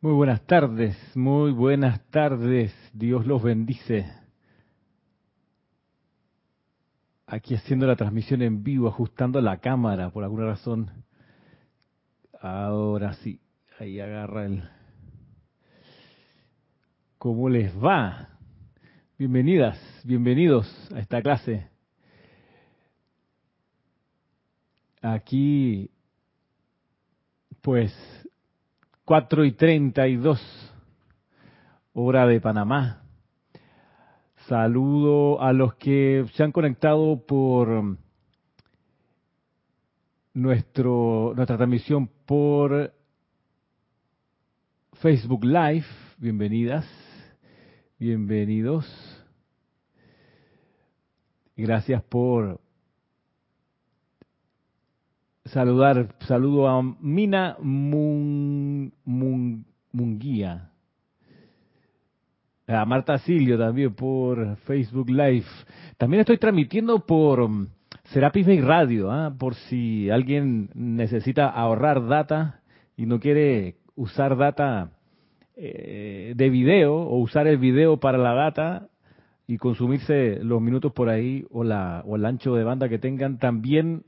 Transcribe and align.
Muy 0.00 0.12
buenas 0.12 0.46
tardes, 0.46 0.96
muy 1.16 1.50
buenas 1.50 2.00
tardes. 2.10 2.72
Dios 2.92 3.26
los 3.26 3.42
bendice. 3.42 4.06
Aquí 7.26 7.56
haciendo 7.56 7.84
la 7.84 7.96
transmisión 7.96 8.42
en 8.42 8.62
vivo, 8.62 8.86
ajustando 8.86 9.40
la 9.40 9.56
cámara 9.56 10.10
por 10.10 10.22
alguna 10.22 10.46
razón. 10.46 11.04
Ahora 12.40 13.14
sí, 13.14 13.40
ahí 13.80 13.98
agarra 13.98 14.46
el... 14.46 14.62
¿Cómo 17.18 17.48
les 17.48 17.76
va? 17.76 18.38
Bienvenidas, 19.18 19.80
bienvenidos 20.04 20.92
a 20.94 21.00
esta 21.00 21.20
clase. 21.22 21.68
Aquí, 25.02 25.90
pues, 27.62 27.92
4 29.08 29.46
y 29.46 29.52
32, 29.52 30.38
hora 31.94 32.26
de 32.26 32.42
Panamá. 32.42 33.04
Saludo 34.48 35.40
a 35.40 35.54
los 35.54 35.76
que 35.76 36.26
se 36.34 36.42
han 36.42 36.52
conectado 36.52 37.24
por 37.24 37.96
nuestro, 40.34 41.32
nuestra 41.34 41.56
transmisión 41.56 42.10
por 42.26 42.92
Facebook 45.00 45.42
Live. 45.42 45.86
Bienvenidas, 46.18 46.84
bienvenidos. 47.98 48.86
Gracias 51.56 52.02
por 52.02 52.60
saludar, 55.48 56.14
saludo 56.20 56.68
a 56.68 56.82
Mina 57.00 57.56
Munguía, 59.92 60.70
a 62.66 62.84
Marta 62.84 63.18
Silio 63.18 63.58
también 63.58 63.94
por 63.94 64.56
Facebook 64.58 65.08
Live. 65.10 65.46
También 65.96 66.20
estoy 66.20 66.38
transmitiendo 66.38 67.06
por 67.06 67.40
um, 67.40 67.68
Serapis 68.04 68.46
Bay 68.46 68.60
Radio, 68.60 69.10
¿ah? 69.10 69.34
por 69.38 69.54
si 69.54 70.10
alguien 70.10 70.70
necesita 70.74 71.48
ahorrar 71.48 72.06
data 72.06 72.60
y 72.96 73.06
no 73.06 73.20
quiere 73.20 73.76
usar 73.96 74.36
data 74.36 74.90
eh, 75.56 76.34
de 76.36 76.50
video 76.50 76.94
o 76.94 77.18
usar 77.18 77.46
el 77.46 77.58
video 77.58 77.98
para 77.98 78.18
la 78.18 78.34
data 78.34 78.88
y 79.46 79.56
consumirse 79.56 80.38
los 80.42 80.60
minutos 80.60 80.92
por 80.92 81.08
ahí 81.08 81.46
o, 81.50 81.64
la, 81.64 82.02
o 82.06 82.16
el 82.16 82.26
ancho 82.26 82.54
de 82.54 82.64
banda 82.64 82.88
que 82.88 82.98
tengan, 82.98 83.38
también 83.38 84.04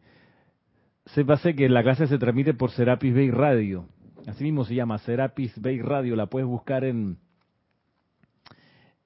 Sépase 1.15 1.57
que 1.57 1.69
la 1.69 1.83
clase 1.83 2.07
se 2.07 2.19
transmite 2.19 2.55
por 2.55 2.71
Serapis 2.71 3.13
Bay 3.13 3.31
Radio. 3.31 3.87
Así 4.27 4.45
mismo 4.45 4.65
se 4.65 4.75
llama 4.77 4.99
Serapis 4.99 5.61
Bay 5.61 5.81
Radio. 5.81 6.15
La 6.15 6.27
puedes 6.27 6.47
buscar 6.47 6.85
en, 6.85 7.19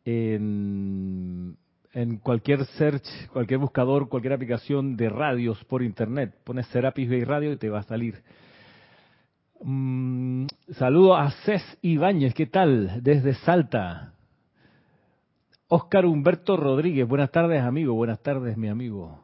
en, 0.04 1.56
cualquier 2.22 2.66
search, 2.66 3.06
cualquier 3.32 3.58
buscador, 3.58 4.10
cualquier 4.10 4.34
aplicación 4.34 4.96
de 4.96 5.08
radios 5.08 5.64
por 5.64 5.82
internet. 5.82 6.34
Pones 6.44 6.66
Serapis 6.66 7.08
Bay 7.08 7.24
Radio 7.24 7.52
y 7.52 7.56
te 7.56 7.70
va 7.70 7.78
a 7.78 7.84
salir. 7.84 8.22
Mm, 9.62 10.46
saludo 10.72 11.16
a 11.16 11.30
Cés 11.30 11.62
Ibáñez, 11.80 12.34
¿qué 12.34 12.44
tal? 12.46 13.02
Desde 13.02 13.32
Salta. 13.34 14.12
Oscar 15.68 16.04
Humberto 16.04 16.58
Rodríguez, 16.58 17.08
buenas 17.08 17.30
tardes 17.30 17.62
amigo, 17.62 17.94
buenas 17.94 18.22
tardes 18.22 18.58
mi 18.58 18.68
amigo. 18.68 19.23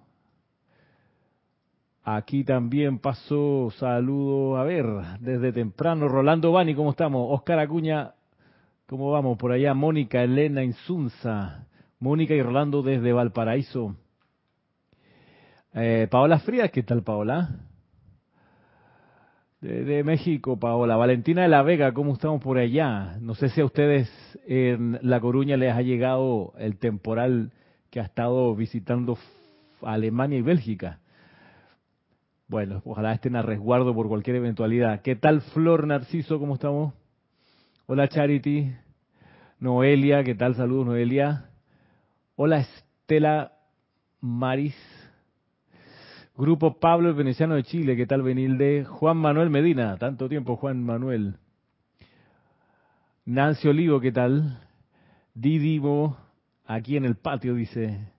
Aquí 2.03 2.45
también 2.45 2.99
pasó 2.99 3.71
saludo, 3.79 4.57
a 4.57 4.65
ver, 4.65 4.87
desde 5.21 5.53
temprano, 5.53 6.09
Rolando 6.09 6.51
Bani, 6.51 6.75
¿cómo 6.75 6.91
estamos? 6.91 7.27
Oscar 7.31 7.59
Acuña, 7.59 8.15
¿cómo 8.87 9.11
vamos? 9.11 9.37
Por 9.37 9.53
allá, 9.53 9.75
Mónica 9.75 10.23
Elena 10.23 10.65
Insunza, 10.65 11.67
Mónica 11.99 12.33
y 12.33 12.41
Rolando 12.41 12.83
desde 12.83 13.13
Valparaíso. 13.13 13.97
Eh, 15.75 16.09
Paola 16.11 16.39
Frías, 16.39 16.71
¿qué 16.71 16.83
tal 16.83 17.03
Paola? 17.03 17.51
De, 19.61 20.03
México, 20.03 20.59
Paola. 20.59 20.97
Valentina 20.97 21.43
de 21.43 21.49
la 21.49 21.63
Vega, 21.63 21.93
¿cómo 21.93 22.15
estamos 22.15 22.43
por 22.43 22.57
allá? 22.57 23.19
No 23.21 23.35
sé 23.35 23.51
si 23.51 23.61
a 23.61 23.67
ustedes 23.67 24.11
en 24.47 24.99
La 25.03 25.21
Coruña 25.21 25.59
les 25.59 25.75
ha 25.75 25.83
llegado 25.83 26.55
el 26.59 26.79
temporal 26.79 27.53
que 27.91 28.01
ha 28.01 28.05
estado 28.05 28.57
visitando 28.57 29.19
Alemania 29.83 30.39
y 30.39 30.43
Bélgica. 30.43 31.01
Bueno, 32.51 32.83
ojalá 32.85 33.13
estén 33.13 33.37
a 33.37 33.43
resguardo 33.43 33.95
por 33.95 34.09
cualquier 34.09 34.35
eventualidad. 34.35 35.03
¿Qué 35.03 35.15
tal 35.15 35.41
Flor 35.41 35.87
Narciso? 35.87 36.41
¿Cómo 36.41 36.55
estamos? 36.55 36.93
Hola 37.87 38.09
Charity. 38.09 38.75
Noelia, 39.61 40.25
¿qué 40.25 40.35
tal? 40.35 40.57
Saludos 40.57 40.87
Noelia. 40.87 41.45
Hola 42.35 42.59
Estela 42.59 43.53
Maris. 44.21 44.75
Grupo 46.37 46.81
Pablo 46.81 47.11
el 47.11 47.15
Veneciano 47.15 47.55
de 47.55 47.63
Chile, 47.63 47.95
¿qué 47.95 48.09
tal 48.09 48.23
Benilde? 48.23 48.85
Juan 48.85 49.19
Manuel 49.19 49.49
Medina, 49.49 49.97
tanto 49.97 50.29
tiempo 50.29 50.57
Juan 50.57 50.83
Manuel. 50.83 51.37
Nancy 53.27 53.69
Olivo, 53.69 54.01
¿qué 54.01 54.11
tal? 54.11 54.59
Didimo, 55.35 56.17
aquí 56.67 56.97
en 56.97 57.05
el 57.05 57.15
patio, 57.15 57.55
dice. 57.55 58.13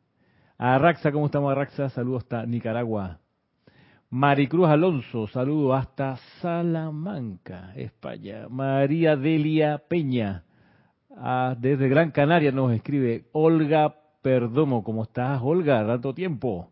Arraxa, 0.58 1.12
¿cómo 1.12 1.26
estamos 1.26 1.52
Arraxa? 1.52 1.90
Saludos 1.90 2.24
hasta 2.24 2.46
Nicaragua. 2.46 3.20
Maricruz 4.14 4.68
Alonso, 4.68 5.26
saludo 5.28 5.74
hasta 5.74 6.18
Salamanca, 6.42 7.72
España. 7.78 8.48
María 8.50 9.16
Delia 9.16 9.78
Peña, 9.88 10.44
ah, 11.16 11.56
desde 11.58 11.88
Gran 11.88 12.12
Canaria 12.12 12.52
nos 12.52 12.74
escribe. 12.74 13.28
Olga 13.32 13.96
Perdomo, 14.22 14.84
¿cómo 14.84 15.04
estás, 15.04 15.40
Olga? 15.42 15.88
Tanto 15.88 16.14
tiempo. 16.14 16.70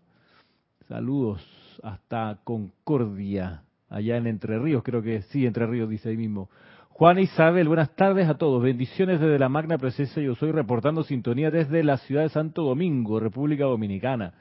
Saludos 0.90 1.42
hasta 1.82 2.40
Concordia, 2.44 3.64
allá 3.88 4.18
en 4.18 4.28
Entre 4.28 4.60
Ríos, 4.60 4.84
creo 4.84 5.02
que 5.02 5.22
sí, 5.22 5.46
Entre 5.46 5.66
Ríos 5.66 5.90
dice 5.90 6.10
ahí 6.10 6.18
mismo. 6.18 6.50
Juan 6.90 7.20
Isabel, 7.20 7.70
buenas 7.70 7.96
tardes 7.96 8.28
a 8.28 8.38
todos. 8.38 8.62
Bendiciones 8.62 9.22
desde 9.22 9.40
la 9.40 9.48
Magna 9.48 9.78
Presencia. 9.78 10.22
Yo 10.22 10.36
soy 10.36 10.52
reportando 10.52 11.04
sintonía 11.04 11.52
desde 11.52 11.86
la 11.86 11.96
ciudad 12.00 12.24
de 12.24 12.30
Santo 12.30 12.64
Domingo, 12.64 13.22
República 13.22 13.64
Dominicana. 13.64 14.34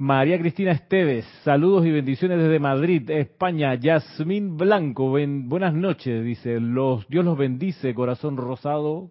María 0.00 0.38
Cristina 0.38 0.70
Esteves, 0.70 1.24
saludos 1.42 1.84
y 1.84 1.90
bendiciones 1.90 2.38
desde 2.38 2.60
Madrid, 2.60 3.10
España. 3.10 3.74
Yasmín 3.74 4.56
Blanco, 4.56 5.08
buenas 5.10 5.74
noches, 5.74 6.24
dice, 6.24 6.60
los, 6.60 7.08
Dios 7.08 7.24
los 7.24 7.36
bendice, 7.36 7.92
corazón 7.94 8.36
rosado, 8.36 9.10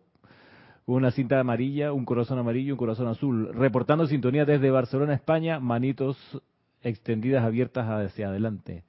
una 0.86 1.12
cinta 1.12 1.42
amarilla, 1.42 1.92
un 1.92 2.06
corazón 2.06 2.40
amarillo, 2.40 2.76
un 2.76 2.78
corazón 2.78 3.08
azul. 3.10 3.54
Reportando 3.54 4.08
sintonía 4.08 4.46
desde 4.46 4.72
Barcelona, 4.72 5.14
España, 5.14 5.60
manitos 5.60 6.18
extendidas, 6.82 7.44
abiertas 7.44 7.86
hacia 7.86 8.30
adelante. 8.30 8.86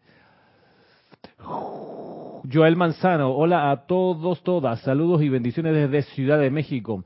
Joel 2.48 2.76
Manzano, 2.76 3.32
hola 3.32 3.72
a 3.72 3.86
todos, 3.86 4.44
todas, 4.44 4.82
saludos 4.82 5.20
y 5.22 5.30
bendiciones 5.30 5.74
desde 5.74 6.08
Ciudad 6.14 6.38
de 6.38 6.52
México. 6.52 7.02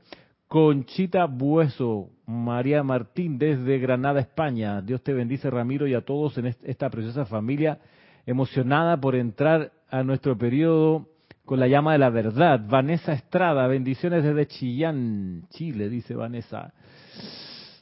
Conchita 0.47 1.25
Bueso, 1.25 2.09
María 2.25 2.83
Martín 2.83 3.37
desde 3.37 3.79
Granada, 3.79 4.19
España. 4.19 4.81
Dios 4.81 5.01
te 5.03 5.13
bendice, 5.13 5.49
Ramiro, 5.49 5.87
y 5.87 5.93
a 5.93 6.01
todos 6.01 6.37
en 6.37 6.47
esta 6.63 6.89
preciosa 6.89 7.25
familia, 7.25 7.79
emocionada 8.25 8.97
por 8.97 9.15
entrar 9.15 9.71
a 9.89 10.03
nuestro 10.03 10.37
periodo 10.37 11.07
con 11.45 11.59
la 11.59 11.67
llama 11.67 11.93
de 11.93 11.99
la 11.99 12.09
verdad. 12.09 12.61
Vanessa 12.67 13.13
Estrada, 13.13 13.67
bendiciones 13.67 14.23
desde 14.23 14.47
Chillán, 14.47 15.47
Chile, 15.49 15.89
dice 15.89 16.15
Vanessa. 16.15 16.73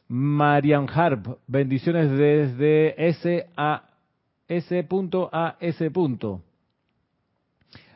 Marian 0.07 0.87
Harp, 0.89 1.37
bendiciones 1.47 2.11
desde 2.11 3.07
S 3.07 3.47
S. 4.51 4.85
A 5.37 5.55
S. 5.59 5.91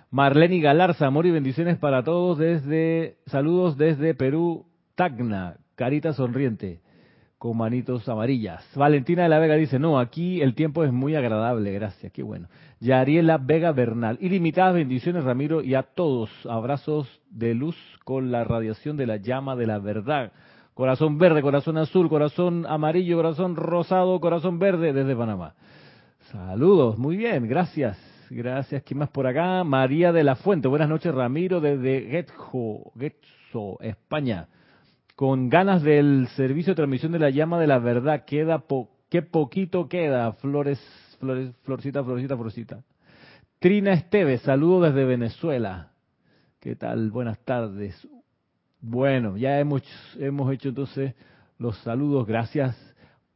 Marlene 0.10 0.60
Galarza, 0.62 1.08
amor 1.08 1.26
y 1.26 1.32
bendiciones 1.32 1.78
para 1.78 2.02
todos 2.04 2.38
desde, 2.38 3.18
saludos 3.26 3.76
desde 3.78 4.14
Perú, 4.14 4.66
Tacna, 4.96 5.58
carita 5.76 6.14
sonriente, 6.14 6.80
con 7.38 7.58
manitos 7.58 8.08
amarillas. 8.10 8.66
Valentina 8.76 9.24
de 9.24 9.30
la 9.30 9.40
Vega 9.40 9.56
dice, 9.56 9.78
no, 9.78 10.00
aquí 10.00 10.42
el 10.42 10.56
tiempo 10.56 10.84
es 10.84 10.92
muy 10.92 11.16
agradable, 11.16 11.72
gracias, 11.74 12.12
qué 12.12 12.24
bueno. 12.24 12.48
Yariela 12.80 13.38
Vega 13.38 13.72
Bernal, 13.72 14.18
ilimitadas 14.22 14.74
bendiciones 14.74 15.24
Ramiro 15.24 15.62
y 15.62 15.76
a 15.76 15.84
todos, 15.84 16.30
abrazos 16.46 17.08
de 17.30 17.54
luz 17.54 17.78
con 18.04 18.32
la 18.32 18.44
radiación 18.44 18.98
de 18.98 19.08
la 19.08 19.18
llama 19.18 19.56
de 19.56 19.68
la 19.68 19.80
verdad. 19.80 20.32
Corazón 20.74 21.18
verde, 21.18 21.42
corazón 21.42 21.78
azul, 21.78 22.10
corazón 22.10 22.66
amarillo, 22.68 23.18
corazón 23.18 23.56
rosado, 23.56 24.20
corazón 24.20 24.60
verde 24.60 24.92
desde 24.92 25.16
Panamá. 25.16 25.56
Saludos, 26.32 26.98
muy 26.98 27.16
bien, 27.16 27.48
gracias. 27.48 27.98
Gracias. 28.30 28.82
¿Quién 28.84 28.98
más 29.00 29.10
por 29.10 29.28
acá? 29.28 29.64
María 29.64 30.12
de 30.12 30.24
la 30.24 30.36
Fuente. 30.36 30.68
Buenas 30.68 30.90
noches, 30.90 31.14
Ramiro, 31.14 31.62
desde 31.62 32.10
Getxo, 32.10 32.92
Getxo 33.00 33.80
España. 33.82 34.48
Con 35.16 35.50
ganas 35.50 35.82
del 35.82 36.28
servicio 36.36 36.72
de 36.72 36.76
transmisión 36.76 37.12
de 37.12 37.20
la 37.20 37.30
llama 37.30 37.60
de 37.60 37.68
la 37.68 37.80
verdad. 37.80 38.26
Queda 38.26 38.60
po 38.60 38.90
qué 39.10 39.22
poquito 39.22 39.88
queda. 39.88 40.34
Flores, 40.34 40.80
flores, 41.20 41.56
florcita, 41.64 42.04
florcita, 42.04 42.36
florcita. 42.36 42.84
Trina 43.60 43.94
Esteves, 43.94 44.42
saludo 44.42 44.82
desde 44.82 45.06
Venezuela. 45.06 45.92
¿Qué 46.60 46.76
tal? 46.76 47.12
Buenas 47.12 47.40
tardes. 47.40 48.08
Bueno, 48.82 49.38
ya 49.38 49.60
hemos, 49.60 49.82
hemos 50.20 50.52
hecho 50.54 50.70
entonces 50.70 51.14
los 51.58 51.78
saludos. 51.80 52.28
Gracias 52.28 52.76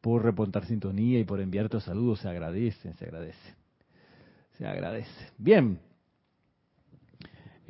por 0.01 0.23
repontar 0.23 0.65
sintonía 0.65 1.19
y 1.19 1.23
por 1.23 1.39
enviar 1.39 1.69
tus 1.69 1.83
saludos. 1.83 2.19
Se 2.19 2.29
agradecen, 2.29 2.93
se 2.95 3.05
agradece. 3.05 3.55
Se 4.57 4.67
agradece. 4.67 5.31
Bien. 5.37 5.79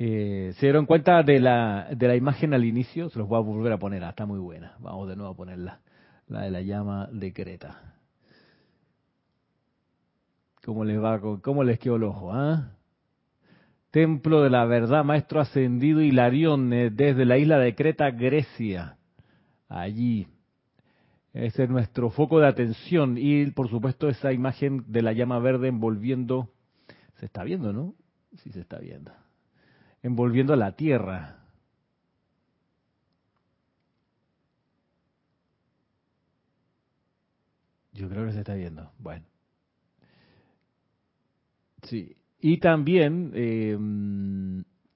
Eh, 0.02 0.54
¿Se 0.54 0.64
dieron 0.64 0.86
cuenta 0.86 1.22
de 1.22 1.38
la, 1.40 1.88
de 1.94 2.08
la 2.08 2.16
imagen 2.16 2.54
al 2.54 2.64
inicio? 2.64 3.10
Se 3.10 3.18
los 3.18 3.28
voy 3.28 3.36
a 3.36 3.42
volver 3.42 3.70
a 3.70 3.78
poner. 3.78 4.02
Ah, 4.02 4.08
está 4.08 4.24
muy 4.24 4.38
buena. 4.38 4.74
Vamos 4.78 5.06
de 5.10 5.14
nuevo 5.14 5.32
a 5.32 5.36
ponerla. 5.36 5.80
La 6.26 6.40
de 6.40 6.50
la 6.50 6.62
llama 6.62 7.10
de 7.12 7.34
Creta. 7.34 7.96
¿Cómo 10.64 10.86
les 10.86 10.98
va? 10.98 11.20
¿Cómo 11.42 11.64
les 11.64 11.78
quedó 11.78 11.96
el 11.96 12.04
ojo? 12.04 12.32
Ah? 12.32 12.78
Templo 13.90 14.42
de 14.42 14.48
la 14.48 14.64
Verdad, 14.64 15.04
Maestro 15.04 15.38
Ascendido 15.38 16.00
Hilarión, 16.00 16.70
desde 16.70 17.26
la 17.26 17.36
isla 17.36 17.58
de 17.58 17.74
Creta, 17.74 18.10
Grecia. 18.10 18.96
Allí. 19.68 20.28
Ese 21.34 21.64
es 21.64 21.68
nuestro 21.68 22.08
foco 22.08 22.40
de 22.40 22.46
atención. 22.46 23.18
Y 23.18 23.50
por 23.50 23.68
supuesto 23.68 24.08
esa 24.08 24.32
imagen 24.32 24.82
de 24.86 25.02
la 25.02 25.12
llama 25.12 25.38
verde 25.40 25.68
envolviendo. 25.68 26.48
Se 27.16 27.26
está 27.26 27.44
viendo, 27.44 27.74
¿no? 27.74 27.92
Sí, 28.38 28.50
se 28.50 28.60
está 28.60 28.78
viendo. 28.78 29.12
Envolviendo 30.02 30.52
a 30.52 30.56
la 30.56 30.72
tierra. 30.72 31.36
Yo 37.92 38.08
creo 38.08 38.26
que 38.26 38.32
se 38.32 38.38
está 38.38 38.54
viendo. 38.54 38.90
Bueno. 38.98 39.26
Sí. 41.82 42.16
Y 42.40 42.58
también 42.58 43.32
eh, 43.34 43.76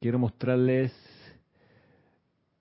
quiero 0.01 0.19
mostrarles 0.19 0.93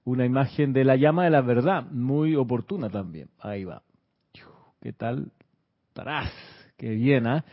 una 0.05 0.25
imagen 0.25 0.73
de 0.73 0.83
la 0.83 0.97
llama 0.97 1.23
de 1.23 1.29
la 1.29 1.41
verdad, 1.41 1.85
muy 1.91 2.35
oportuna 2.35 2.89
también. 2.89 3.29
Ahí 3.39 3.63
va. 3.63 3.83
¿Qué 4.81 4.91
tal? 4.91 5.31
¡Tarás! 5.93 6.31
¡Qué 6.75 6.89
bien! 6.89 7.25
¿ah? 7.25 7.45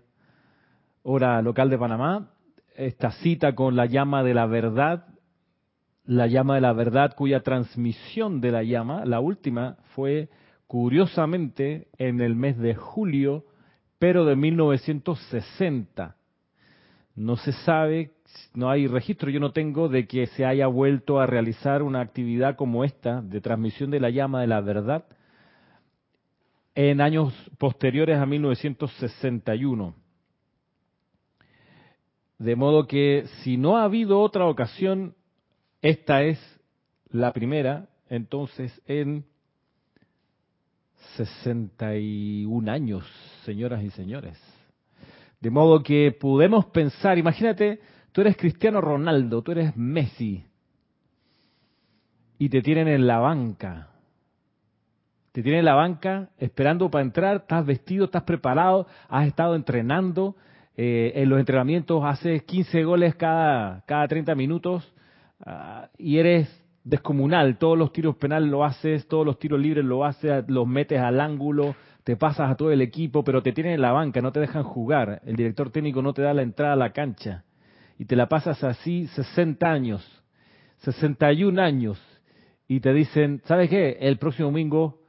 hora 1.03 1.41
local 1.41 1.69
de 1.69 1.77
Panamá. 1.77 2.31
Esta 2.77 3.11
cita 3.11 3.55
con 3.55 3.75
la 3.75 3.85
llama 3.85 4.23
de 4.23 4.33
la 4.33 4.45
verdad 4.45 5.07
la 6.05 6.27
llama 6.27 6.55
de 6.55 6.61
la 6.61 6.71
verdad, 6.71 7.13
cuya 7.13 7.41
transmisión 7.41 8.39
de 8.39 8.51
la 8.51 8.63
llama, 8.63 9.03
la 9.03 9.19
última, 9.19 9.75
fue 9.93 10.29
curiosamente 10.65 11.89
en 11.97 12.21
el 12.21 12.37
mes 12.37 12.57
de 12.57 12.73
julio, 12.73 13.43
pero 13.99 14.23
de 14.23 14.37
1960. 14.37 16.15
No 17.15 17.35
se 17.35 17.51
sabe, 17.51 18.13
no 18.53 18.69
hay 18.69 18.87
registro, 18.87 19.29
yo 19.29 19.39
no 19.39 19.51
tengo 19.51 19.89
de 19.89 20.07
que 20.07 20.27
se 20.27 20.45
haya 20.45 20.67
vuelto 20.67 21.19
a 21.19 21.25
realizar 21.25 21.83
una 21.83 22.01
actividad 22.01 22.55
como 22.55 22.83
esta 22.83 23.21
de 23.21 23.41
transmisión 23.41 23.91
de 23.91 23.99
la 23.99 24.09
llama 24.09 24.41
de 24.41 24.47
la 24.47 24.61
verdad 24.61 25.05
en 26.75 27.01
años 27.01 27.33
posteriores 27.57 28.17
a 28.19 28.25
1961. 28.25 29.95
De 32.37 32.55
modo 32.55 32.85
que 32.85 33.25
si 33.41 33.57
no 33.57 33.77
ha 33.77 33.83
habido 33.83 34.19
otra 34.19 34.45
ocasión 34.45 35.15
esta 35.81 36.23
es 36.23 36.39
la 37.09 37.31
primera, 37.33 37.87
entonces, 38.09 38.81
en 38.85 39.25
61 41.15 42.71
años, 42.71 43.05
señoras 43.45 43.83
y 43.83 43.89
señores. 43.91 44.37
De 45.39 45.49
modo 45.49 45.83
que 45.83 46.11
podemos 46.11 46.65
pensar, 46.67 47.17
imagínate, 47.17 47.79
tú 48.17 48.21
eres 48.21 48.35
Cristiano 48.35 48.81
Ronaldo, 48.81 49.43
tú 49.43 49.51
eres 49.51 49.77
Messi, 49.77 50.43
y 52.39 52.49
te 52.49 52.63
tienen 52.63 52.87
en 52.87 53.05
la 53.05 53.19
banca. 53.19 53.89
Te 55.33 55.43
tienen 55.43 55.59
en 55.59 55.65
la 55.65 55.75
banca 55.75 56.29
esperando 56.39 56.89
para 56.89 57.03
entrar, 57.03 57.35
estás 57.35 57.63
vestido, 57.63 58.05
estás 58.05 58.23
preparado, 58.23 58.87
has 59.07 59.27
estado 59.27 59.53
entrenando, 59.53 60.35
eh, 60.75 61.11
en 61.13 61.29
los 61.29 61.37
entrenamientos 61.37 62.03
haces 62.03 62.41
15 62.41 62.85
goles 62.85 63.13
cada, 63.13 63.83
cada 63.85 64.07
30 64.07 64.33
minutos, 64.33 64.91
Ah, 65.45 65.89
y 65.99 66.17
eres 66.17 66.49
descomunal, 66.83 67.59
todos 67.59 67.77
los 67.77 67.93
tiros 67.93 68.15
penales 68.15 68.49
lo 68.49 68.65
haces, 68.65 69.07
todos 69.07 69.27
los 69.27 69.37
tiros 69.37 69.59
libres 69.59 69.85
lo 69.85 70.03
haces, 70.03 70.43
los 70.47 70.65
metes 70.65 70.99
al 70.99 71.19
ángulo, 71.19 71.75
te 72.03 72.15
pasas 72.15 72.49
a 72.49 72.55
todo 72.55 72.71
el 72.71 72.81
equipo, 72.81 73.23
pero 73.23 73.43
te 73.43 73.51
tienen 73.51 73.73
en 73.73 73.81
la 73.81 73.91
banca, 73.91 74.23
no 74.23 74.31
te 74.31 74.39
dejan 74.39 74.63
jugar, 74.63 75.21
el 75.23 75.35
director 75.35 75.69
técnico 75.69 76.01
no 76.01 76.13
te 76.13 76.23
da 76.23 76.33
la 76.33 76.41
entrada 76.41 76.73
a 76.73 76.77
la 76.77 76.93
cancha 76.93 77.43
y 77.97 78.05
te 78.05 78.15
la 78.15 78.27
pasas 78.29 78.63
así 78.63 79.07
60 79.07 79.71
años, 79.71 80.23
61 80.79 81.61
años 81.61 82.01
y 82.67 82.79
te 82.79 82.93
dicen, 82.93 83.41
¿sabes 83.45 83.69
qué? 83.69 83.97
El 83.99 84.17
próximo 84.17 84.49
domingo 84.49 85.01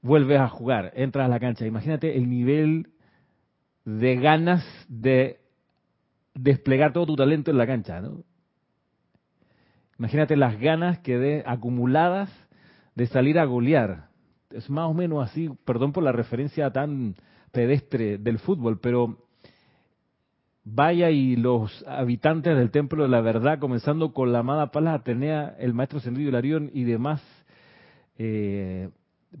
vuelves 0.00 0.40
a 0.40 0.48
jugar, 0.48 0.92
entras 0.94 1.26
a 1.26 1.28
la 1.28 1.40
cancha. 1.40 1.66
Imagínate 1.66 2.16
el 2.16 2.28
nivel 2.28 2.88
de 3.84 4.16
ganas 4.16 4.64
de 4.88 5.40
desplegar 6.34 6.92
todo 6.92 7.06
tu 7.06 7.16
talento 7.16 7.50
en 7.50 7.58
la 7.58 7.66
cancha, 7.66 8.00
¿no? 8.00 8.24
Imagínate 9.98 10.36
las 10.36 10.58
ganas 10.58 10.98
que 11.00 11.18
de 11.18 11.44
acumuladas 11.46 12.30
de 12.94 13.06
salir 13.06 13.38
a 13.38 13.44
golear. 13.44 14.08
Es 14.50 14.68
más 14.68 14.88
o 14.88 14.94
menos 14.94 15.22
así, 15.22 15.50
perdón 15.64 15.92
por 15.92 16.02
la 16.02 16.12
referencia 16.12 16.70
tan 16.70 17.14
pedestre 17.52 18.18
del 18.18 18.38
fútbol, 18.38 18.80
pero 18.80 19.18
vaya 20.64 21.10
y 21.10 21.36
los 21.36 21.84
habitantes 21.86 22.56
del 22.56 22.70
Templo 22.70 23.02
de 23.02 23.08
la 23.08 23.20
Verdad, 23.20 23.58
comenzando 23.58 24.12
con 24.12 24.32
la 24.32 24.40
amada 24.40 24.70
Palas 24.70 25.00
Atenea, 25.00 25.56
el 25.58 25.74
maestro 25.74 26.00
Sendido 26.00 26.30
Larión 26.30 26.70
y 26.72 26.84
demás, 26.84 27.22
eh, 28.18 28.90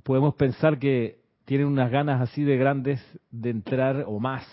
podemos 0.02 0.34
pensar 0.34 0.78
que 0.78 1.20
tienen 1.44 1.66
unas 1.66 1.90
ganas 1.90 2.20
así 2.20 2.42
de 2.44 2.56
grandes 2.56 3.00
de 3.30 3.50
entrar 3.50 4.04
o 4.06 4.18
más, 4.18 4.46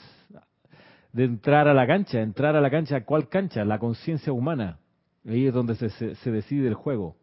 de 1.14 1.24
entrar 1.24 1.68
a 1.68 1.74
la 1.74 1.88
cancha, 1.88 2.22
entrar 2.22 2.56
a 2.56 2.62
la 2.62 2.70
cancha, 2.70 3.04
¿cuál 3.04 3.30
cancha? 3.30 3.66
La 3.66 3.80
conciencia 3.80 4.32
humana. 4.32 4.80
Ahí 5.28 5.48
es 5.48 5.54
donde 5.54 5.76
se, 5.76 6.16
se, 6.16 6.32
decide 6.32 6.68
el 6.68 6.76
juego, 6.76 7.18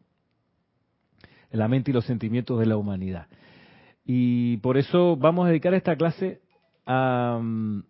la 1.51 1.67
mente 1.67 1.91
y 1.91 1.95
los 1.95 2.05
sentimientos 2.05 2.59
de 2.61 2.67
la 2.67 2.77
humanidad. 2.77 3.27
Y 4.05 4.59
por 4.59 4.77
eso 4.77 5.17
vamos 5.17 5.47
a 5.47 5.49
dedicar 5.49 5.75
esta 5.75 5.97
clase 5.97 6.41
a... 6.85 7.39
Mm, 7.43 7.83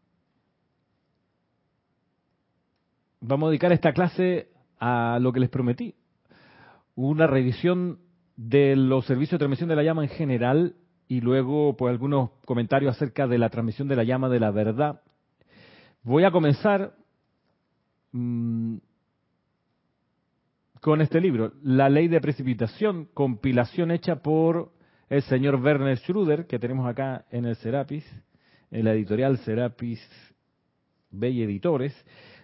vamos 3.26 3.48
a 3.48 3.50
dedicar 3.50 3.72
esta 3.72 3.92
clase 3.92 4.48
a 4.78 5.18
lo 5.20 5.32
que 5.32 5.40
les 5.40 5.50
prometí. 5.50 5.94
Una 6.94 7.26
revisión 7.26 7.98
de 8.36 8.76
los 8.76 9.04
servicios 9.06 9.32
de 9.32 9.38
transmisión 9.38 9.68
de 9.68 9.76
la 9.76 9.82
llama 9.82 10.04
en 10.04 10.10
general 10.10 10.76
y 11.08 11.20
luego 11.20 11.76
pues 11.76 11.90
algunos 11.90 12.30
comentarios 12.44 12.94
acerca 12.94 13.26
de 13.26 13.38
la 13.38 13.50
transmisión 13.50 13.88
de 13.88 13.96
la 13.96 14.04
llama 14.04 14.28
de 14.28 14.40
la 14.40 14.50
verdad. 14.50 15.02
Voy 16.02 16.24
a 16.24 16.30
comenzar 16.30 16.94
mmm, 18.12 18.76
con 20.80 21.00
este 21.00 21.20
libro, 21.20 21.52
La 21.62 21.88
Ley 21.88 22.06
de 22.06 22.20
Precipitación, 22.20 23.08
compilación 23.12 23.90
hecha 23.90 24.22
por 24.22 24.72
el 25.08 25.22
señor 25.22 25.56
Werner 25.56 25.98
Schruder, 25.98 26.46
que 26.46 26.60
tenemos 26.60 26.88
acá 26.88 27.24
en 27.30 27.44
el 27.44 27.56
Serapis, 27.56 28.04
en 28.70 28.84
la 28.84 28.92
editorial 28.92 29.38
Serapis 29.38 30.00
Bay 31.10 31.42
Editores. 31.42 31.92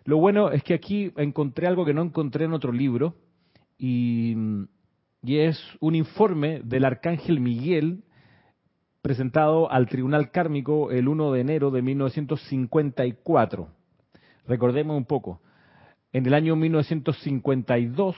Lo 0.04 0.18
bueno 0.18 0.50
es 0.50 0.62
que 0.64 0.74
aquí 0.74 1.12
encontré 1.16 1.66
algo 1.66 1.84
que 1.84 1.94
no 1.94 2.02
encontré 2.02 2.44
en 2.44 2.52
otro 2.52 2.72
libro, 2.72 3.14
y, 3.78 4.36
es 5.24 5.60
un 5.80 5.94
informe 5.96 6.60
del 6.64 6.84
arcángel 6.84 7.40
Miguel 7.40 8.04
presentado 9.02 9.70
al 9.70 9.88
Tribunal 9.88 10.30
Kármico 10.30 10.92
el 10.92 11.08
1 11.08 11.32
de 11.32 11.40
enero 11.40 11.70
de 11.72 11.82
1954. 11.82 13.68
Recordemos 14.46 14.96
un 14.96 15.04
poco. 15.04 15.40
En 16.12 16.26
el 16.26 16.34
año 16.34 16.54
1952 16.54 18.16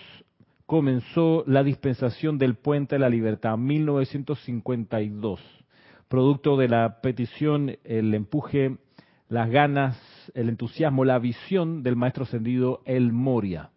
comenzó 0.67 1.45
la 1.47 1.63
dispensación 1.63 2.37
del 2.39 2.57
Puente 2.57 2.97
de 2.97 2.99
la 2.99 3.09
Libertad, 3.09 3.57
1952, 3.57 5.41
producto 6.09 6.57
de 6.57 6.69
la 6.69 7.01
petición, 7.01 7.77
el 7.85 8.13
empuje, 8.15 8.77
las 9.29 9.51
ganas, 9.51 9.99
el 10.35 10.49
entusiasmo, 10.49 11.05
la 11.05 11.19
visión 11.19 11.83
del 11.83 11.97
maestro 11.97 12.25
ascendido 12.25 12.81
El 12.85 13.13
Moria. 13.13 13.71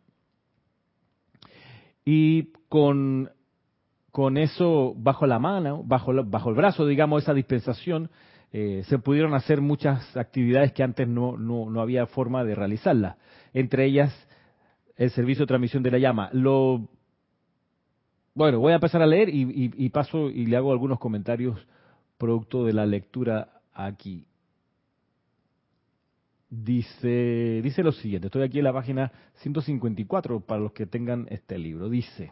Y 2.05 2.53
con, 2.69 3.29
con 4.11 4.37
eso 4.37 4.93
bajo 4.97 5.27
la 5.27 5.39
mano, 5.39 5.83
bajo, 5.83 6.13
bajo 6.25 6.49
el 6.49 6.55
brazo, 6.55 6.85
digamos, 6.85 7.23
esa 7.23 7.33
dispensación, 7.33 8.09
eh, 8.51 8.83
se 8.87 8.99
pudieron 8.99 9.33
hacer 9.33 9.59
muchas 9.59 10.15
actividades 10.15 10.71
que 10.71 10.83
antes 10.83 11.07
no, 11.07 11.37
no, 11.37 11.81
había 11.81 12.05
forma 12.05 12.43
de 12.43 12.55
realizarlas. 12.55 13.17
Entre 13.53 13.85
ellas, 13.85 14.13
el 14.95 15.11
servicio 15.11 15.43
de 15.43 15.47
transmisión 15.47 15.83
de 15.83 15.91
la 15.91 15.97
llama. 15.97 16.29
Lo, 16.31 16.87
bueno, 18.33 18.59
voy 18.59 18.71
a 18.71 18.75
empezar 18.75 19.01
a 19.01 19.05
leer 19.05 19.29
y 19.31 19.89
paso 19.89 20.29
y 20.29 20.45
le 20.45 20.55
hago 20.55 20.71
algunos 20.71 20.99
comentarios 20.99 21.59
producto 22.17 22.65
de 22.65 22.73
la 22.73 22.85
lectura 22.85 23.61
aquí. 23.73 24.25
Dice, 26.49 27.59
dice 27.61 27.83
lo 27.83 27.91
siguiente, 27.91 28.27
estoy 28.27 28.43
aquí 28.43 28.59
en 28.59 28.63
la 28.63 28.71
página 28.71 29.11
154 29.41 30.39
para 30.39 30.61
los 30.61 30.71
que 30.71 30.85
tengan 30.85 31.27
este 31.29 31.57
libro. 31.57 31.89
Dice, 31.89 32.31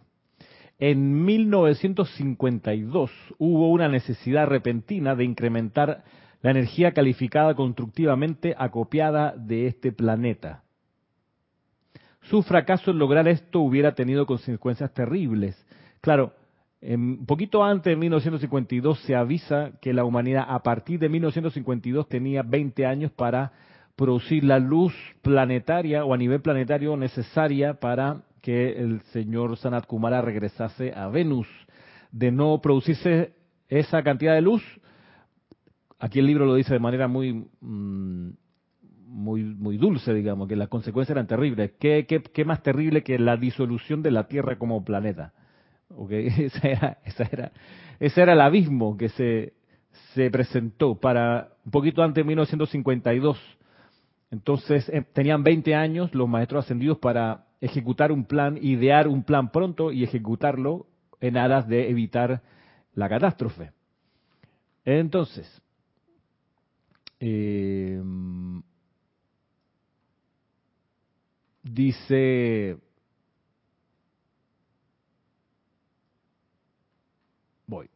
en 0.79 1.25
1952 1.25 3.12
hubo 3.38 3.72
una 3.72 3.89
necesidad 3.89 4.48
repentina 4.48 5.15
de 5.15 5.25
incrementar 5.25 6.05
la 6.41 6.51
energía 6.51 6.93
calificada 6.93 7.55
constructivamente 7.55 8.55
acopiada 8.57 9.34
de 9.36 9.67
este 9.67 9.91
planeta. 9.91 10.63
Su 12.22 12.41
fracaso 12.41 12.91
en 12.91 13.00
lograr 13.00 13.27
esto 13.27 13.60
hubiera 13.60 13.95
tenido 13.95 14.25
consecuencias 14.25 14.93
terribles. 14.93 15.62
Claro, 16.00 16.34
un 16.81 17.25
poquito 17.25 17.63
antes 17.63 17.91
de 17.91 17.98
1952 17.98 19.00
se 19.01 19.15
avisa 19.15 19.72
que 19.81 19.93
la 19.93 20.05
humanidad 20.05 20.45
a 20.48 20.63
partir 20.63 21.00
de 21.00 21.10
1952 21.10 22.07
tenía 22.07 22.43
20 22.43 22.86
años 22.86 23.12
para 23.12 23.51
producir 23.96 24.44
la 24.44 24.60
luz 24.60 24.94
planetaria 25.22 26.06
o 26.06 26.14
a 26.14 26.18
nivel 26.18 26.42
planetario 26.42 26.98
necesaria 26.98 27.75
para 27.75 28.24
que 28.42 28.74
el 28.74 29.02
señor 29.14 29.58
Sanat 29.58 29.88
Kumara 29.88 30.22
regresase 30.22 30.94
a 30.94 31.08
Venus. 31.08 31.48
De 32.12 32.32
no 32.32 32.62
producirse 32.62 33.34
esa 33.68 34.04
cantidad 34.04 34.36
de 34.36 34.42
luz, 34.42 34.64
aquí 36.00 36.20
el 36.20 36.28
libro 36.28 36.46
lo 36.46 36.56
dice 36.56 36.74
de 36.74 36.80
manera 36.80 37.08
muy 37.08 37.48
mm, 37.62 38.30
muy 39.08 39.44
muy 39.44 39.78
dulce, 39.78 40.14
digamos, 40.14 40.48
que 40.48 40.56
las 40.56 40.68
consecuencias 40.68 41.16
eran 41.16 41.28
terribles. 41.28 41.72
¿Qué, 41.80 42.44
más 42.46 42.62
terrible 42.62 43.04
que 43.04 43.18
la 43.18 43.38
disolución 43.38 44.02
de 44.02 44.12
la 44.12 44.28
Tierra 44.28 44.58
como 44.58 44.84
planeta? 44.84 45.34
Okay. 45.90 46.28
Era, 46.64 47.00
esa 47.06 47.52
ese 48.00 48.22
era 48.22 48.34
el 48.34 48.42
abismo 48.42 48.98
que 48.98 49.10
se, 49.10 49.54
se 50.14 50.30
presentó 50.30 51.00
para 51.00 51.50
un 51.64 51.72
poquito 51.72 52.04
antes 52.04 52.24
de 52.24 52.28
1952 52.28 53.40
entonces 54.32 54.89
eh, 54.89 55.03
tenían 55.13 55.44
20 55.44 55.75
años 55.75 56.13
los 56.13 56.27
maestros 56.27 56.65
ascendidos 56.65 56.98
para 56.98 57.46
ejecutar 57.62 58.12
un 58.12 58.25
plan, 58.25 58.58
idear 58.62 59.08
un 59.08 59.24
plan 59.24 59.51
pronto 59.51 59.91
y 59.91 60.03
ejecutarlo 60.03 60.88
en 61.22 61.38
aras 61.38 61.67
de 61.67 61.89
evitar 61.89 62.41
la 62.94 63.10
catástrofe. 63.10 63.72
Entonces, 64.84 65.62
eh, 67.20 68.01
dice, 71.63 72.77
voy, 77.65 77.89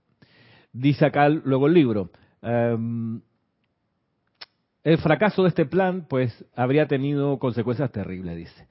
dice 0.73 1.05
acá 1.05 1.29
luego 1.29 1.67
el 1.67 1.73
libro, 1.73 2.09
em, 2.41 3.21
el 4.89 4.97
fracaso 4.97 5.43
de 5.43 5.49
este 5.49 5.67
plan, 5.67 6.07
pues, 6.09 6.43
habría 6.55 6.87
tenido 6.87 7.37
consecuencias 7.37 7.91
terribles, 7.91 8.35
dice. 8.35 8.67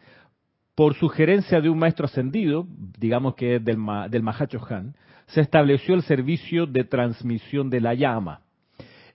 Por 0.74 0.94
sugerencia 0.94 1.60
de 1.60 1.70
un 1.70 1.78
maestro 1.78 2.06
ascendido, 2.06 2.66
digamos 2.98 3.36
que 3.36 3.56
es 3.56 3.64
del, 3.64 3.78
del 4.10 4.22
Mahacho 4.24 4.60
Han, 4.68 4.96
se 5.26 5.42
estableció 5.42 5.94
el 5.94 6.02
servicio 6.02 6.66
de 6.66 6.82
transmisión 6.82 7.70
de 7.70 7.80
la 7.80 7.94
llama. 7.94 8.40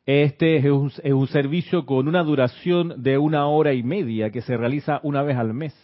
Este 0.06 0.56
es 0.56 0.66
un, 0.66 0.92
es 1.04 1.12
un, 1.12 1.28
servicio 1.28 1.86
con 1.86 2.08
una 2.08 2.24
duración 2.24 3.04
de 3.04 3.18
una 3.18 3.48
hora 3.48 3.74
y 3.74 3.84
media 3.84 4.30
que 4.30 4.42
se 4.42 4.56
realiza 4.56 5.02
una 5.04 5.24
vez 5.24 5.36
al 5.36 5.54
mes. 5.54 5.76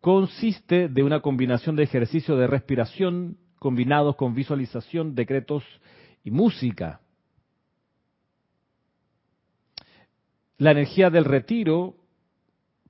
Consiste 0.00 0.88
de 0.88 1.04
una 1.04 1.20
combinación 1.20 1.76
de 1.76 1.84
ejercicios 1.84 2.36
de 2.40 2.48
respiración 2.48 3.36
combinados 3.60 4.16
con 4.16 4.34
visualización, 4.34 5.14
decretos 5.14 5.62
y 6.24 6.32
música. 6.32 7.00
La 10.58 10.70
energía 10.70 11.10
del 11.10 11.24
retiro, 11.24 11.94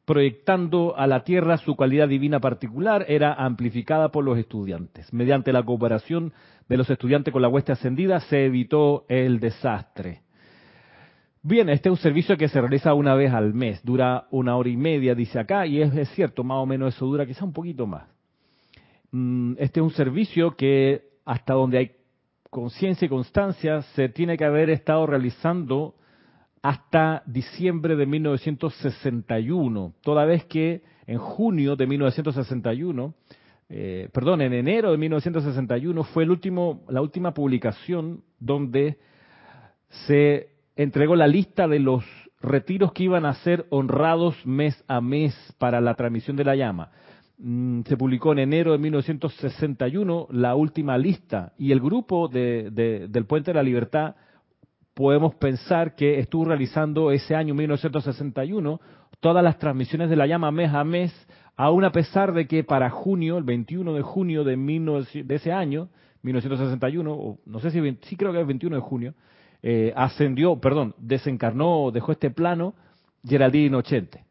proyectando 0.05 0.97
a 0.97 1.07
la 1.07 1.25
Tierra 1.25 1.57
su 1.57 1.77
cualidad 1.77 2.09
divina 2.09 2.41
particular, 2.41 3.07
era 3.09 3.33
amplificada 3.35 4.11
por 4.11 4.25
los 4.25 4.39
estudiantes. 4.39 5.13
Mediante 5.13 5.53
la 5.53 5.63
cooperación 5.63 6.33
de 6.69 6.77
los 6.77 6.91
estudiantes 6.91 7.33
con 7.33 7.43
la 7.43 7.49
hueste 7.49 7.73
ascendida 7.73 8.21
se 8.21 8.47
evitó 8.47 9.07
el 9.09 9.41
desastre. 9.41 10.23
Bien, 11.43 11.69
este 11.69 11.91
es 11.91 11.91
un 11.91 11.99
servicio 11.99 12.39
que 12.39 12.49
se 12.49 12.59
realiza 12.59 12.95
una 12.95 13.15
vez 13.15 13.31
al 13.33 13.53
mes, 13.53 13.85
dura 13.85 14.27
una 14.31 14.57
hora 14.57 14.71
y 14.71 14.79
media, 14.79 15.15
dice 15.15 15.39
acá, 15.39 15.67
y 15.67 15.81
es, 15.83 16.09
cierto, 16.15 16.43
más 16.43 16.57
o 16.57 16.65
menos 16.65 16.95
eso 16.95 17.05
dura 17.05 17.27
quizá 17.27 17.45
un 17.45 17.53
poquito 17.53 17.87
más. 17.87 18.09
Mm, 19.11 19.53
este 19.59 19.81
es 19.81 19.85
un 19.85 19.91
servicio 19.91 20.57
que 20.57 21.03
hasta 21.27 21.53
donde 21.53 21.79
hay 21.79 21.93
conciencia 22.49 23.05
y 23.05 23.11
constancia 23.11 23.83
se 23.95 24.09
tiene 24.09 24.39
que 24.39 24.45
haber 24.45 24.71
estado 24.71 25.07
realizando 25.07 25.97
hasta 26.65 27.23
diciembre 27.27 27.95
de 27.95 28.07
1961, 28.07 29.93
toda 30.01 30.25
vez 30.25 30.47
que 30.47 30.81
en 31.07 31.19
junio 31.19 31.77
de 31.77 31.87
1961, 31.87 33.15
eh, 33.69 34.09
perdón, 34.15 34.41
en 34.41 34.55
enero 34.55 34.91
de 34.91 34.97
1961 34.97 36.05
fue 36.05 36.23
el 36.23 36.31
último, 36.31 36.81
la 36.89 37.03
última 37.03 37.35
publicación 37.35 38.23
donde 38.41 38.97
se 40.07 40.55
entregó 40.75 41.17
la 41.17 41.27
lista 41.27 41.69
de 41.69 41.81
los 41.81 42.03
retiros 42.41 42.95
que 42.95 43.05
iban 43.05 43.27
a 43.27 43.35
ser 43.35 43.67
honrados 43.69 44.35
mes 44.47 44.83
a 44.89 45.03
mes 45.03 45.35
para 45.59 45.83
la 45.83 45.93
transmisión 45.97 46.35
de 46.35 46.45
la 46.45 46.57
llama. 46.57 46.93
Mm, 47.37 47.83
se 47.83 47.99
publicó 47.99 48.33
en 48.33 48.39
enero 48.39 48.73
de 48.73 48.79
1961 48.79 50.29
la 50.31 50.55
última 50.55 50.97
lista 50.97 51.53
y 51.59 51.73
el 51.73 51.81
grupo 51.81 52.27
del 52.29 53.27
Puente 53.29 53.51
de 53.51 53.55
la 53.55 53.63
Libertad 53.63 54.15
podemos 54.95 55.35
pensar 55.35 55.97
que 55.97 56.21
estuvo 56.21 56.47
realizando 56.47 57.11
ese 57.11 57.35
año 57.35 57.55
1961 57.55 58.81
todas 59.21 59.43
las 59.43 59.59
transmisiones 59.59 60.11
de 60.11 60.17
la 60.17 60.27
llama 60.27 60.51
mes 60.51 60.73
a 60.73 60.85
mes, 60.85 61.13
aún 61.57 61.85
a 61.85 61.93
pesar 61.93 62.33
de 62.33 62.47
que 62.47 62.63
para 62.63 62.91
junio, 62.91 63.39
el 63.39 63.45
21 63.45 63.95
de 63.95 64.03
junio 64.03 64.45
de, 64.45 64.57
de 65.25 65.35
ese 65.35 65.53
año, 65.53 65.89
1961, 66.23 67.13
o 67.13 67.39
no 67.47 67.59
sé 67.59 67.71
si 67.71 67.81
sí 68.03 68.17
creo 68.17 68.33
que 68.33 68.39
es 68.39 68.43
el 68.43 68.47
21 68.47 68.77
de 68.77 68.83
junio, 68.83 69.15
eh, 69.63 69.93
ascendió, 69.97 70.57
perdón, 70.61 70.95
desencarnó, 70.99 71.91
dejó 71.91 72.13
este 72.13 72.31
plano 72.31 72.75
Geraldine 73.27 73.77
Ochente. 73.77 74.25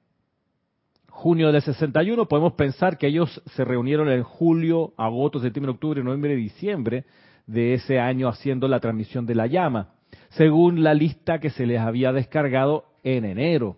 Junio 1.09 1.51
del 1.51 1.61
61, 1.61 2.27
podemos 2.27 2.53
pensar 2.53 2.97
que 2.97 3.07
ellos 3.07 3.41
se 3.55 3.65
reunieron 3.65 4.09
en 4.09 4.23
julio, 4.23 4.93
agosto, 4.97 5.39
septiembre, 5.39 5.71
octubre, 5.71 6.03
noviembre 6.03 6.35
diciembre 6.35 7.05
de 7.47 7.73
ese 7.73 7.99
año 7.99 8.29
haciendo 8.29 8.67
la 8.67 8.79
transmisión 8.79 9.25
de 9.25 9.35
la 9.35 9.47
llama 9.47 9.92
según 10.29 10.83
la 10.83 10.93
lista 10.93 11.39
que 11.39 11.49
se 11.49 11.65
les 11.65 11.79
había 11.79 12.11
descargado 12.11 12.85
en 13.03 13.25
enero. 13.25 13.77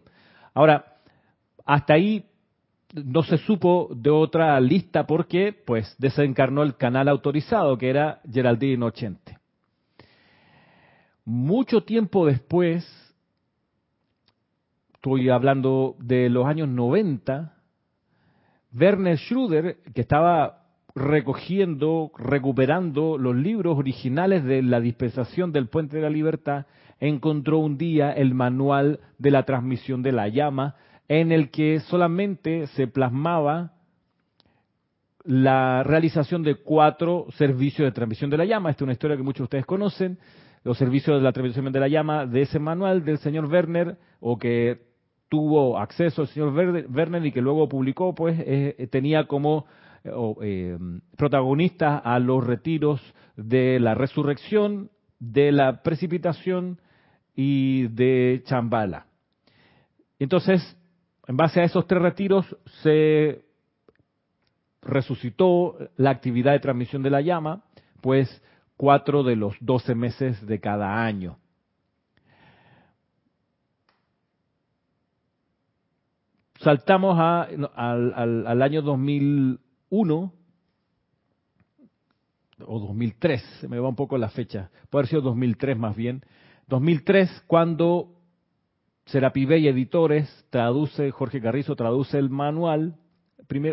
Ahora, 0.53 0.97
hasta 1.65 1.93
ahí 1.93 2.25
no 2.93 3.23
se 3.23 3.37
supo 3.37 3.89
de 3.93 4.09
otra 4.09 4.59
lista 4.59 5.05
porque 5.05 5.53
pues 5.53 5.95
desencarnó 5.97 6.63
el 6.63 6.77
canal 6.77 7.09
autorizado 7.09 7.77
que 7.77 7.89
era 7.89 8.21
Geraldine 8.31 8.85
80. 8.85 9.39
Mucho 11.25 11.83
tiempo 11.83 12.25
después, 12.25 12.85
estoy 14.93 15.29
hablando 15.29 15.95
de 15.99 16.29
los 16.29 16.45
años 16.45 16.69
90, 16.69 17.53
Werner 18.73 19.17
Schruder, 19.17 19.77
que 19.93 20.01
estaba 20.01 20.64
recogiendo, 20.95 22.11
recuperando 22.17 23.17
los 23.17 23.35
libros 23.35 23.77
originales 23.77 24.45
de 24.45 24.61
la 24.61 24.79
dispensación 24.79 25.51
del 25.51 25.67
Puente 25.67 25.97
de 25.97 26.03
la 26.03 26.09
Libertad, 26.09 26.65
encontró 26.99 27.59
un 27.59 27.77
día 27.77 28.11
el 28.13 28.33
manual 28.33 29.01
de 29.17 29.31
la 29.31 29.43
transmisión 29.43 30.01
de 30.01 30.13
la 30.13 30.29
llama, 30.29 30.75
en 31.09 31.33
el 31.33 31.51
que 31.51 31.81
solamente 31.81 32.67
se 32.67 32.87
plasmaba 32.87 33.73
la 35.25 35.83
realización 35.83 36.43
de 36.43 36.55
cuatro 36.55 37.25
servicios 37.31 37.85
de 37.85 37.91
transmisión 37.91 38.29
de 38.29 38.37
la 38.37 38.45
llama. 38.45 38.69
Esta 38.69 38.83
es 38.83 38.85
una 38.85 38.93
historia 38.93 39.17
que 39.17 39.23
muchos 39.23 39.39
de 39.39 39.43
ustedes 39.43 39.65
conocen. 39.65 40.17
Los 40.63 40.77
servicios 40.77 41.17
de 41.17 41.23
la 41.23 41.31
transmisión 41.31 41.71
de 41.71 41.79
la 41.79 41.87
llama 41.87 42.25
de 42.25 42.43
ese 42.43 42.57
manual 42.57 43.03
del 43.03 43.17
señor 43.17 43.45
Werner, 43.45 43.97
o 44.19 44.37
que 44.37 44.81
tuvo 45.29 45.77
acceso 45.77 46.21
el 46.21 46.27
señor 46.29 46.53
Werner 46.53 47.25
y 47.25 47.31
que 47.31 47.41
luego 47.41 47.67
publicó, 47.67 48.15
pues 48.15 48.39
eh, 48.39 48.87
tenía 48.89 49.25
como 49.25 49.65
eh, 50.41 50.77
protagonistas 51.17 52.01
a 52.03 52.19
los 52.19 52.45
retiros 52.45 53.01
de 53.35 53.79
la 53.79 53.95
resurrección, 53.95 54.91
de 55.19 55.51
la 55.51 55.81
precipitación 55.81 56.79
y 57.35 57.87
de 57.87 58.43
Chambala. 58.45 59.07
Entonces, 60.19 60.77
en 61.27 61.37
base 61.37 61.61
a 61.61 61.63
esos 61.63 61.87
tres 61.87 62.01
retiros 62.01 62.45
se 62.83 63.43
resucitó 64.81 65.77
la 65.97 66.11
actividad 66.11 66.53
de 66.53 66.59
transmisión 66.59 67.01
de 67.01 67.09
la 67.09 67.21
llama, 67.21 67.63
pues 68.01 68.41
cuatro 68.77 69.23
de 69.23 69.35
los 69.35 69.55
doce 69.59 69.95
meses 69.95 70.45
de 70.45 70.59
cada 70.59 71.03
año. 71.03 71.37
Saltamos 76.59 77.19
al, 77.19 77.69
al, 77.75 78.61
año 78.61 78.81
2001 79.95 80.33
o 82.67 82.79
2003, 82.79 83.41
se 83.59 83.67
me 83.67 83.79
va 83.79 83.89
un 83.89 83.95
poco 83.95 84.17
la 84.17 84.29
fecha, 84.29 84.69
puede 84.89 85.01
haber 85.01 85.09
sido 85.09 85.21
2003 85.21 85.77
más 85.77 85.95
bien. 85.95 86.23
2003, 86.67 87.43
cuando 87.47 88.13
Serapi 89.05 89.45
Bey 89.45 89.67
Editores 89.67 90.45
traduce, 90.49 91.11
Jorge 91.11 91.41
Carrizo 91.41 91.75
traduce 91.75 92.17
el 92.17 92.29
manual 92.29 92.95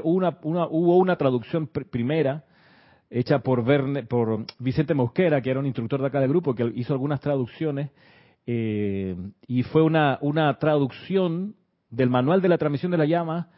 una, 0.02 0.38
hubo 0.42 0.98
una 0.98 1.16
traducción 1.16 1.66
primera 1.66 2.44
hecha 3.08 3.38
por, 3.38 3.64
por 4.08 4.46
Vicente 4.58 4.94
Mosquera, 4.94 5.40
que 5.40 5.50
era 5.50 5.60
un 5.60 5.66
instructor 5.66 6.00
de 6.00 6.06
acá 6.08 6.20
del 6.20 6.28
grupo, 6.28 6.54
que 6.54 6.70
hizo 6.74 6.92
algunas 6.92 7.20
traducciones, 7.20 7.90
eh, 8.46 9.16
y 9.46 9.62
fue 9.62 9.82
una, 9.82 10.18
una 10.20 10.58
traducción 10.58 11.54
del 11.88 12.10
manual 12.10 12.42
de 12.42 12.48
la 12.48 12.58
transmisión 12.58 12.90
de 12.90 12.98
la 12.98 13.06
llama 13.06 13.48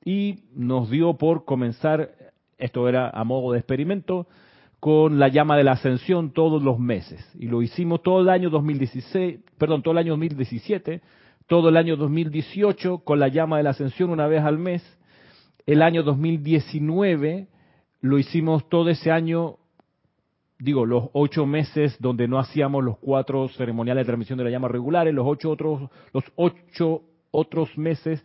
y 0.04 0.40
nos 0.54 0.90
dio 0.90 1.14
por 1.14 1.44
comenzar, 1.44 2.10
esto 2.58 2.88
era 2.88 3.10
a 3.10 3.22
modo 3.22 3.52
de 3.52 3.58
experimento, 3.58 4.26
con 4.80 5.20
la 5.20 5.28
llama 5.28 5.56
de 5.56 5.62
la 5.62 5.72
ascensión 5.72 6.32
todos 6.32 6.62
los 6.62 6.80
meses. 6.80 7.24
Y 7.38 7.46
lo 7.46 7.62
hicimos 7.62 8.02
todo 8.02 8.22
el 8.22 8.28
año 8.28 8.50
2016, 8.50 9.38
perdón, 9.56 9.82
todo 9.82 9.92
el 9.92 9.98
año 9.98 10.12
2017, 10.14 11.00
todo 11.46 11.68
el 11.68 11.76
año 11.76 11.96
2018 11.96 12.98
con 12.98 13.20
la 13.20 13.28
llama 13.28 13.58
de 13.58 13.62
la 13.62 13.70
ascensión 13.70 14.10
una 14.10 14.26
vez 14.26 14.42
al 14.42 14.58
mes. 14.58 14.82
El 15.66 15.82
año 15.82 16.02
2019 16.02 17.48
lo 18.00 18.18
hicimos 18.18 18.68
todo 18.68 18.90
ese 18.90 19.10
año 19.10 19.56
digo, 20.58 20.86
los 20.86 21.10
ocho 21.12 21.46
meses 21.46 21.96
donde 22.00 22.28
no 22.28 22.38
hacíamos 22.38 22.82
los 22.82 22.98
cuatro 22.98 23.48
ceremoniales 23.48 24.02
de 24.02 24.06
transmisión 24.06 24.38
de 24.38 24.44
la 24.44 24.50
llama 24.50 24.68
regulares, 24.68 25.12
los 25.12 25.26
ocho 25.26 25.50
otros, 25.50 25.90
los 26.12 26.24
ocho 26.36 27.02
otros 27.30 27.76
meses 27.76 28.24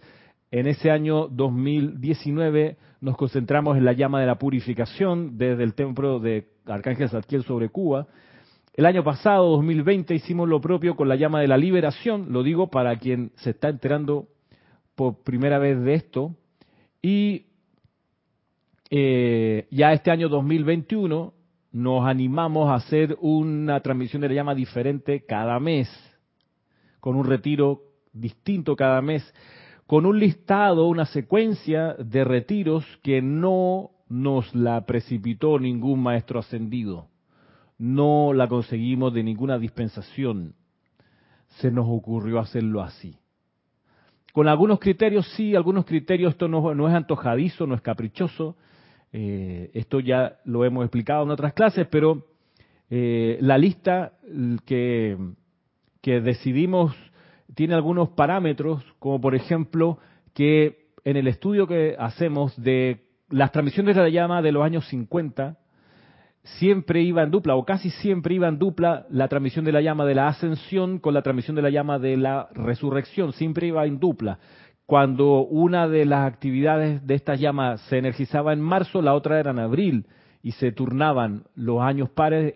en 0.51 0.67
ese 0.67 0.89
año 0.89 1.27
2019 1.27 2.77
nos 3.01 3.17
concentramos 3.17 3.77
en 3.77 3.85
la 3.85 3.93
llama 3.93 4.19
de 4.19 4.27
la 4.27 4.39
purificación 4.39 5.37
desde 5.37 5.63
el 5.63 5.73
templo 5.73 6.19
de 6.19 6.47
Arcángel 6.65 7.09
Zadkiel 7.09 7.43
sobre 7.43 7.69
Cuba. 7.69 8.07
El 8.73 8.85
año 8.85 9.03
pasado, 9.03 9.49
2020, 9.51 10.15
hicimos 10.15 10.47
lo 10.47 10.61
propio 10.61 10.95
con 10.95 11.09
la 11.09 11.15
llama 11.15 11.41
de 11.41 11.47
la 11.47 11.57
liberación, 11.57 12.31
lo 12.31 12.43
digo 12.43 12.67
para 12.67 12.97
quien 12.97 13.31
se 13.35 13.51
está 13.51 13.69
enterando 13.69 14.27
por 14.95 15.23
primera 15.23 15.59
vez 15.59 15.81
de 15.81 15.93
esto. 15.93 16.35
Y 17.01 17.45
eh, 18.89 19.67
ya 19.71 19.93
este 19.93 20.11
año 20.11 20.29
2021 20.29 21.33
nos 21.71 22.05
animamos 22.05 22.69
a 22.69 22.75
hacer 22.75 23.17
una 23.21 23.79
transmisión 23.81 24.21
de 24.21 24.29
la 24.29 24.35
llama 24.35 24.55
diferente 24.55 25.25
cada 25.25 25.59
mes, 25.59 25.89
con 26.99 27.15
un 27.15 27.25
retiro 27.25 27.83
distinto 28.11 28.75
cada 28.75 29.01
mes, 29.01 29.23
con 29.85 30.05
un 30.05 30.19
listado, 30.19 30.87
una 30.87 31.05
secuencia 31.05 31.93
de 31.93 32.23
retiros 32.23 32.85
que 33.03 33.21
no 33.21 33.91
nos 34.09 34.53
la 34.55 34.85
precipitó 34.85 35.59
ningún 35.59 36.01
maestro 36.01 36.39
ascendido, 36.39 37.07
no 37.77 38.33
la 38.33 38.47
conseguimos 38.47 39.13
de 39.13 39.23
ninguna 39.23 39.59
dispensación, 39.59 40.55
se 41.59 41.71
nos 41.71 41.85
ocurrió 41.87 42.39
hacerlo 42.39 42.81
así. 42.81 43.18
Con 44.33 44.47
algunos 44.47 44.79
criterios, 44.79 45.27
sí, 45.35 45.55
algunos 45.55 45.85
criterios, 45.85 46.33
esto 46.33 46.47
no, 46.47 46.73
no 46.75 46.87
es 46.87 46.93
antojadizo, 46.93 47.65
no 47.65 47.75
es 47.75 47.81
caprichoso, 47.81 48.55
eh, 49.11 49.71
esto 49.73 49.99
ya 49.99 50.39
lo 50.45 50.65
hemos 50.65 50.83
explicado 50.85 51.23
en 51.23 51.31
otras 51.31 51.53
clases, 51.53 51.87
pero 51.87 52.25
eh, 52.89 53.37
la 53.41 53.57
lista 53.57 54.13
que, 54.65 55.17
que 56.01 56.21
decidimos 56.21 56.95
tiene 57.55 57.73
algunos 57.73 58.09
parámetros, 58.09 58.83
como 58.99 59.19
por 59.19 59.35
ejemplo 59.35 59.97
que 60.33 60.89
en 61.03 61.17
el 61.17 61.27
estudio 61.27 61.67
que 61.67 61.95
hacemos 61.97 62.55
de 62.61 63.05
las 63.29 63.51
transmisiones 63.51 63.95
de 63.95 64.01
la 64.03 64.09
llama 64.09 64.41
de 64.41 64.51
los 64.51 64.63
años 64.63 64.87
50, 64.87 65.57
siempre 66.43 67.01
iba 67.01 67.23
en 67.23 67.31
dupla, 67.31 67.55
o 67.55 67.65
casi 67.65 67.89
siempre 67.89 68.35
iba 68.35 68.47
en 68.47 68.59
dupla, 68.59 69.05
la 69.09 69.27
transmisión 69.27 69.65
de 69.65 69.71
la 69.71 69.81
llama 69.81 70.05
de 70.05 70.15
la 70.15 70.27
ascensión 70.27 70.99
con 70.99 71.13
la 71.13 71.21
transmisión 71.21 71.55
de 71.55 71.61
la 71.61 71.69
llama 71.69 71.99
de 71.99 72.17
la 72.17 72.49
resurrección, 72.53 73.33
siempre 73.33 73.67
iba 73.67 73.85
en 73.85 73.99
dupla. 73.99 74.39
Cuando 74.85 75.45
una 75.45 75.87
de 75.87 76.05
las 76.05 76.25
actividades 76.25 77.05
de 77.05 77.13
estas 77.13 77.39
llamas 77.39 77.81
se 77.81 77.97
energizaba 77.97 78.53
en 78.53 78.61
marzo, 78.61 79.01
la 79.01 79.13
otra 79.13 79.39
era 79.39 79.51
en 79.51 79.59
abril 79.59 80.07
y 80.41 80.53
se 80.53 80.71
turnaban 80.71 81.43
los 81.53 81.81
años 81.81 82.09
pares 82.09 82.55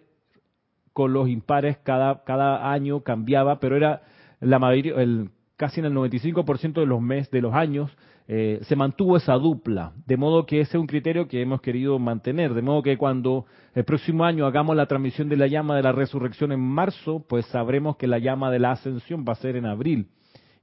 con 0.93 1.13
los 1.13 1.27
impares, 1.27 1.77
cada, 1.83 2.23
cada 2.23 2.71
año 2.71 3.01
cambiaba, 3.01 3.59
pero 3.59 3.75
era 3.75 4.03
la 4.39 4.59
mayoría, 4.59 4.95
el, 4.95 5.29
casi 5.57 5.79
en 5.79 5.87
el 5.87 5.93
95% 5.93 6.73
de 6.73 6.85
los 6.85 7.01
meses, 7.01 7.31
de 7.31 7.41
los 7.41 7.53
años, 7.53 7.95
eh, 8.27 8.59
se 8.63 8.75
mantuvo 8.75 9.17
esa 9.17 9.33
dupla, 9.33 9.91
de 10.05 10.17
modo 10.17 10.45
que 10.45 10.61
ese 10.61 10.77
es 10.77 10.81
un 10.81 10.87
criterio 10.87 11.27
que 11.27 11.41
hemos 11.41 11.61
querido 11.61 11.99
mantener, 11.99 12.53
de 12.53 12.61
modo 12.61 12.81
que 12.81 12.97
cuando 12.97 13.45
el 13.75 13.83
próximo 13.83 14.23
año 14.23 14.45
hagamos 14.45 14.75
la 14.75 14.85
transmisión 14.85 15.27
de 15.27 15.37
la 15.37 15.47
llama 15.47 15.75
de 15.75 15.83
la 15.83 15.91
resurrección 15.91 16.51
en 16.51 16.61
marzo, 16.61 17.25
pues 17.27 17.45
sabremos 17.47 17.97
que 17.97 18.07
la 18.07 18.19
llama 18.19 18.49
de 18.49 18.59
la 18.59 18.71
ascensión 18.71 19.25
va 19.27 19.33
a 19.33 19.37
ser 19.37 19.57
en 19.57 19.65
abril 19.65 20.07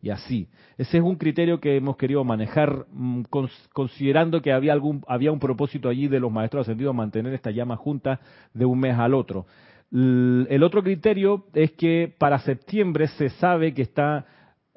y 0.03 0.11
así. 0.11 0.49
Ese 0.79 0.99
es 0.99 1.05
un 1.05 1.17
criterio 1.17 1.61
que 1.61 1.77
hemos 1.77 1.97
querido 1.97 2.25
manejar 2.25 2.87
mm, 2.93 3.23
considerando 3.73 4.41
que 4.41 4.53
había 4.53 4.73
algún 4.73 5.03
había 5.07 5.33
un 5.33 5.39
propósito 5.39 5.89
allí 5.89 6.09
de 6.09 6.21
los 6.21 6.33
maestros 6.33 6.63
ascendidos 6.63 6.95
mantener 6.95 7.35
esta 7.35 7.51
llama 7.51 7.77
junta 7.77 8.21
de 8.55 8.65
un 8.65 8.81
mes 8.81 8.97
al 8.99 9.15
otro. 9.15 9.47
El 9.93 10.63
otro 10.63 10.85
criterio 10.85 11.47
es 11.53 11.73
que 11.73 12.15
para 12.17 12.39
septiembre 12.39 13.09
se 13.09 13.29
sabe 13.31 13.75
que 13.75 13.83
está 13.83 14.25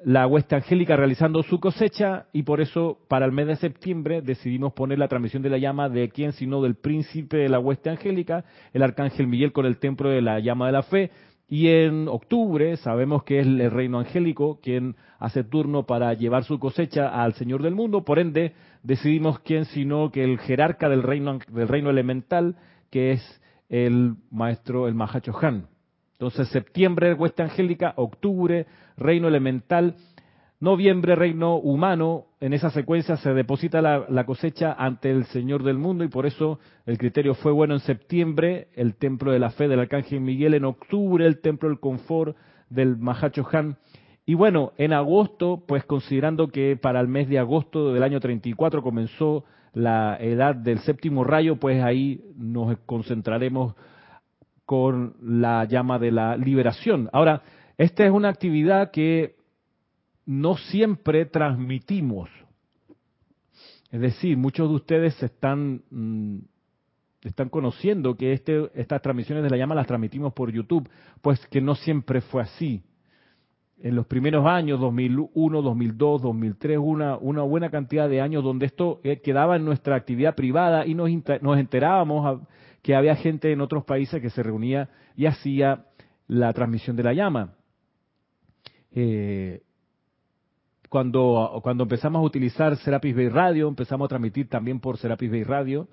la 0.04 0.26
hueste 0.26 0.54
angélica 0.54 0.96
realizando 0.96 1.42
su 1.42 1.58
cosecha 1.58 2.26
y 2.30 2.42
por 2.42 2.60
eso 2.60 2.98
para 3.08 3.24
el 3.24 3.32
mes 3.32 3.46
de 3.46 3.56
septiembre 3.56 4.20
decidimos 4.20 4.74
poner 4.74 4.98
la 4.98 5.08
transmisión 5.08 5.42
de 5.42 5.48
la 5.48 5.56
llama 5.56 5.88
de 5.88 6.10
quién 6.10 6.32
sino 6.32 6.60
del 6.62 6.74
príncipe 6.74 7.38
de 7.38 7.48
la 7.48 7.58
hueste 7.58 7.88
angélica, 7.88 8.44
el 8.74 8.82
arcángel 8.82 9.26
Miguel 9.26 9.52
con 9.52 9.64
el 9.64 9.78
templo 9.78 10.10
de 10.10 10.20
la 10.20 10.40
llama 10.40 10.66
de 10.66 10.72
la 10.72 10.82
fe 10.82 11.10
y 11.48 11.68
en 11.68 12.06
octubre 12.08 12.76
sabemos 12.76 13.24
que 13.24 13.40
es 13.40 13.46
el 13.46 13.70
reino 13.70 13.98
angélico 13.98 14.60
quien 14.62 14.94
hace 15.18 15.42
turno 15.42 15.84
para 15.84 16.12
llevar 16.12 16.44
su 16.44 16.58
cosecha 16.58 17.08
al 17.08 17.32
Señor 17.32 17.62
del 17.62 17.74
mundo, 17.74 18.04
por 18.04 18.18
ende 18.18 18.52
decidimos 18.82 19.38
quién 19.40 19.64
sino 19.64 20.10
que 20.10 20.22
el 20.22 20.38
jerarca 20.38 20.90
del 20.90 21.02
reino 21.02 21.38
del 21.48 21.68
reino 21.68 21.88
elemental 21.88 22.56
que 22.90 23.12
es 23.12 23.42
el 23.70 24.16
maestro 24.30 24.86
el 24.86 24.94
Mahacho 24.94 25.34
Han. 25.40 25.73
Entonces, 26.14 26.48
septiembre, 26.48 27.14
hueste 27.14 27.42
angélica, 27.42 27.92
octubre, 27.96 28.66
reino 28.96 29.28
elemental, 29.28 29.96
noviembre, 30.60 31.16
reino 31.16 31.56
humano. 31.56 32.26
En 32.40 32.52
esa 32.52 32.70
secuencia 32.70 33.16
se 33.16 33.34
deposita 33.34 33.82
la, 33.82 34.24
cosecha 34.24 34.72
ante 34.72 35.10
el 35.10 35.24
Señor 35.26 35.64
del 35.64 35.76
mundo 35.76 36.04
y 36.04 36.08
por 36.08 36.26
eso 36.26 36.58
el 36.86 36.98
criterio 36.98 37.34
fue 37.34 37.52
bueno 37.52 37.74
en 37.74 37.80
septiembre, 37.80 38.68
el 38.74 38.94
templo 38.94 39.32
de 39.32 39.40
la 39.40 39.50
fe 39.50 39.68
del 39.68 39.80
Arcángel 39.80 40.20
Miguel, 40.20 40.54
en 40.54 40.64
octubre, 40.64 41.26
el 41.26 41.40
templo 41.40 41.68
del 41.68 41.80
confort 41.80 42.36
del 42.70 42.96
Mahacho 42.96 43.46
Han. 43.52 43.76
Y 44.24 44.34
bueno, 44.34 44.72
en 44.78 44.92
agosto, 44.92 45.64
pues 45.66 45.84
considerando 45.84 46.48
que 46.48 46.78
para 46.80 47.00
el 47.00 47.08
mes 47.08 47.28
de 47.28 47.38
agosto 47.38 47.92
del 47.92 48.02
año 48.02 48.20
34 48.20 48.82
comenzó 48.82 49.44
la 49.74 50.16
edad 50.18 50.54
del 50.54 50.78
séptimo 50.78 51.24
rayo, 51.24 51.56
pues 51.56 51.82
ahí 51.82 52.22
nos 52.36 52.78
concentraremos 52.86 53.74
con 54.64 55.16
la 55.20 55.64
llama 55.64 55.98
de 55.98 56.10
la 56.10 56.36
liberación. 56.36 57.08
Ahora, 57.12 57.42
esta 57.76 58.04
es 58.04 58.10
una 58.10 58.28
actividad 58.28 58.90
que 58.90 59.36
no 60.26 60.56
siempre 60.56 61.26
transmitimos. 61.26 62.30
Es 63.90 64.00
decir, 64.00 64.36
muchos 64.36 64.68
de 64.68 64.74
ustedes 64.74 65.22
están, 65.22 65.82
mm, 65.90 66.38
están 67.22 67.48
conociendo 67.48 68.16
que 68.16 68.32
este, 68.32 68.70
estas 68.74 69.02
transmisiones 69.02 69.44
de 69.44 69.50
la 69.50 69.56
llama 69.56 69.74
las 69.74 69.86
transmitimos 69.86 70.32
por 70.32 70.50
YouTube, 70.50 70.88
pues 71.20 71.44
que 71.48 71.60
no 71.60 71.74
siempre 71.74 72.20
fue 72.20 72.42
así. 72.42 72.82
En 73.78 73.96
los 73.96 74.06
primeros 74.06 74.46
años, 74.46 74.80
2001, 74.80 75.60
2002, 75.62 76.22
2003, 76.22 76.78
una, 76.78 77.16
una 77.18 77.42
buena 77.42 77.70
cantidad 77.70 78.08
de 78.08 78.20
años 78.20 78.42
donde 78.42 78.66
esto 78.66 79.00
eh, 79.04 79.20
quedaba 79.20 79.56
en 79.56 79.64
nuestra 79.64 79.96
actividad 79.96 80.34
privada 80.34 80.86
y 80.86 80.94
nos, 80.94 81.10
nos 81.42 81.58
enterábamos 81.58 82.40
que 82.84 82.94
había 82.94 83.16
gente 83.16 83.50
en 83.50 83.62
otros 83.62 83.84
países 83.84 84.20
que 84.20 84.28
se 84.28 84.42
reunía 84.42 84.90
y 85.16 85.24
hacía 85.24 85.86
la 86.28 86.52
transmisión 86.52 86.94
de 86.96 87.02
la 87.02 87.14
llama. 87.14 87.54
Eh, 88.92 89.62
cuando, 90.90 91.60
cuando 91.62 91.84
empezamos 91.84 92.20
a 92.20 92.26
utilizar 92.26 92.76
Serapis 92.76 93.16
Bay 93.16 93.30
Radio, 93.30 93.68
empezamos 93.68 94.04
a 94.04 94.08
transmitir 94.10 94.50
también 94.50 94.80
por 94.80 94.98
Serapis 94.98 95.30
Bay 95.30 95.44
Radio 95.44 95.88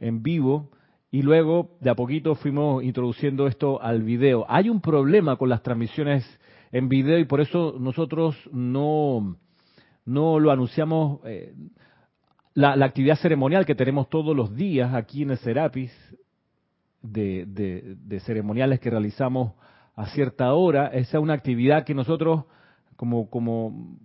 en 0.00 0.24
vivo 0.24 0.68
y 1.12 1.22
luego 1.22 1.76
de 1.80 1.90
a 1.90 1.94
poquito 1.94 2.34
fuimos 2.34 2.82
introduciendo 2.82 3.46
esto 3.46 3.80
al 3.80 4.02
video. 4.02 4.44
Hay 4.48 4.68
un 4.68 4.80
problema 4.80 5.36
con 5.36 5.48
las 5.48 5.62
transmisiones 5.62 6.26
en 6.72 6.88
video 6.88 7.20
y 7.20 7.24
por 7.24 7.40
eso 7.40 7.76
nosotros 7.78 8.36
no, 8.50 9.36
no 10.04 10.40
lo 10.40 10.50
anunciamos. 10.50 11.20
Eh, 11.24 11.54
la, 12.54 12.74
la, 12.74 12.86
actividad 12.86 13.16
ceremonial 13.16 13.64
que 13.64 13.76
tenemos 13.76 14.08
todos 14.08 14.36
los 14.36 14.56
días 14.56 14.92
aquí 14.92 15.22
en 15.22 15.30
el 15.30 15.38
Serapis 15.38 15.92
de, 17.02 18.20
ceremoniales 18.24 18.80
que 18.80 18.90
realizamos 18.90 19.52
a 19.94 20.06
cierta 20.06 20.52
hora. 20.54 20.88
Esa 20.88 21.18
es 21.18 21.22
una 21.22 21.34
actividad 21.34 21.84
que 21.84 21.94
nosotros, 21.94 22.44
como, 22.96 23.28
como 23.28 23.98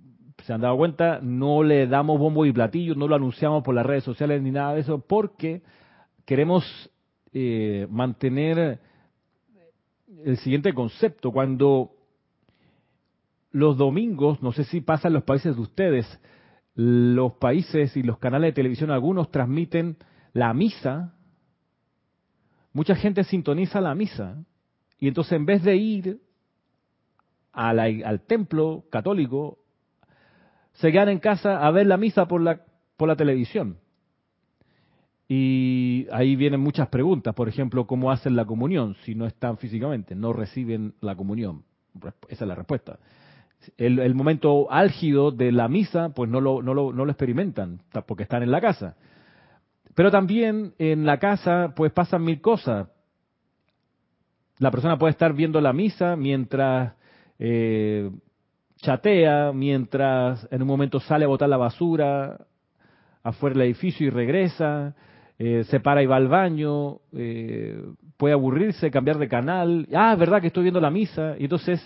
se 0.44 0.54
han 0.54 0.62
dado 0.62 0.78
cuenta, 0.78 1.20
no 1.22 1.64
le 1.64 1.88
damos 1.88 2.20
bombo 2.20 2.46
y 2.46 2.52
platillo, 2.52 2.96
no 2.96 3.08
lo 3.08 3.16
anunciamos 3.16 3.64
por 3.64 3.76
las 3.76 3.86
redes 3.86 4.04
sociales 4.04 4.42
ni 4.42 4.52
nada 4.52 4.74
de 4.74 4.82
eso, 4.82 5.00
porque 5.00 5.62
queremos 6.26 6.64
eh, 7.34 7.88
mantener 7.90 8.80
el 10.24 10.38
siguiente 10.38 10.74
concepto. 10.74 11.32
Cuando 11.32 11.92
los 13.52 13.78
domingos, 13.78 14.42
no 14.42 14.52
sé 14.52 14.64
si 14.66 14.82
pasa 14.82 15.08
en 15.08 15.14
los 15.14 15.24
países 15.24 15.56
de 15.56 15.62
ustedes, 15.62 16.22
los 16.76 17.34
países 17.34 17.96
y 17.98 18.04
los 18.04 18.20
canales 18.20 18.50
de 18.50 18.54
televisión, 18.54 18.92
algunos 18.92 19.32
transmiten 19.32 19.98
la 20.34 20.54
misa 20.54 21.17
mucha 22.78 22.94
gente 22.94 23.24
sintoniza 23.24 23.82
la 23.82 23.96
misa 23.96 24.38
y 25.00 25.08
entonces 25.08 25.34
en 25.34 25.48
vez 25.48 25.63
de 25.63 25.76
ir 25.76 26.22
al 27.52 28.22
templo 28.28 28.84
católico, 28.92 29.58
se 30.74 30.92
quedan 30.92 31.10
en 31.10 31.18
casa 31.18 31.66
a 31.66 31.72
ver 31.72 31.88
la 31.88 31.98
misa 31.98 32.28
por 32.28 32.40
la, 32.40 32.62
por 32.96 33.08
la 33.08 33.16
televisión. 33.16 33.80
Y 35.28 36.06
ahí 36.12 36.36
vienen 36.36 36.60
muchas 36.60 36.88
preguntas, 36.90 37.34
por 37.34 37.50
ejemplo, 37.50 37.88
¿cómo 37.88 38.12
hacen 38.12 38.36
la 38.36 38.46
comunión 38.46 38.96
si 39.06 39.16
no 39.16 39.26
están 39.26 39.58
físicamente? 39.58 40.13
No 40.13 40.32
reciben 40.32 40.94
la 41.02 41.16
comunión. 41.16 41.63
Esa 42.30 42.46
es 42.46 42.48
la 42.48 42.54
respuesta. 42.54 43.00
El, 43.76 44.13
momento 44.13 44.72
álgido 44.72 45.32
de 45.32 45.52
la 45.52 45.68
misa, 45.68 46.10
pues 46.10 46.30
no 46.30 46.40
lo, 46.42 46.62
no 46.62 46.76
lo, 46.76 46.94
no 46.94 47.06
lo 47.06 47.12
experimentan, 47.12 47.82
porque 48.06 48.22
están 48.22 48.44
en 48.44 48.52
la 48.52 48.62
casa. 48.62 48.98
Pero 49.98 50.12
también 50.12 50.76
en 50.78 51.08
la 51.08 51.18
casa, 51.18 51.74
pues 51.76 51.92
pasan 51.92 52.24
mil 52.24 52.40
cosas. 52.40 52.88
La 54.60 54.70
persona 54.70 54.96
puede 54.96 55.10
estar 55.10 55.34
viendo 55.34 55.60
la 55.60 55.74
misa 55.74 56.16
mientras 56.16 56.94
eh, 57.40 58.12
chatea, 58.76 59.54
mientras 59.56 60.48
en 60.52 60.62
un 60.62 60.68
momento 60.68 61.00
sale 61.00 61.26
a 61.26 61.28
botar 61.28 61.50
la 61.50 61.58
basura 61.58 62.46
afuera 63.24 63.56
del 63.56 63.66
edificio 63.70 64.06
y 64.06 64.12
regresa, 64.12 64.94
eh, 65.40 65.64
se 65.64 65.80
para 65.80 66.04
y 66.04 66.06
va 66.06 66.18
al 66.18 66.28
baño, 66.28 67.00
eh, 67.14 67.82
puede 68.18 68.36
aburrirse, 68.36 68.92
cambiar 68.92 69.18
de 69.18 69.28
canal. 69.28 69.88
Ah, 69.96 70.14
es 70.14 70.20
verdad 70.20 70.42
que 70.42 70.48
estoy 70.48 70.62
viendo 70.62 70.80
la 70.80 70.92
misa. 70.92 71.34
Y 71.40 71.46
entonces 71.46 71.82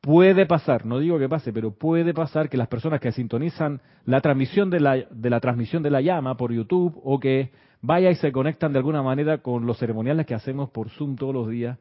puede 0.00 0.46
pasar, 0.46 0.86
no 0.86 0.98
digo 0.98 1.18
que 1.18 1.28
pase, 1.28 1.52
pero 1.52 1.72
puede 1.72 2.14
pasar 2.14 2.48
que 2.48 2.56
las 2.56 2.68
personas 2.68 3.00
que 3.00 3.12
sintonizan 3.12 3.80
la 4.04 4.20
transmisión 4.20 4.70
de 4.70 4.80
la, 4.80 4.96
de 4.96 5.30
la 5.30 5.40
transmisión 5.40 5.82
de 5.82 5.90
la 5.90 6.00
llama 6.00 6.36
por 6.36 6.52
YouTube 6.52 7.00
o 7.02 7.18
que 7.18 7.50
vaya 7.80 8.10
y 8.10 8.14
se 8.16 8.32
conectan 8.32 8.72
de 8.72 8.78
alguna 8.78 9.02
manera 9.02 9.38
con 9.38 9.66
los 9.66 9.78
ceremoniales 9.78 10.26
que 10.26 10.34
hacemos 10.34 10.70
por 10.70 10.90
Zoom 10.90 11.16
todos 11.16 11.34
los 11.34 11.48
días, 11.48 11.78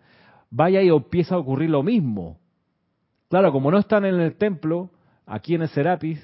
vaya 0.50 0.82
y 0.82 0.90
empieza 0.90 1.36
a 1.36 1.40
ocurrir 1.40 1.70
lo 1.70 1.84
mismo. 1.84 2.38
Claro, 3.30 3.52
como 3.52 3.72
no 3.72 3.78
están 3.78 4.06
en 4.06 4.20
el 4.20 4.36
templo, 4.36 4.90
aquí 5.26 5.56
en 5.56 5.64
el 5.64 5.70
Serapis, 5.70 6.20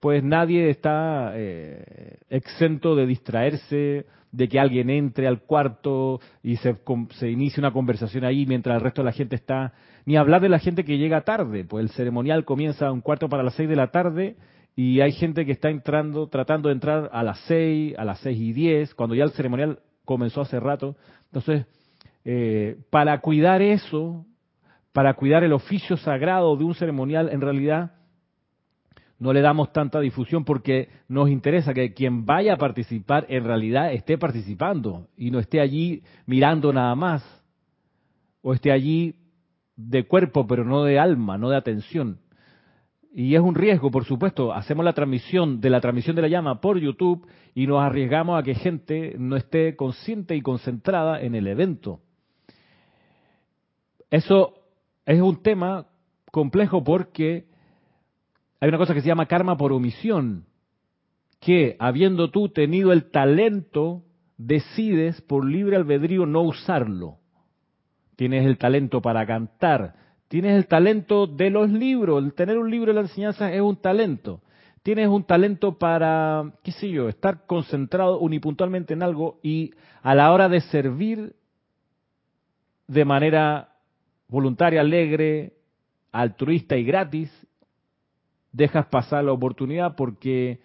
pues 0.00 0.22
nadie 0.22 0.70
está 0.70 1.32
eh, 1.34 2.18
exento 2.28 2.94
de 2.94 3.06
distraerse, 3.06 4.06
de 4.36 4.48
que 4.48 4.60
alguien 4.60 4.90
entre 4.90 5.26
al 5.26 5.40
cuarto 5.40 6.20
y 6.42 6.56
se, 6.56 6.76
se 7.12 7.30
inicie 7.30 7.58
una 7.60 7.72
conversación 7.72 8.24
ahí 8.24 8.44
mientras 8.44 8.76
el 8.76 8.82
resto 8.82 9.00
de 9.00 9.06
la 9.06 9.12
gente 9.12 9.34
está 9.34 9.72
ni 10.04 10.16
hablar 10.16 10.42
de 10.42 10.50
la 10.50 10.58
gente 10.58 10.84
que 10.84 10.98
llega 10.98 11.22
tarde, 11.22 11.64
pues 11.64 11.82
el 11.82 11.90
ceremonial 11.90 12.44
comienza 12.44 12.88
a 12.88 12.92
un 12.92 13.00
cuarto 13.00 13.30
para 13.30 13.42
las 13.42 13.54
seis 13.54 13.68
de 13.68 13.76
la 13.76 13.90
tarde 13.90 14.36
y 14.76 15.00
hay 15.00 15.12
gente 15.12 15.46
que 15.46 15.52
está 15.52 15.70
entrando, 15.70 16.28
tratando 16.28 16.68
de 16.68 16.74
entrar 16.74 17.08
a 17.12 17.22
las 17.22 17.40
seis, 17.48 17.94
a 17.96 18.04
las 18.04 18.20
seis 18.20 18.38
y 18.38 18.52
diez, 18.52 18.94
cuando 18.94 19.14
ya 19.14 19.24
el 19.24 19.30
ceremonial 19.30 19.80
comenzó 20.04 20.42
hace 20.42 20.60
rato. 20.60 20.96
Entonces, 21.24 21.64
eh, 22.26 22.76
para 22.90 23.18
cuidar 23.22 23.62
eso, 23.62 24.26
para 24.92 25.14
cuidar 25.14 25.44
el 25.44 25.54
oficio 25.54 25.96
sagrado 25.96 26.54
de 26.56 26.64
un 26.64 26.74
ceremonial, 26.74 27.30
en 27.32 27.40
realidad 27.40 27.92
no 29.18 29.32
le 29.32 29.40
damos 29.40 29.72
tanta 29.72 30.00
difusión 30.00 30.44
porque 30.44 30.88
nos 31.08 31.30
interesa 31.30 31.72
que 31.72 31.94
quien 31.94 32.26
vaya 32.26 32.54
a 32.54 32.58
participar 32.58 33.26
en 33.28 33.44
realidad 33.44 33.92
esté 33.92 34.18
participando 34.18 35.08
y 35.16 35.30
no 35.30 35.38
esté 35.38 35.60
allí 35.60 36.02
mirando 36.26 36.72
nada 36.72 36.94
más 36.94 37.24
o 38.42 38.52
esté 38.52 38.70
allí 38.72 39.16
de 39.76 40.06
cuerpo, 40.06 40.46
pero 40.46 40.64
no 40.64 40.84
de 40.84 40.98
alma, 40.98 41.38
no 41.38 41.50
de 41.50 41.56
atención. 41.56 42.18
Y 43.12 43.34
es 43.34 43.40
un 43.40 43.54
riesgo, 43.54 43.90
por 43.90 44.04
supuesto. 44.04 44.52
Hacemos 44.52 44.84
la 44.84 44.92
transmisión 44.92 45.60
de 45.60 45.70
la 45.70 45.80
transmisión 45.80 46.16
de 46.16 46.22
la 46.22 46.28
llama 46.28 46.60
por 46.60 46.78
YouTube 46.78 47.26
y 47.54 47.66
nos 47.66 47.82
arriesgamos 47.82 48.38
a 48.38 48.42
que 48.42 48.54
gente 48.54 49.14
no 49.18 49.36
esté 49.36 49.74
consciente 49.74 50.36
y 50.36 50.42
concentrada 50.42 51.20
en 51.20 51.34
el 51.34 51.46
evento. 51.46 52.00
Eso 54.10 54.54
es 55.06 55.20
un 55.20 55.42
tema 55.42 55.86
complejo 56.30 56.84
porque 56.84 57.46
hay 58.60 58.68
una 58.68 58.78
cosa 58.78 58.94
que 58.94 59.00
se 59.00 59.08
llama 59.08 59.26
karma 59.26 59.56
por 59.56 59.72
omisión, 59.72 60.46
que 61.40 61.76
habiendo 61.78 62.30
tú 62.30 62.48
tenido 62.48 62.92
el 62.92 63.10
talento, 63.10 64.02
decides 64.38 65.20
por 65.22 65.44
libre 65.44 65.76
albedrío 65.76 66.26
no 66.26 66.42
usarlo 66.42 67.18
tienes 68.16 68.46
el 68.46 68.56
talento 68.56 69.02
para 69.02 69.26
cantar, 69.26 69.94
Tienes 70.28 70.56
el 70.56 70.66
talento 70.66 71.26
de 71.26 71.50
los 71.50 71.70
libros. 71.70 72.22
El 72.22 72.34
tener 72.34 72.58
un 72.58 72.70
libro 72.70 72.92
de 72.92 72.94
la 72.94 73.02
enseñanza 73.02 73.52
es 73.52 73.60
un 73.60 73.76
talento. 73.76 74.40
Tienes 74.82 75.08
un 75.08 75.24
talento 75.24 75.78
para, 75.78 76.52
qué 76.62 76.72
sé 76.72 76.90
yo, 76.90 77.08
estar 77.08 77.46
concentrado 77.46 78.18
unipuntualmente 78.18 78.94
en 78.94 79.02
algo 79.02 79.38
y 79.42 79.72
a 80.02 80.14
la 80.14 80.32
hora 80.32 80.48
de 80.48 80.60
servir 80.62 81.34
de 82.88 83.04
manera 83.04 83.72
voluntaria, 84.28 84.80
alegre, 84.80 85.54
altruista 86.12 86.76
y 86.76 86.84
gratis, 86.84 87.45
dejas 88.56 88.86
pasar 88.86 89.22
la 89.24 89.32
oportunidad 89.32 89.94
porque 89.96 90.60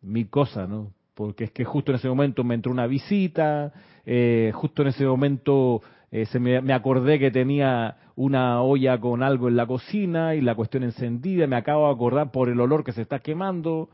mi 0.00 0.24
cosa, 0.24 0.66
¿no? 0.66 0.92
Porque 1.14 1.44
es 1.44 1.50
que 1.52 1.64
justo 1.64 1.92
en 1.92 1.96
ese 1.96 2.08
momento 2.08 2.42
me 2.44 2.54
entró 2.54 2.72
una 2.72 2.86
visita, 2.86 3.72
eh, 4.06 4.50
justo 4.54 4.82
en 4.82 4.88
ese 4.88 5.04
momento 5.04 5.82
eh, 6.10 6.24
se 6.26 6.40
me, 6.40 6.72
acordé 6.72 7.18
que 7.18 7.30
tenía 7.30 7.96
una 8.16 8.62
olla 8.62 8.98
con 8.98 9.22
algo 9.22 9.48
en 9.48 9.56
la 9.56 9.66
cocina 9.66 10.34
y 10.34 10.40
la 10.40 10.54
cuestión 10.54 10.82
encendida, 10.82 11.46
me 11.46 11.56
acabo 11.56 11.86
de 11.86 11.94
acordar 11.94 12.30
por 12.30 12.48
el 12.48 12.58
olor 12.58 12.84
que 12.84 12.92
se 12.92 13.02
está 13.02 13.18
quemando, 13.18 13.90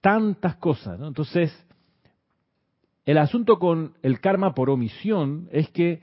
tantas 0.00 0.56
cosas, 0.56 0.98
¿no? 0.98 1.08
Entonces, 1.08 1.52
el 3.04 3.18
asunto 3.18 3.58
con 3.58 3.94
el 4.02 4.20
karma 4.20 4.54
por 4.54 4.70
omisión 4.70 5.48
es 5.50 5.68
que 5.70 6.02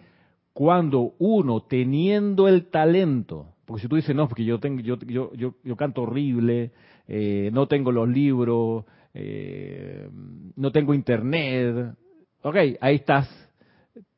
cuando 0.53 1.13
uno 1.17 1.61
teniendo 1.61 2.47
el 2.47 2.69
talento, 2.69 3.54
porque 3.65 3.81
si 3.81 3.87
tú 3.87 3.95
dices, 3.95 4.15
no, 4.15 4.27
porque 4.27 4.45
yo, 4.45 4.59
tengo, 4.59 4.81
yo, 4.81 4.97
yo, 4.99 5.31
yo, 5.63 5.75
canto 5.75 6.03
horrible, 6.03 6.71
eh, 7.07 7.49
no 7.51 7.67
tengo 7.67 7.91
los 7.91 8.07
libros, 8.07 8.85
eh, 9.13 10.07
no 10.55 10.71
tengo 10.71 10.93
internet, 10.93 11.95
ok, 12.41 12.55
ahí 12.79 12.95
estás, 12.95 13.27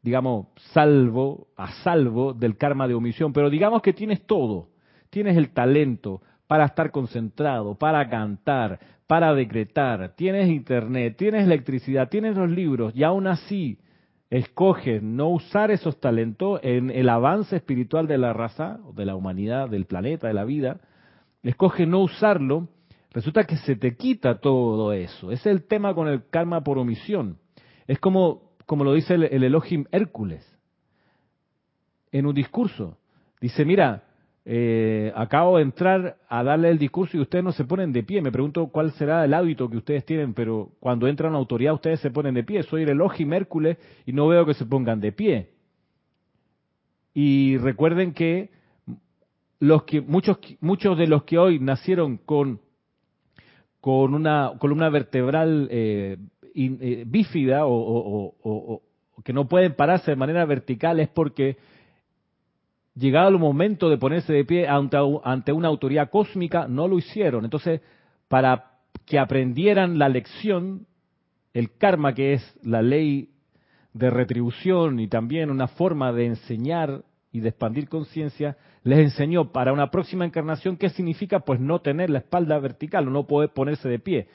digamos, 0.01 0.47
salvo, 0.73 1.47
a 1.55 1.71
salvo 1.83 2.33
del 2.33 2.57
karma 2.57 2.87
de 2.87 2.93
omisión, 2.93 3.31
pero 3.31 3.49
digamos 3.49 3.81
que 3.81 3.93
tienes 3.93 4.25
todo, 4.25 4.69
tienes 5.09 5.37
el 5.37 5.49
talento 5.51 6.21
para 6.47 6.65
estar 6.65 6.91
concentrado, 6.91 7.75
para 7.75 8.09
cantar, 8.09 8.79
para 9.07 9.33
decretar, 9.33 10.13
tienes 10.15 10.49
internet, 10.49 11.15
tienes 11.17 11.45
electricidad, 11.45 12.09
tienes 12.09 12.35
los 12.35 12.49
libros 12.49 12.93
y 12.95 13.03
aún 13.03 13.27
así 13.27 13.79
escoge 14.29 14.99
no 15.01 15.29
usar 15.29 15.71
esos 15.71 15.99
talentos 15.99 16.59
en 16.63 16.89
el 16.89 17.09
avance 17.09 17.55
espiritual 17.55 18.07
de 18.07 18.17
la 18.17 18.33
raza, 18.33 18.79
de 18.93 19.05
la 19.05 19.15
humanidad, 19.15 19.69
del 19.69 19.85
planeta, 19.85 20.27
de 20.27 20.33
la 20.33 20.43
vida, 20.43 20.79
escoge 21.43 21.85
no 21.85 21.99
usarlo, 21.99 22.67
resulta 23.11 23.45
que 23.45 23.57
se 23.57 23.75
te 23.75 23.95
quita 23.95 24.39
todo 24.39 24.91
eso. 24.93 25.31
Es 25.31 25.45
el 25.45 25.63
tema 25.63 25.93
con 25.93 26.07
el 26.07 26.27
karma 26.29 26.61
por 26.63 26.77
omisión. 26.77 27.37
Es 27.87 27.99
como, 27.99 28.51
como 28.65 28.83
lo 28.83 28.93
dice 28.93 29.13
el, 29.13 29.23
el 29.23 29.43
Elohim 29.43 29.85
Hércules 29.91 30.45
en 32.11 32.25
un 32.25 32.33
discurso. 32.33 32.97
Dice, 33.39 33.63
mira, 33.65 34.03
eh, 34.49 35.11
acabo 35.13 35.57
de 35.57 35.63
entrar 35.63 36.15
a 36.29 36.41
darle 36.41 36.69
el 36.69 36.77
discurso 36.77 37.17
y 37.17 37.19
ustedes 37.19 37.43
no 37.43 37.51
se 37.51 37.65
ponen 37.65 37.91
de 37.91 38.03
pie. 38.03 38.21
Me 38.21 38.31
pregunto 38.31 38.67
cuál 38.67 38.93
será 38.93 39.25
el 39.25 39.33
hábito 39.33 39.69
que 39.69 39.75
ustedes 39.75 40.05
tienen, 40.05 40.33
pero 40.33 40.71
cuando 40.79 41.05
entra 41.05 41.27
una 41.27 41.37
autoridad 41.37 41.73
ustedes 41.73 41.99
se 41.99 42.11
ponen 42.11 42.33
de 42.33 42.45
pie. 42.45 42.63
Soy 42.63 42.83
el 42.83 42.89
Elohim 42.89 43.33
Hércules 43.33 43.77
y 44.05 44.13
no 44.13 44.25
veo 44.29 44.45
que 44.45 44.53
se 44.53 44.65
pongan 44.65 45.01
de 45.01 45.11
pie. 45.11 45.49
Y 47.13 47.57
recuerden 47.57 48.13
que 48.13 48.49
los 49.59 49.83
que 49.83 49.99
muchos 49.99 50.37
muchos 50.61 50.97
de 50.97 51.07
los 51.07 51.23
que 51.23 51.37
hoy 51.37 51.59
nacieron 51.59 52.15
con 52.15 52.61
con 53.81 54.13
una 54.13 54.53
columna 54.59 54.87
vertebral 54.87 55.67
eh, 55.69 56.17
eh, 56.55 57.03
bífida 57.05 57.63
o 57.65 58.81
que 59.25 59.33
no 59.33 59.49
pueden 59.49 59.73
pararse 59.73 60.11
de 60.11 60.15
manera 60.15 60.45
vertical 60.45 61.01
es 61.01 61.09
porque 61.09 61.57
llegado 62.97 63.29
el 63.29 63.37
momento 63.37 63.89
de 63.89 63.97
ponerse 63.97 64.33
de 64.33 64.45
pie 64.45 64.67
ante, 64.67 65.51
una 65.51 65.67
autoridad 65.67 66.09
cósmica, 66.09 66.67
no 66.67 66.87
lo 66.87 66.97
hicieron. 66.97 67.43
Entonces, 67.43 67.81
para 68.27 68.71
que 69.05 69.19
aprendieran 69.19 69.99
la 69.99 70.09
lección, 70.09 70.87
el 71.53 71.77
karma, 71.77 72.13
que 72.13 72.33
es 72.33 72.59
la 72.63 72.81
ley 72.81 73.29
de 73.93 74.09
retribución 74.09 74.99
y 74.99 75.07
también 75.07 75.49
una 75.49 75.67
forma 75.67 76.11
de 76.11 76.25
enseñar 76.25 77.03
y 77.31 77.39
de 77.39 77.49
expandir 77.49 77.87
conciencia, 77.87 78.57
les 78.83 78.99
enseñó 78.99 79.51
para 79.51 79.73
una 79.73 79.91
próxima 79.91 80.25
encarnación 80.25 80.77
qué 80.77 80.89
significa 80.89 81.41
pues 81.41 81.59
no 81.59 81.79
tener 81.79 82.09
la 82.09 82.19
espalda 82.19 82.57
vertical 82.59 83.07
o 83.07 83.11
no 83.11 83.27
poder 83.27 83.49
ponerse 83.49 83.89
de 83.89 83.99
pie. 83.99 84.27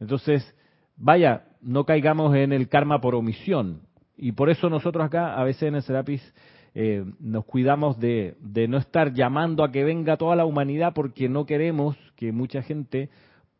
Entonces, 0.00 0.54
vaya, 0.96 1.44
no 1.60 1.84
caigamos 1.84 2.34
en 2.34 2.52
el 2.52 2.68
karma 2.68 3.00
por 3.00 3.14
omisión. 3.14 3.82
Y 4.16 4.32
por 4.32 4.50
eso 4.50 4.68
nosotros 4.68 5.04
acá, 5.04 5.34
a 5.34 5.44
veces 5.44 5.64
en 5.64 5.76
el 5.76 5.82
Serapis, 5.82 6.34
eh, 6.80 7.04
nos 7.18 7.44
cuidamos 7.44 7.98
de, 7.98 8.36
no 8.68 8.78
estar 8.78 9.12
llamando 9.12 9.64
a 9.64 9.72
que 9.72 9.82
venga 9.82 10.16
toda 10.16 10.36
la 10.36 10.44
humanidad 10.44 10.92
porque 10.94 11.28
no 11.28 11.44
queremos 11.44 11.96
que 12.14 12.30
mucha 12.30 12.62
gente 12.62 13.10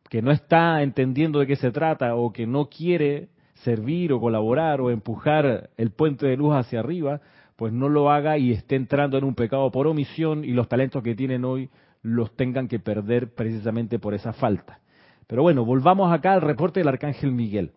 que 0.08 0.22
no 0.22 0.30
está 0.30 0.84
entendiendo 0.84 1.40
de 1.40 1.48
qué 1.48 1.56
se 1.56 1.72
trata 1.72 2.14
o 2.14 2.32
que 2.32 2.46
no 2.46 2.68
quiere 2.68 3.30
servir 3.64 4.12
o 4.12 4.20
colaborar 4.20 4.80
o 4.80 4.92
empujar 4.92 5.70
el 5.76 5.90
puente 5.90 6.28
de 6.28 6.36
luz 6.36 6.54
hacia 6.54 6.78
arriba, 6.78 7.20
pues 7.56 7.72
no 7.72 7.88
lo 7.88 8.08
haga 8.08 8.38
y 8.38 8.52
esté 8.52 8.76
entrando 8.76 9.18
en 9.18 9.24
un 9.24 9.34
pecado 9.34 9.68
por 9.72 9.88
omisión 9.88 10.44
y 10.44 10.52
los 10.52 10.68
talentos 10.68 11.02
que 11.02 11.16
tienen 11.16 11.44
hoy 11.44 11.70
los 12.02 12.36
tengan 12.36 12.68
que 12.68 12.78
perder 12.78 13.34
precisamente 13.34 13.98
por 13.98 14.14
esa 14.14 14.32
falta. 14.32 14.78
Pero 15.26 15.42
bueno, 15.42 15.64
volvamos 15.64 16.12
acá 16.12 16.34
al 16.34 16.40
reporte 16.40 16.78
del 16.78 16.88
arcángel 16.88 17.32
Miguel. 17.32 17.72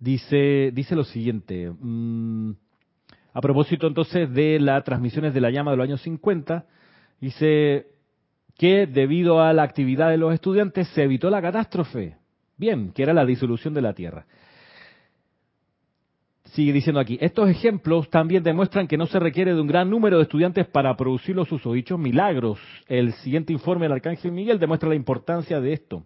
Dice, 0.00 0.72
dice 0.74 0.96
lo 0.96 1.04
siguiente. 1.04 1.70
Mm, 1.70 2.50
a 3.36 3.40
propósito 3.42 3.86
entonces 3.86 4.32
de 4.32 4.58
las 4.58 4.82
transmisiones 4.82 5.34
de 5.34 5.42
la 5.42 5.50
llama 5.50 5.70
de 5.70 5.76
los 5.76 5.84
años 5.84 6.00
50, 6.00 6.64
dice 7.20 7.88
que 8.56 8.86
debido 8.86 9.42
a 9.42 9.52
la 9.52 9.62
actividad 9.62 10.08
de 10.08 10.16
los 10.16 10.32
estudiantes 10.32 10.88
se 10.94 11.02
evitó 11.02 11.28
la 11.28 11.42
catástrofe. 11.42 12.16
Bien, 12.56 12.92
que 12.92 13.02
era 13.02 13.12
la 13.12 13.26
disolución 13.26 13.74
de 13.74 13.82
la 13.82 13.92
Tierra. 13.92 14.24
Sigue 16.44 16.72
diciendo 16.72 16.98
aquí, 16.98 17.18
estos 17.20 17.50
ejemplos 17.50 18.08
también 18.08 18.42
demuestran 18.42 18.88
que 18.88 18.96
no 18.96 19.04
se 19.04 19.18
requiere 19.18 19.52
de 19.52 19.60
un 19.60 19.66
gran 19.66 19.90
número 19.90 20.16
de 20.16 20.22
estudiantes 20.22 20.66
para 20.68 20.96
producir 20.96 21.36
los 21.36 21.46
susodichos 21.46 21.98
milagros. 21.98 22.58
El 22.88 23.12
siguiente 23.12 23.52
informe 23.52 23.84
del 23.84 23.92
Arcángel 23.92 24.32
Miguel 24.32 24.58
demuestra 24.58 24.88
la 24.88 24.94
importancia 24.94 25.60
de 25.60 25.74
esto 25.74 26.04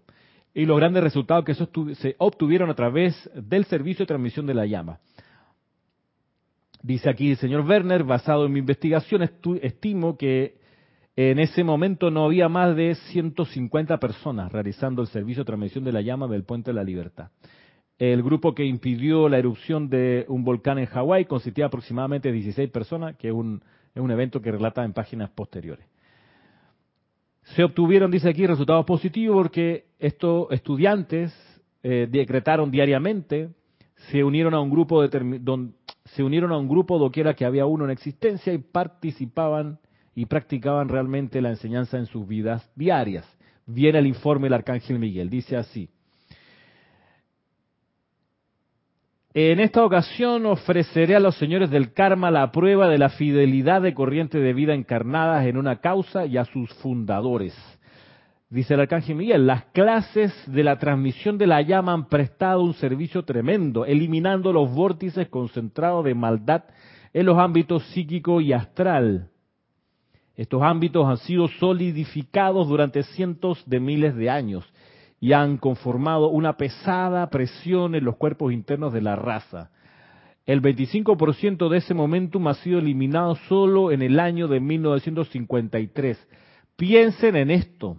y 0.52 0.66
los 0.66 0.76
grandes 0.78 1.04
resultados 1.04 1.44
que 1.44 1.54
se 1.54 2.16
obtuvieron 2.18 2.70
a 2.70 2.74
través 2.74 3.30
del 3.36 3.66
servicio 3.66 4.02
de 4.02 4.08
transmisión 4.08 4.46
de 4.46 4.54
la 4.54 4.66
llama. 4.66 4.98
Dice 6.82 7.10
aquí 7.10 7.30
el 7.30 7.36
señor 7.36 7.66
Werner, 7.66 8.04
basado 8.04 8.46
en 8.46 8.52
mi 8.52 8.60
investigación, 8.60 9.22
estimo 9.62 10.16
que 10.16 10.60
en 11.14 11.38
ese 11.38 11.62
momento 11.62 12.10
no 12.10 12.24
había 12.24 12.48
más 12.48 12.74
de 12.74 12.94
150 12.94 13.98
personas 13.98 14.50
realizando 14.50 15.02
el 15.02 15.08
servicio 15.08 15.42
de 15.42 15.46
transmisión 15.46 15.84
de 15.84 15.92
la 15.92 16.00
llama 16.00 16.26
del 16.26 16.44
Puente 16.44 16.70
de 16.70 16.74
la 16.74 16.84
Libertad. 16.84 17.30
El 17.98 18.22
grupo 18.22 18.54
que 18.54 18.64
impidió 18.64 19.28
la 19.28 19.38
erupción 19.38 19.90
de 19.90 20.24
un 20.28 20.42
volcán 20.42 20.78
en 20.78 20.86
Hawái 20.86 21.26
consistía 21.26 21.66
aproximadamente 21.66 22.28
de 22.28 22.34
16 22.34 22.70
personas, 22.70 23.16
que 23.16 23.28
es 23.28 23.34
un, 23.34 23.62
es 23.94 24.00
un 24.00 24.10
evento 24.10 24.40
que 24.40 24.50
relata 24.50 24.82
en 24.82 24.94
páginas 24.94 25.28
posteriores. 25.30 25.84
Se 27.42 27.62
obtuvieron, 27.62 28.10
dice 28.10 28.30
aquí, 28.30 28.46
resultados 28.46 28.86
positivos 28.86 29.36
porque 29.36 29.84
estos 29.98 30.50
estudiantes 30.50 31.34
eh, 31.82 32.08
decretaron 32.10 32.70
diariamente, 32.70 33.50
se 34.10 34.24
unieron 34.24 34.54
a 34.54 34.60
un 34.60 34.70
grupo 34.70 35.06
de, 35.06 35.38
donde 35.40 35.74
se 36.14 36.22
unieron 36.22 36.52
a 36.52 36.58
un 36.58 36.68
grupo 36.68 36.98
doquiera 36.98 37.34
que 37.34 37.44
había 37.44 37.66
uno 37.66 37.84
en 37.84 37.90
existencia 37.90 38.52
y 38.52 38.58
participaban 38.58 39.78
y 40.14 40.26
practicaban 40.26 40.88
realmente 40.88 41.40
la 41.40 41.50
enseñanza 41.50 41.98
en 41.98 42.06
sus 42.06 42.26
vidas 42.26 42.68
diarias. 42.74 43.26
Viene 43.66 44.00
el 44.00 44.06
informe 44.06 44.46
del 44.46 44.54
Arcángel 44.54 44.98
Miguel, 44.98 45.30
dice 45.30 45.56
así. 45.56 45.88
En 49.32 49.60
esta 49.60 49.84
ocasión 49.84 50.44
ofreceré 50.46 51.14
a 51.14 51.20
los 51.20 51.36
señores 51.36 51.70
del 51.70 51.92
karma 51.92 52.32
la 52.32 52.50
prueba 52.50 52.88
de 52.88 52.98
la 52.98 53.10
fidelidad 53.10 53.80
de 53.80 53.94
corriente 53.94 54.38
de 54.38 54.52
vida 54.52 54.74
encarnadas 54.74 55.46
en 55.46 55.56
una 55.56 55.76
causa 55.76 56.26
y 56.26 56.36
a 56.36 56.44
sus 56.44 56.72
fundadores 56.74 57.54
Dice 58.50 58.74
el 58.74 58.80
arcángel 58.80 59.14
Miguel, 59.14 59.46
las 59.46 59.66
clases 59.66 60.34
de 60.48 60.64
la 60.64 60.76
transmisión 60.76 61.38
de 61.38 61.46
la 61.46 61.62
llama 61.62 61.92
han 61.92 62.08
prestado 62.08 62.64
un 62.64 62.74
servicio 62.74 63.24
tremendo, 63.24 63.86
eliminando 63.86 64.52
los 64.52 64.74
vórtices 64.74 65.28
concentrados 65.28 66.04
de 66.04 66.16
maldad 66.16 66.64
en 67.12 67.26
los 67.26 67.38
ámbitos 67.38 67.84
psíquico 67.92 68.40
y 68.40 68.52
astral. 68.52 69.30
Estos 70.34 70.62
ámbitos 70.62 71.06
han 71.06 71.18
sido 71.18 71.46
solidificados 71.46 72.66
durante 72.66 73.04
cientos 73.04 73.62
de 73.66 73.78
miles 73.78 74.16
de 74.16 74.30
años 74.30 74.68
y 75.20 75.32
han 75.32 75.56
conformado 75.56 76.28
una 76.28 76.56
pesada 76.56 77.30
presión 77.30 77.94
en 77.94 78.04
los 78.04 78.16
cuerpos 78.16 78.52
internos 78.52 78.92
de 78.92 79.00
la 79.00 79.14
raza. 79.14 79.70
El 80.44 80.60
25% 80.60 81.68
de 81.68 81.78
ese 81.78 81.94
momentum 81.94 82.48
ha 82.48 82.54
sido 82.54 82.80
eliminado 82.80 83.36
solo 83.48 83.92
en 83.92 84.02
el 84.02 84.18
año 84.18 84.48
de 84.48 84.58
1953. 84.58 86.28
Piensen 86.74 87.36
en 87.36 87.52
esto. 87.52 87.98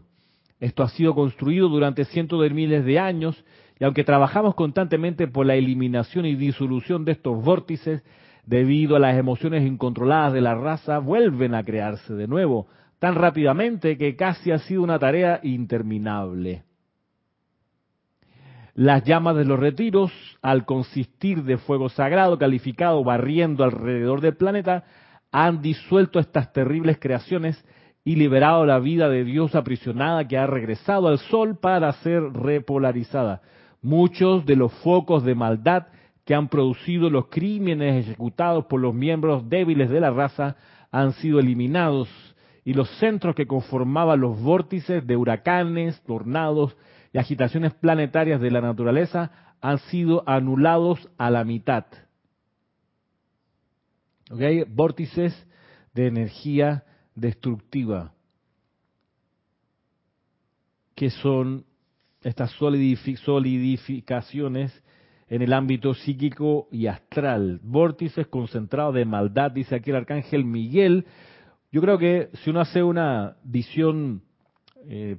Esto 0.61 0.83
ha 0.83 0.89
sido 0.89 1.15
construido 1.15 1.67
durante 1.69 2.05
cientos 2.05 2.39
de 2.39 2.51
miles 2.51 2.85
de 2.85 2.99
años 2.99 3.43
y 3.79 3.83
aunque 3.83 4.03
trabajamos 4.03 4.53
constantemente 4.53 5.27
por 5.27 5.47
la 5.47 5.55
eliminación 5.55 6.27
y 6.27 6.35
disolución 6.35 7.03
de 7.03 7.13
estos 7.13 7.43
vórtices, 7.43 8.03
debido 8.45 8.95
a 8.95 8.99
las 8.99 9.17
emociones 9.17 9.65
incontroladas 9.65 10.33
de 10.33 10.41
la 10.41 10.53
raza, 10.53 10.99
vuelven 10.99 11.55
a 11.55 11.63
crearse 11.63 12.13
de 12.13 12.27
nuevo, 12.27 12.67
tan 12.99 13.15
rápidamente 13.15 13.97
que 13.97 14.15
casi 14.15 14.51
ha 14.51 14.59
sido 14.59 14.83
una 14.83 14.99
tarea 14.99 15.39
interminable. 15.41 16.63
Las 18.75 19.03
llamas 19.03 19.35
de 19.37 19.45
los 19.45 19.59
retiros, 19.59 20.11
al 20.43 20.65
consistir 20.65 21.43
de 21.43 21.57
fuego 21.57 21.89
sagrado 21.89 22.37
calificado 22.37 23.03
barriendo 23.03 23.63
alrededor 23.63 24.21
del 24.21 24.37
planeta, 24.37 24.83
han 25.31 25.63
disuelto 25.63 26.19
estas 26.19 26.53
terribles 26.53 26.99
creaciones 26.99 27.65
y 28.03 28.15
liberado 28.15 28.65
la 28.65 28.79
vida 28.79 29.09
de 29.09 29.23
Dios 29.23 29.53
aprisionada 29.55 30.27
que 30.27 30.37
ha 30.37 30.47
regresado 30.47 31.07
al 31.07 31.19
sol 31.19 31.57
para 31.59 31.91
ser 31.93 32.21
repolarizada. 32.33 33.41
Muchos 33.81 34.45
de 34.45 34.55
los 34.55 34.73
focos 34.81 35.23
de 35.23 35.35
maldad 35.35 35.87
que 36.25 36.35
han 36.35 36.47
producido 36.47 37.09
los 37.09 37.27
crímenes 37.27 38.05
ejecutados 38.05 38.65
por 38.65 38.79
los 38.79 38.93
miembros 38.93 39.47
débiles 39.49 39.89
de 39.89 39.99
la 39.99 40.11
raza 40.11 40.55
han 40.91 41.13
sido 41.13 41.39
eliminados 41.39 42.09
y 42.63 42.73
los 42.73 42.89
centros 42.99 43.35
que 43.35 43.47
conformaban 43.47 44.21
los 44.21 44.39
vórtices 44.39 45.05
de 45.05 45.17
huracanes, 45.17 46.01
tornados 46.03 46.75
y 47.11 47.17
agitaciones 47.17 47.73
planetarias 47.73 48.39
de 48.39 48.51
la 48.51 48.61
naturaleza 48.61 49.31
han 49.61 49.79
sido 49.79 50.23
anulados 50.27 51.09
a 51.17 51.29
la 51.29 51.43
mitad. 51.43 51.85
Vórtices 54.69 55.47
de 55.93 56.07
energía 56.07 56.83
destructiva, 57.15 58.13
que 60.95 61.09
son 61.09 61.65
estas 62.23 62.51
solidificaciones 62.51 64.83
en 65.27 65.41
el 65.41 65.53
ámbito 65.53 65.93
psíquico 65.93 66.67
y 66.71 66.87
astral. 66.87 67.59
Vórtices 67.63 68.27
concentrados 68.27 68.95
de 68.95 69.05
maldad, 69.05 69.51
dice 69.51 69.75
aquí 69.75 69.89
el 69.89 69.95
arcángel 69.95 70.43
Miguel. 70.43 71.05
Yo 71.71 71.81
creo 71.81 71.97
que 71.97 72.29
si 72.43 72.49
uno 72.49 72.59
hace 72.59 72.83
una 72.83 73.37
visión 73.43 74.23
eh, 74.85 75.17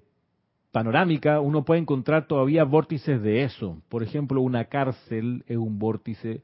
panorámica, 0.70 1.40
uno 1.40 1.64
puede 1.64 1.80
encontrar 1.80 2.26
todavía 2.26 2.64
vórtices 2.64 3.22
de 3.22 3.44
eso. 3.44 3.80
Por 3.88 4.02
ejemplo, 4.02 4.42
una 4.42 4.66
cárcel 4.66 5.44
es 5.46 5.56
un 5.56 5.78
vórtice. 5.78 6.42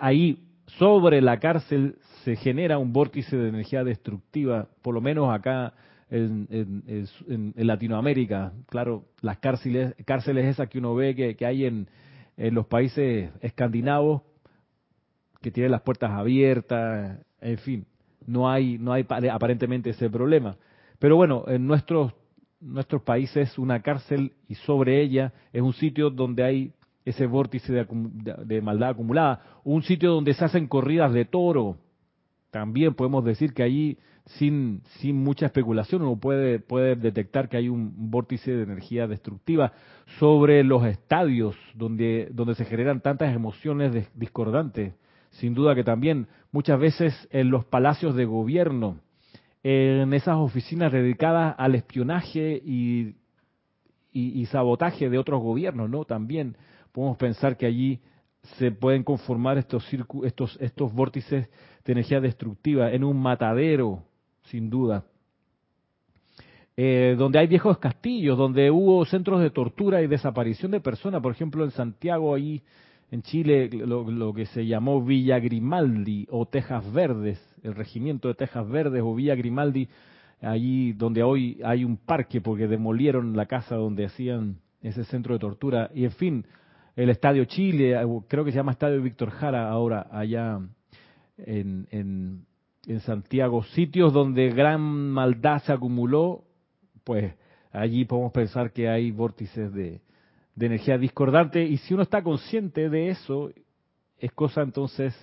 Ahí, 0.00 0.42
sobre 0.78 1.20
la 1.20 1.38
cárcel, 1.38 1.96
se 2.24 2.36
genera 2.36 2.78
un 2.78 2.92
vórtice 2.92 3.36
de 3.36 3.48
energía 3.48 3.84
destructiva, 3.84 4.68
por 4.82 4.94
lo 4.94 5.00
menos 5.00 5.32
acá 5.32 5.74
en, 6.10 7.52
Latinoamérica. 7.56 8.52
Claro, 8.68 9.04
las 9.20 9.38
cárceles, 9.38 9.94
cárceles 10.04 10.46
esas 10.46 10.68
que 10.68 10.78
uno 10.78 10.94
ve 10.94 11.14
que, 11.36 11.46
hay 11.46 11.64
en, 11.64 11.88
en 12.36 12.54
los 12.54 12.66
países 12.66 13.30
escandinavos, 13.40 14.22
que 15.40 15.50
tienen 15.50 15.72
las 15.72 15.82
puertas 15.82 16.10
abiertas, 16.10 17.18
en 17.40 17.58
fin, 17.58 17.86
no 18.26 18.48
hay, 18.48 18.78
no 18.78 18.92
hay 18.92 19.06
aparentemente 19.30 19.90
ese 19.90 20.08
problema. 20.08 20.56
Pero 20.98 21.16
bueno, 21.16 21.44
en 21.48 21.66
nuestros 21.66 22.12
nuestros 22.62 23.02
países 23.02 23.58
una 23.58 23.82
cárcel 23.82 24.34
y 24.48 24.54
sobre 24.54 25.02
ella 25.02 25.32
es 25.52 25.60
un 25.60 25.72
sitio 25.72 26.10
donde 26.10 26.44
hay 26.44 26.72
ese 27.04 27.26
vórtice 27.26 27.72
de, 27.72 28.62
maldad 28.62 28.90
acumulada, 28.90 29.42
un 29.64 29.82
sitio 29.82 30.12
donde 30.12 30.34
se 30.34 30.44
hacen 30.44 30.68
corridas 30.68 31.12
de 31.12 31.24
toro. 31.24 31.76
También 32.50 32.94
podemos 32.94 33.24
decir 33.24 33.54
que 33.54 33.62
allí, 33.62 33.98
sin, 34.26 34.82
sin 34.98 35.16
mucha 35.16 35.46
especulación, 35.46 36.02
uno 36.02 36.16
puede, 36.16 36.60
puede 36.60 36.94
detectar 36.94 37.48
que 37.48 37.56
hay 37.56 37.68
un 37.68 38.10
vórtice 38.10 38.52
de 38.52 38.62
energía 38.62 39.06
destructiva 39.06 39.72
sobre 40.18 40.62
los 40.62 40.84
estadios 40.84 41.56
donde, 41.74 42.28
donde 42.32 42.54
se 42.54 42.64
generan 42.64 43.00
tantas 43.00 43.34
emociones 43.34 44.08
discordantes. 44.14 44.94
Sin 45.30 45.54
duda 45.54 45.74
que 45.74 45.82
también 45.82 46.28
muchas 46.52 46.78
veces 46.78 47.28
en 47.30 47.50
los 47.50 47.64
palacios 47.64 48.14
de 48.14 48.26
gobierno, 48.26 48.98
en 49.62 50.12
esas 50.12 50.36
oficinas 50.36 50.92
dedicadas 50.92 51.54
al 51.56 51.74
espionaje 51.74 52.60
y, 52.64 53.14
y, 54.12 54.46
sabotaje 54.46 55.08
de 55.08 55.18
otros 55.18 55.40
gobiernos, 55.40 55.88
¿no? 55.88 56.04
También 56.04 56.56
podemos 56.92 57.16
pensar 57.16 57.56
que 57.56 57.66
allí 57.66 58.00
se 58.58 58.70
pueden 58.72 59.02
conformar 59.02 59.58
estos, 59.58 59.86
estos, 60.24 60.58
estos 60.60 60.92
vórtices 60.92 61.48
de 61.84 61.92
energía 61.92 62.20
destructiva 62.20 62.92
en 62.92 63.04
un 63.04 63.20
matadero, 63.20 64.02
sin 64.44 64.68
duda. 64.68 65.04
Eh, 66.76 67.14
donde 67.18 67.38
hay 67.38 67.46
viejos 67.46 67.78
castillos, 67.78 68.38
donde 68.38 68.70
hubo 68.70 69.04
centros 69.04 69.40
de 69.40 69.50
tortura 69.50 70.02
y 70.02 70.06
desaparición 70.06 70.70
de 70.72 70.80
personas, 70.80 71.20
por 71.20 71.32
ejemplo 71.32 71.64
en 71.64 71.70
Santiago, 71.70 72.34
ahí 72.34 72.62
en 73.10 73.20
Chile, 73.22 73.68
lo 73.68 74.32
que 74.32 74.46
se 74.46 74.66
llamó 74.66 75.04
Villa 75.04 75.38
Grimaldi 75.38 76.26
o 76.30 76.46
Tejas 76.46 76.90
Verdes, 76.94 77.38
el 77.62 77.74
regimiento 77.74 78.28
de 78.28 78.34
Tejas 78.34 78.66
Verdes 78.66 79.02
o 79.04 79.14
Villa 79.14 79.34
Grimaldi, 79.34 79.86
allí 80.40 80.94
donde 80.94 81.22
hoy 81.22 81.60
hay 81.62 81.84
un 81.84 81.98
parque 81.98 82.40
porque 82.40 82.66
demolieron 82.66 83.36
la 83.36 83.44
casa 83.44 83.76
donde 83.76 84.06
hacían 84.06 84.56
ese 84.80 85.04
centro 85.04 85.34
de 85.34 85.40
tortura. 85.40 85.90
Y 85.94 86.04
en 86.04 86.12
fin, 86.12 86.46
el 86.96 87.10
Estadio 87.10 87.44
Chile, 87.46 87.96
creo 88.28 88.44
que 88.44 88.50
se 88.50 88.56
llama 88.56 88.72
Estadio 88.72 89.00
Víctor 89.00 89.30
Jara 89.30 89.70
ahora, 89.70 90.08
allá 90.10 90.60
en, 91.38 91.86
en, 91.90 92.44
en 92.86 93.00
Santiago, 93.00 93.62
sitios 93.64 94.12
donde 94.12 94.50
gran 94.50 94.80
maldad 94.80 95.62
se 95.62 95.72
acumuló, 95.72 96.44
pues 97.04 97.34
allí 97.72 98.04
podemos 98.04 98.32
pensar 98.32 98.72
que 98.72 98.88
hay 98.88 99.10
vórtices 99.10 99.72
de, 99.72 100.00
de 100.54 100.66
energía 100.66 100.98
discordante 100.98 101.64
y 101.64 101.78
si 101.78 101.94
uno 101.94 102.02
está 102.02 102.22
consciente 102.22 102.90
de 102.90 103.08
eso, 103.08 103.50
es 104.18 104.32
cosa 104.32 104.62
entonces 104.62 105.14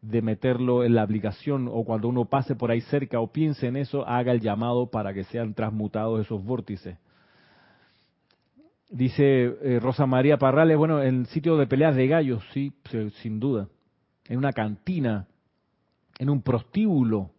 de 0.00 0.22
meterlo 0.22 0.82
en 0.82 0.94
la 0.94 1.02
aplicación 1.02 1.68
o 1.70 1.84
cuando 1.84 2.08
uno 2.08 2.24
pase 2.24 2.54
por 2.54 2.70
ahí 2.70 2.80
cerca 2.82 3.20
o 3.20 3.30
piense 3.30 3.66
en 3.66 3.76
eso, 3.76 4.06
haga 4.06 4.32
el 4.32 4.40
llamado 4.40 4.90
para 4.90 5.12
que 5.12 5.24
sean 5.24 5.54
transmutados 5.54 6.20
esos 6.20 6.42
vórtices. 6.42 6.96
Dice 8.90 9.44
eh, 9.62 9.78
Rosa 9.80 10.04
María 10.04 10.36
Parrales, 10.36 10.76
bueno, 10.76 11.00
en 11.00 11.26
sitio 11.26 11.56
de 11.56 11.68
peleas 11.68 11.94
de 11.94 12.08
gallos, 12.08 12.42
sí, 12.52 12.72
sin 13.22 13.38
duda. 13.38 13.68
En 14.26 14.36
una 14.36 14.52
cantina, 14.52 15.28
en 16.18 16.28
un 16.28 16.42
prostíbulo, 16.42 17.30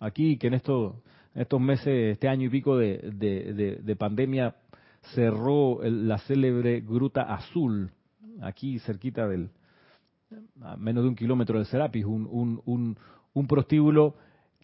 aquí 0.00 0.36
que 0.38 0.48
en, 0.48 0.54
esto, 0.54 1.00
estos 1.34 1.60
meses, 1.60 2.12
este 2.12 2.28
año 2.28 2.46
y 2.46 2.50
pico 2.50 2.76
de, 2.76 2.98
de, 3.80 3.96
pandemia, 3.96 4.56
cerró 5.14 5.80
la 5.82 6.18
célebre 6.18 6.80
Gruta 6.80 7.22
Azul, 7.22 7.92
aquí 8.42 8.80
cerquita 8.80 9.28
del, 9.28 9.50
a 10.60 10.76
menos 10.76 11.04
de 11.04 11.10
un 11.10 11.16
kilómetro 11.16 11.60
de 11.60 11.64
Serapis, 11.64 12.04
un, 12.04 12.28
un, 12.66 12.98
un, 13.32 13.46
prostíbulo 13.46 14.16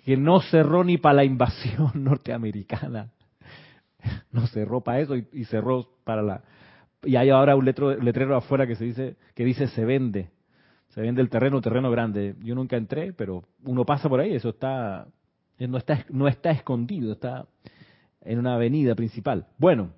que 0.05 0.17
no 0.17 0.41
cerró 0.41 0.83
ni 0.83 0.99
para 0.99 1.17
la 1.17 1.25
invasión 1.25 1.93
norteamericana. 1.95 3.13
No 4.33 4.47
cerró 4.49 4.81
para 4.81 5.01
eso 5.01 5.17
y, 5.17 5.45
cerró 5.45 5.89
para 6.05 6.23
la... 6.23 6.43
Y 7.03 7.17
hay 7.17 7.31
ahora 7.31 7.55
un 7.57 7.65
letrero 7.65 8.37
afuera 8.37 8.67
que 8.67 8.77
se 8.77 8.85
dice 8.85 9.17
que 9.35 9.45
dice 9.45 9.69
se 9.69 9.85
vende. 9.85 10.31
Se 10.89 11.01
vende 11.01 11.21
el 11.21 11.29
terreno, 11.29 11.61
terreno 11.61 11.91
grande. 11.91 12.35
Yo 12.41 12.55
nunca 12.55 12.77
entré, 12.77 13.13
pero 13.13 13.45
uno 13.65 13.85
pasa 13.85 14.09
por 14.09 14.21
ahí, 14.21 14.35
eso 14.35 14.51
está 14.51 15.07
no 15.59 15.79
está 15.79 16.05
no 16.09 16.29
está 16.29 16.51
escondido, 16.51 17.13
está 17.13 17.47
en 18.23 18.39
una 18.39 18.55
avenida 18.55 18.95
principal. 18.95 19.47
Bueno, 19.59 19.91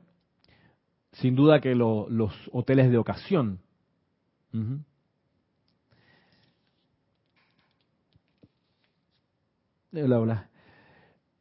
sin 1.12 1.34
duda 1.34 1.60
que 1.60 1.74
los 1.74 2.32
hoteles 2.52 2.90
de 2.90 2.98
ocasión. 2.98 3.60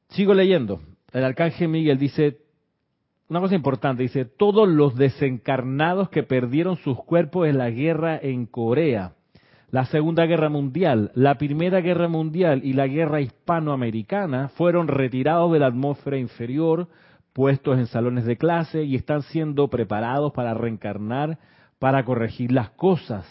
Sigo 0.09 0.33
leyendo. 0.33 0.81
El 1.11 1.23
arcángel 1.23 1.69
Miguel 1.69 1.97
dice 1.97 2.44
una 3.27 3.39
cosa 3.39 3.55
importante, 3.55 4.03
dice, 4.03 4.25
todos 4.25 4.67
los 4.67 4.95
desencarnados 4.95 6.09
que 6.09 6.23
perdieron 6.23 6.77
sus 6.77 7.03
cuerpos 7.03 7.47
en 7.47 7.57
la 7.57 7.71
guerra 7.71 8.19
en 8.21 8.45
Corea, 8.45 9.13
la 9.71 9.85
Segunda 9.85 10.25
Guerra 10.25 10.49
Mundial, 10.49 11.11
la 11.15 11.35
Primera 11.37 11.81
Guerra 11.81 12.07
Mundial 12.07 12.61
y 12.63 12.73
la 12.73 12.87
Guerra 12.87 13.21
Hispanoamericana 13.21 14.49
fueron 14.49 14.87
retirados 14.87 15.51
de 15.51 15.59
la 15.59 15.67
atmósfera 15.67 16.17
inferior, 16.17 16.87
puestos 17.33 17.79
en 17.79 17.87
salones 17.87 18.25
de 18.25 18.37
clase 18.37 18.83
y 18.83 18.95
están 18.95 19.23
siendo 19.23 19.69
preparados 19.69 20.31
para 20.31 20.53
reencarnar, 20.53 21.39
para 21.79 22.05
corregir 22.05 22.51
las 22.51 22.69
cosas. 22.69 23.25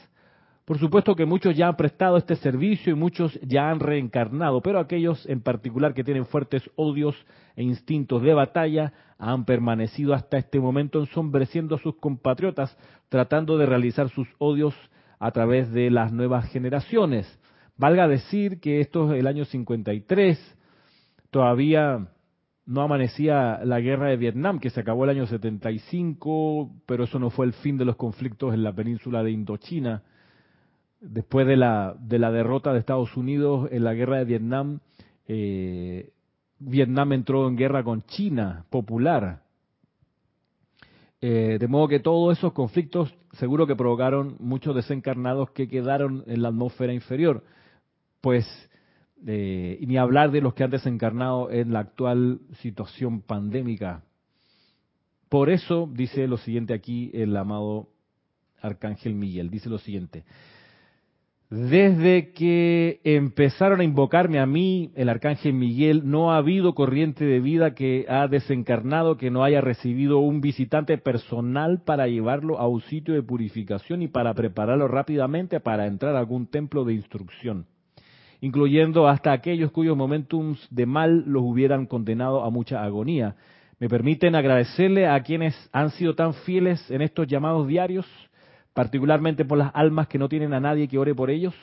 Por 0.65 0.79
supuesto 0.79 1.15
que 1.15 1.27
muchos 1.27 1.57
ya 1.57 1.69
han 1.69 1.77
prestado 1.77 2.17
este 2.17 2.37
servicio 2.37 2.93
y 2.93 2.97
muchos 2.97 3.39
ya 3.43 3.71
han 3.71 3.81
reencarnado, 3.81 4.61
pero 4.61 4.81
aquellos 4.81 5.27
en 5.29 5.41
particular 5.41 5.95
que 5.95 6.05
tienen 6.05 6.27
fuertes 6.27 6.69
odios 6.75 7.15
e 7.55 7.63
instintos 7.63 8.23
de 8.23 8.35
batalla 8.35 8.93
han 9.33 9.45
permanecido 9.45 10.15
hasta 10.15 10.39
este 10.39 10.61
momento 10.61 11.01
ensombreciendo 11.01 11.77
a 11.77 11.79
sus 11.79 11.97
compatriotas, 11.97 12.77
tratando 13.09 13.59
de 13.59 13.67
realizar 13.67 14.09
sus 14.11 14.29
odios 14.39 14.75
a 15.19 15.31
través 15.31 15.73
de 15.73 15.91
las 15.91 16.13
nuevas 16.13 16.51
generaciones. 16.51 17.27
Valga 17.77 18.09
decir 18.09 18.61
que 18.61 18.81
esto 18.81 19.13
es 19.13 19.21
el 19.21 19.27
año 19.27 19.45
53, 19.45 20.39
todavía 21.31 22.09
no 22.67 22.83
amanecía 22.83 23.61
la 23.65 23.81
guerra 23.81 24.09
de 24.09 24.17
Vietnam, 24.17 24.59
que 24.59 24.71
se 24.71 24.81
acabó 24.81 25.05
el 25.05 25.11
año 25.11 25.27
75, 25.27 26.71
pero 26.87 27.05
eso 27.05 27.19
no 27.19 27.31
fue 27.31 27.47
el 27.47 27.53
fin 27.53 27.77
de 27.77 27.85
los 27.85 27.97
conflictos 27.97 28.55
en 28.55 28.63
la 28.63 28.73
península 28.73 29.23
de 29.23 29.31
Indochina 29.31 30.03
después 31.05 31.47
de 31.47 31.57
la, 31.57 31.95
de 31.99 32.19
la 32.19 32.31
derrota 32.31 32.73
de 32.73 32.79
Estados 32.79 33.17
Unidos 33.17 33.69
en 33.71 33.85
la 33.85 33.95
guerra 33.95 34.19
de 34.19 34.25
Vietnam, 34.25 34.81
eh, 35.29 36.11
Vietnam 36.59 37.13
entró 37.13 37.49
en 37.49 37.57
guerra 37.57 37.83
con 37.83 38.03
China 38.03 38.65
popular. 38.71 39.43
Eh, 41.21 41.57
de 41.59 41.69
modo 41.69 41.89
que 41.89 42.01
todos 42.01 42.37
esos 42.37 42.53
conflictos 42.53 43.15
seguro 43.39 43.67
que 43.67 43.77
provocaron 43.77 44.37
muchos 44.41 44.75
desencarnados 44.75 45.51
que 45.51 45.69
quedaron 45.69 46.25
en 46.27 46.43
la 46.43 46.49
atmósfera 46.49 46.93
inferior. 46.93 47.45
Pues, 48.21 48.47
eh, 49.27 49.79
ni 49.81 49.97
hablar 49.97 50.31
de 50.31 50.41
los 50.41 50.55
que 50.55 50.65
han 50.65 50.71
desencarnado 50.71 51.51
en 51.51 51.73
la 51.73 51.81
actual 51.81 52.41
situación 52.61 53.23
pandémica. 53.23 54.05
Por 55.29 55.51
eso 55.51 55.89
dice 55.93 56.29
lo 56.29 56.37
siguiente 56.37 56.75
aquí 56.75 57.11
el 57.15 57.37
amado 57.37 57.89
Arcángel 58.61 59.15
Miguel. 59.15 59.51
Dice 59.51 59.69
lo 59.69 59.79
siguiente. 59.79 60.25
Desde 61.51 62.33
que 62.33 63.01
empezaron 63.05 63.81
a 63.81 63.85
invocarme 63.85 64.41
a 64.41 64.47
mí, 64.47 64.91
el 64.97 65.11
arcángel 65.11 65.53
Miguel, 65.53 66.03
no 66.05 66.33
ha 66.33 66.39
habido 66.39 66.75
corriente 66.75 67.25
de 67.25 67.39
vida 67.39 67.75
que 67.75 68.07
ha 68.09 68.27
desencarnado 68.29 69.19
que 69.19 69.31
no 69.31 69.45
haya 69.45 69.61
recibido 69.61 70.19
un 70.19 70.41
visitante 70.41 70.97
personal 70.97 71.83
para 71.85 72.09
llevarlo 72.09 72.59
a 72.59 72.67
un 72.67 72.81
sitio 72.81 73.13
de 73.15 73.23
purificación 73.23 74.01
y 74.01 74.09
para 74.09 74.33
prepararlo 74.33 74.89
rápidamente 74.89 75.61
para 75.61 75.87
entrar 75.87 76.17
a 76.17 76.21
algún 76.21 76.47
templo 76.47 76.85
de 76.85 76.95
instrucción, 76.95 77.67
incluyendo 78.41 79.07
hasta 79.07 79.33
aquellos 79.33 79.71
cuyos 79.71 79.97
momentums 79.97 80.67
de 80.71 80.87
mal 80.87 81.25
los 81.27 81.43
hubieran 81.43 81.87
condenado 81.87 82.43
a 82.43 82.51
mucha 82.51 82.83
agonía. 82.83 83.37
¿Me 83.79 83.89
permiten 83.91 84.35
agradecerle 84.35 85.07
a 85.07 85.23
quienes 85.23 85.55
han 85.73 85.91
sido 85.91 86.15
tan 86.15 86.33
fieles 86.33 86.91
en 86.91 87.03
estos 87.03 87.27
llamados 87.27 87.69
diarios? 87.69 88.07
Particularmente 88.75 89.45
por 89.45 89.57
las 89.57 89.71
almas 89.75 90.09
que 90.09 90.19
no 90.19 90.29
tienen 90.29 90.53
a 90.53 90.61
nadie 90.61 90.89
que 90.89 90.99
ore 90.99 91.15
por 91.15 91.31
ellos? 91.31 91.55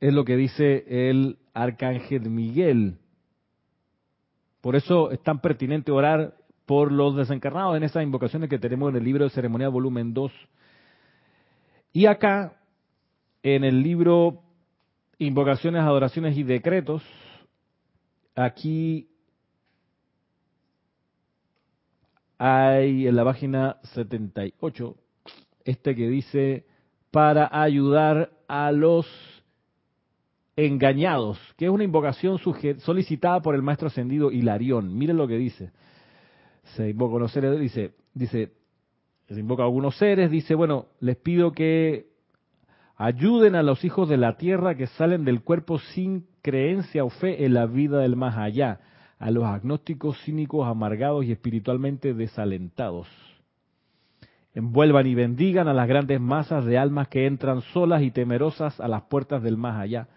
Es 0.00 0.12
lo 0.12 0.24
que 0.24 0.36
dice 0.36 1.10
el 1.10 1.38
arcángel 1.54 2.28
Miguel. 2.28 2.98
Por 4.60 4.76
eso 4.76 5.10
es 5.10 5.22
tan 5.22 5.40
pertinente 5.40 5.92
orar 5.92 6.36
por 6.66 6.92
los 6.92 7.16
desencarnados 7.16 7.76
en 7.76 7.84
esas 7.84 8.02
invocaciones 8.02 8.50
que 8.50 8.58
tenemos 8.58 8.90
en 8.90 8.96
el 8.96 9.04
libro 9.04 9.24
de 9.24 9.30
ceremonial 9.30 9.70
volumen 9.70 10.12
2. 10.12 10.32
Y 11.92 12.06
acá, 12.06 12.60
en 13.42 13.64
el 13.64 13.82
libro 13.82 14.42
Invocaciones, 15.18 15.82
Adoraciones 15.82 16.36
y 16.36 16.42
Decretos, 16.42 17.02
aquí 18.34 19.08
hay 22.38 23.08
en 23.08 23.16
la 23.16 23.24
página 23.24 23.76
78 23.94 24.94
este 25.64 25.94
que 25.94 26.08
dice 26.08 26.64
para 27.10 27.48
ayudar 27.50 28.30
a 28.46 28.70
los 28.70 29.06
engañados, 30.56 31.38
que 31.56 31.66
es 31.66 31.70
una 31.70 31.84
invocación 31.84 32.38
solicitada 32.78 33.40
por 33.40 33.54
el 33.54 33.62
maestro 33.62 33.88
ascendido 33.88 34.30
Hilarión. 34.30 34.96
Miren 34.96 35.16
lo 35.16 35.28
que 35.28 35.36
dice. 35.36 35.72
Se 36.76 36.88
invoca 36.88 37.14
a 37.14 37.16
unos 37.16 37.32
seres, 37.32 37.58
dice, 37.58 37.92
dice, 38.14 38.52
se 39.28 39.40
invoca 39.40 39.62
a 39.62 39.66
algunos 39.66 39.96
seres, 39.96 40.30
dice, 40.30 40.54
bueno, 40.54 40.86
les 41.00 41.16
pido 41.16 41.52
que 41.52 42.08
ayuden 42.96 43.54
a 43.54 43.62
los 43.62 43.84
hijos 43.84 44.08
de 44.08 44.16
la 44.16 44.36
tierra 44.36 44.74
que 44.74 44.86
salen 44.86 45.24
del 45.24 45.42
cuerpo 45.42 45.78
sin 45.78 46.26
creencia 46.42 47.04
o 47.04 47.10
fe 47.10 47.44
en 47.44 47.54
la 47.54 47.66
vida 47.66 48.00
del 48.00 48.16
más 48.16 48.36
allá 48.36 48.80
a 49.18 49.30
los 49.30 49.44
agnósticos 49.44 50.18
cínicos, 50.24 50.66
amargados 50.66 51.24
y 51.24 51.32
espiritualmente 51.32 52.14
desalentados. 52.14 53.08
Envuelvan 54.54 55.06
y 55.06 55.14
bendigan 55.14 55.68
a 55.68 55.74
las 55.74 55.88
grandes 55.88 56.20
masas 56.20 56.64
de 56.64 56.78
almas 56.78 57.08
que 57.08 57.26
entran 57.26 57.62
solas 57.72 58.02
y 58.02 58.10
temerosas 58.10 58.80
a 58.80 58.88
las 58.88 59.02
puertas 59.02 59.42
del 59.42 59.56
más 59.56 59.80
allá, 59.80 60.08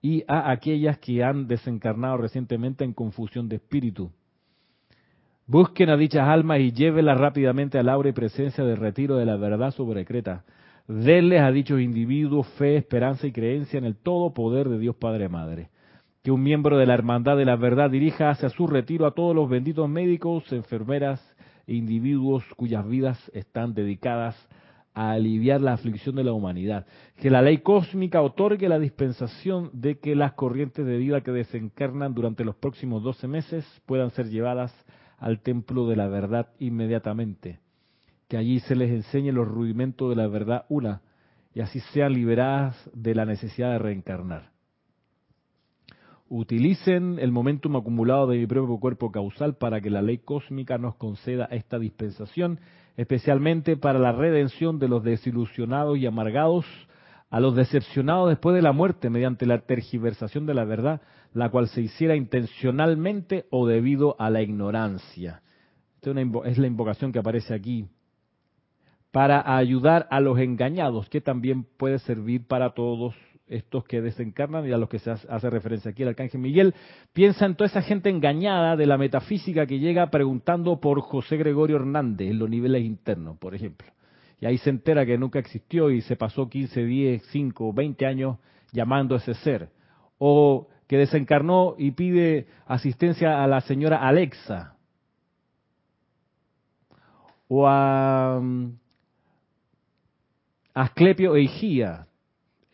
y 0.00 0.24
a 0.28 0.50
aquellas 0.50 0.98
que 0.98 1.24
han 1.24 1.48
desencarnado 1.48 2.18
recientemente 2.18 2.84
en 2.84 2.92
confusión 2.92 3.48
de 3.48 3.56
espíritu. 3.56 4.12
Busquen 5.46 5.90
a 5.90 5.96
dichas 5.96 6.28
almas 6.28 6.60
y 6.60 6.72
llévenlas 6.72 7.18
rápidamente 7.18 7.78
al 7.78 7.88
aura 7.88 8.10
y 8.10 8.12
presencia 8.12 8.62
del 8.64 8.76
retiro 8.76 9.16
de 9.16 9.24
la 9.24 9.36
verdad 9.36 9.72
sobre 9.72 10.04
Creta. 10.04 10.44
Denles 10.86 11.40
a 11.40 11.50
dichos 11.50 11.80
individuos 11.80 12.46
fe, 12.58 12.76
esperanza 12.76 13.26
y 13.26 13.32
creencia 13.32 13.78
en 13.78 13.84
el 13.84 13.96
todo 13.96 14.32
poder 14.34 14.68
de 14.68 14.78
Dios 14.78 14.94
Padre 14.96 15.28
Madre 15.28 15.70
que 16.28 16.32
un 16.32 16.42
miembro 16.42 16.76
de 16.76 16.84
la 16.84 16.92
Hermandad 16.92 17.38
de 17.38 17.46
la 17.46 17.56
Verdad 17.56 17.88
dirija 17.88 18.28
hacia 18.28 18.50
su 18.50 18.66
retiro 18.66 19.06
a 19.06 19.12
todos 19.12 19.34
los 19.34 19.48
benditos 19.48 19.88
médicos, 19.88 20.52
enfermeras 20.52 21.22
e 21.66 21.72
individuos 21.72 22.44
cuyas 22.54 22.86
vidas 22.86 23.18
están 23.32 23.72
dedicadas 23.72 24.36
a 24.92 25.12
aliviar 25.12 25.62
la 25.62 25.72
aflicción 25.72 26.16
de 26.16 26.24
la 26.24 26.34
humanidad. 26.34 26.84
Que 27.16 27.30
la 27.30 27.40
ley 27.40 27.62
cósmica 27.62 28.20
otorgue 28.20 28.68
la 28.68 28.78
dispensación 28.78 29.70
de 29.72 30.00
que 30.00 30.14
las 30.14 30.34
corrientes 30.34 30.84
de 30.84 30.98
vida 30.98 31.22
que 31.22 31.30
desencarnan 31.30 32.12
durante 32.12 32.44
los 32.44 32.56
próximos 32.56 33.02
12 33.02 33.26
meses 33.26 33.64
puedan 33.86 34.10
ser 34.10 34.28
llevadas 34.28 34.70
al 35.16 35.40
templo 35.40 35.88
de 35.88 35.96
la 35.96 36.08
verdad 36.08 36.48
inmediatamente. 36.58 37.60
Que 38.28 38.36
allí 38.36 38.60
se 38.60 38.76
les 38.76 38.90
enseñe 38.90 39.32
los 39.32 39.48
rudimentos 39.48 40.10
de 40.10 40.16
la 40.16 40.26
verdad 40.26 40.66
una 40.68 41.00
y 41.54 41.60
así 41.60 41.80
sean 41.94 42.12
liberadas 42.12 42.76
de 42.92 43.14
la 43.14 43.24
necesidad 43.24 43.70
de 43.70 43.78
reencarnar 43.78 44.57
utilicen 46.28 47.18
el 47.20 47.32
momentum 47.32 47.76
acumulado 47.76 48.26
de 48.26 48.38
mi 48.38 48.46
propio 48.46 48.78
cuerpo 48.78 49.10
causal 49.10 49.56
para 49.56 49.80
que 49.80 49.90
la 49.90 50.02
ley 50.02 50.18
cósmica 50.18 50.78
nos 50.78 50.94
conceda 50.96 51.46
esta 51.46 51.78
dispensación, 51.78 52.60
especialmente 52.96 53.76
para 53.76 53.98
la 53.98 54.12
redención 54.12 54.78
de 54.78 54.88
los 54.88 55.02
desilusionados 55.02 55.98
y 55.98 56.06
amargados, 56.06 56.66
a 57.30 57.40
los 57.40 57.54
decepcionados 57.54 58.30
después 58.30 58.54
de 58.56 58.62
la 58.62 58.72
muerte 58.72 59.10
mediante 59.10 59.46
la 59.46 59.58
tergiversación 59.58 60.46
de 60.46 60.54
la 60.54 60.64
verdad, 60.64 61.02
la 61.34 61.50
cual 61.50 61.68
se 61.68 61.82
hiciera 61.82 62.16
intencionalmente 62.16 63.46
o 63.50 63.66
debido 63.66 64.16
a 64.18 64.30
la 64.30 64.40
ignorancia. 64.40 65.42
Esta 65.96 66.12
es 66.46 66.58
la 66.58 66.66
invocación 66.66 67.12
que 67.12 67.18
aparece 67.18 67.54
aquí. 67.54 67.86
Para 69.10 69.56
ayudar 69.56 70.06
a 70.10 70.20
los 70.20 70.38
engañados, 70.38 71.08
que 71.08 71.20
también 71.20 71.64
puede 71.64 71.98
servir 71.98 72.46
para 72.46 72.70
todos 72.70 73.14
estos 73.48 73.84
que 73.84 74.00
desencarnan 74.00 74.66
y 74.68 74.72
a 74.72 74.78
los 74.78 74.88
que 74.88 74.98
se 74.98 75.10
hace 75.10 75.50
referencia 75.50 75.90
aquí 75.90 76.02
el 76.02 76.10
arcángel 76.10 76.40
Miguel, 76.40 76.74
piensa 77.12 77.46
en 77.46 77.54
toda 77.54 77.68
esa 77.68 77.82
gente 77.82 78.10
engañada 78.10 78.76
de 78.76 78.86
la 78.86 78.98
metafísica 78.98 79.66
que 79.66 79.78
llega 79.78 80.10
preguntando 80.10 80.80
por 80.80 81.00
José 81.00 81.36
Gregorio 81.36 81.76
Hernández 81.76 82.30
en 82.30 82.38
los 82.38 82.50
niveles 82.50 82.84
internos, 82.84 83.38
por 83.38 83.54
ejemplo. 83.54 83.88
Y 84.40 84.46
ahí 84.46 84.58
se 84.58 84.70
entera 84.70 85.04
que 85.04 85.18
nunca 85.18 85.38
existió 85.38 85.90
y 85.90 86.00
se 86.02 86.16
pasó 86.16 86.48
15, 86.48 86.84
10, 86.84 87.22
5, 87.30 87.72
20 87.72 88.06
años 88.06 88.38
llamando 88.72 89.14
a 89.14 89.18
ese 89.18 89.34
ser. 89.34 89.70
O 90.18 90.68
que 90.86 90.96
desencarnó 90.96 91.74
y 91.76 91.90
pide 91.92 92.46
asistencia 92.66 93.42
a 93.42 93.46
la 93.46 93.60
señora 93.60 94.06
Alexa. 94.06 94.74
O 97.48 97.66
a 97.66 98.40
mm, 98.40 98.72
Asclepio 100.74 101.34
Eigía, 101.34 102.07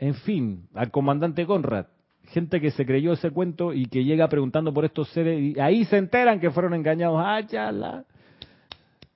en 0.04 0.14
fin, 0.16 0.68
al 0.74 0.90
comandante 0.90 1.46
Conrad, 1.46 1.86
gente 2.24 2.60
que 2.60 2.70
se 2.70 2.84
creyó 2.84 3.14
ese 3.14 3.30
cuento 3.30 3.72
y 3.72 3.86
que 3.86 4.04
llega 4.04 4.28
preguntando 4.28 4.72
por 4.74 4.84
estos 4.84 5.08
seres 5.08 5.40
y 5.40 5.58
ahí 5.58 5.86
se 5.86 5.96
enteran 5.96 6.40
que 6.40 6.50
fueron 6.50 6.74
engañados. 6.74 7.18
¡Ah! 7.18 8.04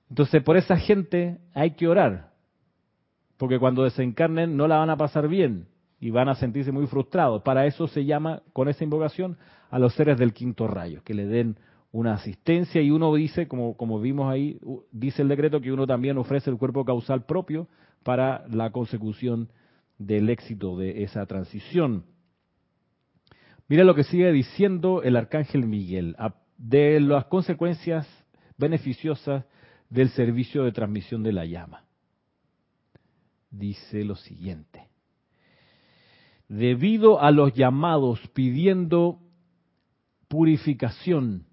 Entonces, 0.09 0.41
por 0.41 0.57
esa 0.57 0.77
gente 0.77 1.37
hay 1.53 1.75
que 1.75 1.87
orar, 1.87 2.31
porque 3.37 3.59
cuando 3.59 3.83
desencarnen 3.83 4.57
no 4.57 4.67
la 4.67 4.79
van 4.79 4.89
a 4.89 4.97
pasar 4.97 5.27
bien 5.27 5.67
y 5.99 6.09
van 6.09 6.27
a 6.27 6.33
sentirse 6.33 6.71
muy 6.71 6.87
frustrados. 6.87 7.43
Para 7.43 7.67
eso 7.67 7.87
se 7.87 8.05
llama, 8.05 8.41
con 8.51 8.67
esa 8.67 8.83
invocación, 8.83 9.37
a 9.69 9.77
los 9.77 9.93
seres 9.93 10.17
del 10.17 10.33
quinto 10.33 10.67
rayo, 10.67 11.03
que 11.03 11.13
le 11.13 11.27
den 11.27 11.57
una 11.91 12.13
asistencia 12.13 12.81
y 12.81 12.89
uno 12.89 13.13
dice, 13.13 13.47
como, 13.47 13.77
como 13.77 14.01
vimos 14.01 14.31
ahí, 14.31 14.59
dice 14.91 15.21
el 15.21 15.27
decreto 15.27 15.61
que 15.61 15.71
uno 15.71 15.85
también 15.85 16.17
ofrece 16.17 16.49
el 16.49 16.57
cuerpo 16.57 16.83
causal 16.83 17.25
propio 17.25 17.67
para 18.01 18.47
la 18.47 18.71
consecución 18.71 19.49
del 19.99 20.29
éxito 20.29 20.77
de 20.77 21.03
esa 21.03 21.25
transición. 21.27 22.05
Mira 23.67 23.83
lo 23.83 23.93
que 23.93 24.03
sigue 24.03 24.31
diciendo 24.31 25.03
el 25.03 25.15
arcángel 25.15 25.67
Miguel, 25.67 26.15
de 26.57 26.99
las 26.99 27.25
consecuencias 27.25 28.07
beneficiosas 28.57 29.45
del 29.89 30.09
servicio 30.09 30.63
de 30.63 30.71
transmisión 30.71 31.21
de 31.21 31.33
la 31.33 31.45
llama. 31.45 31.83
Dice 33.51 34.03
lo 34.03 34.15
siguiente. 34.15 34.87
Debido 36.47 37.21
a 37.21 37.31
los 37.31 37.53
llamados 37.53 38.19
pidiendo 38.33 39.19
purificación 40.27 41.45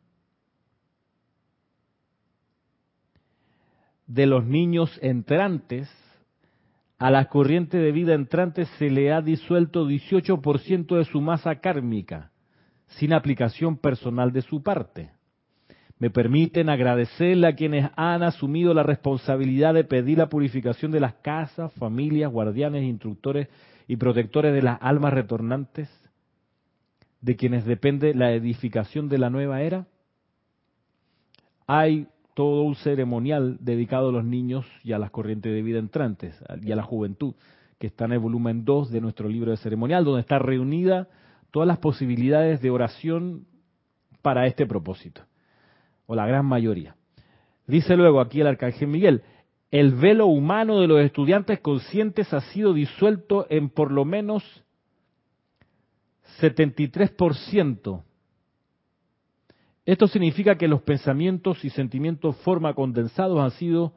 de 4.07 4.27
los 4.27 4.45
niños 4.47 4.99
entrantes, 5.03 5.89
a 6.99 7.11
la 7.11 7.27
corriente 7.27 7.77
de 7.77 7.93
vida 7.93 8.15
entrante 8.15 8.65
se 8.79 8.89
le 8.91 9.13
ha 9.13 9.21
disuelto 9.21 9.87
18% 9.87 10.97
de 10.97 11.05
su 11.05 11.21
masa 11.21 11.57
kármica, 11.57 12.31
sin 12.87 13.13
aplicación 13.13 13.77
personal 13.77 14.33
de 14.33 14.43
su 14.43 14.63
parte. 14.63 15.11
me 15.99 16.11
permiten 16.11 16.69
agradecerle 16.69 17.47
a 17.47 17.55
quienes 17.55 17.91
han 17.97 18.23
asumido 18.23 18.75
la 18.75 18.83
responsabilidad 18.83 19.73
de 19.73 19.85
pedir 19.85 20.19
la 20.19 20.29
purificación 20.29 20.93
de 20.93 21.01
las 21.01 21.15
casas, 21.15 21.73
familias, 21.75 22.31
guardianes, 22.31 22.85
instructores 22.85 23.49
y 23.89 23.97
protectores 23.97 24.53
de 24.53 24.61
las 24.61 24.79
almas 24.83 25.15
retornantes, 25.15 25.89
de 27.23 27.37
quienes 27.37 27.65
depende 27.65 28.13
la 28.13 28.33
edificación 28.33 29.09
de 29.09 29.17
la 29.17 29.31
nueva 29.31 29.63
era. 29.63 29.87
Hay 31.67 32.09
todo 32.37 32.65
un 32.65 32.75
ceremonial 32.75 33.57
dedicado 33.61 34.11
a 34.11 34.13
los 34.13 34.23
niños 34.23 34.67
y 34.85 34.93
a 34.93 34.99
las 34.99 35.11
corrientes 35.11 35.51
de 35.51 35.63
vida 35.63 35.79
entrantes 35.79 36.39
y 36.63 36.71
a 36.71 36.77
la 36.77 36.83
juventud, 36.83 37.35
que 37.79 37.87
está 37.87 38.05
en 38.05 38.13
el 38.13 38.19
volumen 38.19 38.67
2 38.67 38.91
de 38.91 39.01
nuestro 39.01 39.27
libro 39.27 39.53
de 39.53 39.57
ceremonial, 39.57 40.05
donde 40.05 40.21
está 40.21 40.39
reunida 40.39 41.09
todas 41.51 41.67
las 41.67 41.79
posibilidades 41.79 42.61
de 42.61 42.71
oración 42.71 43.47
para 44.21 44.47
este 44.47 44.67
propósito 44.67 45.23
o 46.05 46.15
la 46.15 46.27
gran 46.27 46.45
mayoría. 46.45 46.95
Dice 47.67 47.97
luego 47.97 48.21
aquí 48.21 48.43
el 48.43 48.49
arcángel 48.49 48.89
Miguel, 48.89 49.23
el 49.71 49.95
velo 49.95 50.27
humano 50.27 50.83
de 50.83 50.89
los 50.89 51.01
estudiantes 51.01 51.61
conscientes 51.61 52.35
ha 52.35 52.43
sido 52.53 52.75
disuelto 52.75 53.47
en 53.49 53.71
por 53.71 53.91
lo 53.91 54.05
menos 54.05 54.45
73%. 56.39 58.03
Esto 59.87 60.09
significa 60.09 60.57
que 60.57 60.67
los 60.67 60.83
pensamientos 60.83 61.65
y 61.65 61.71
sentimientos 61.71 62.37
forma 62.39 62.75
condensados 62.75 63.41
han 63.41 63.53
sido 63.53 63.95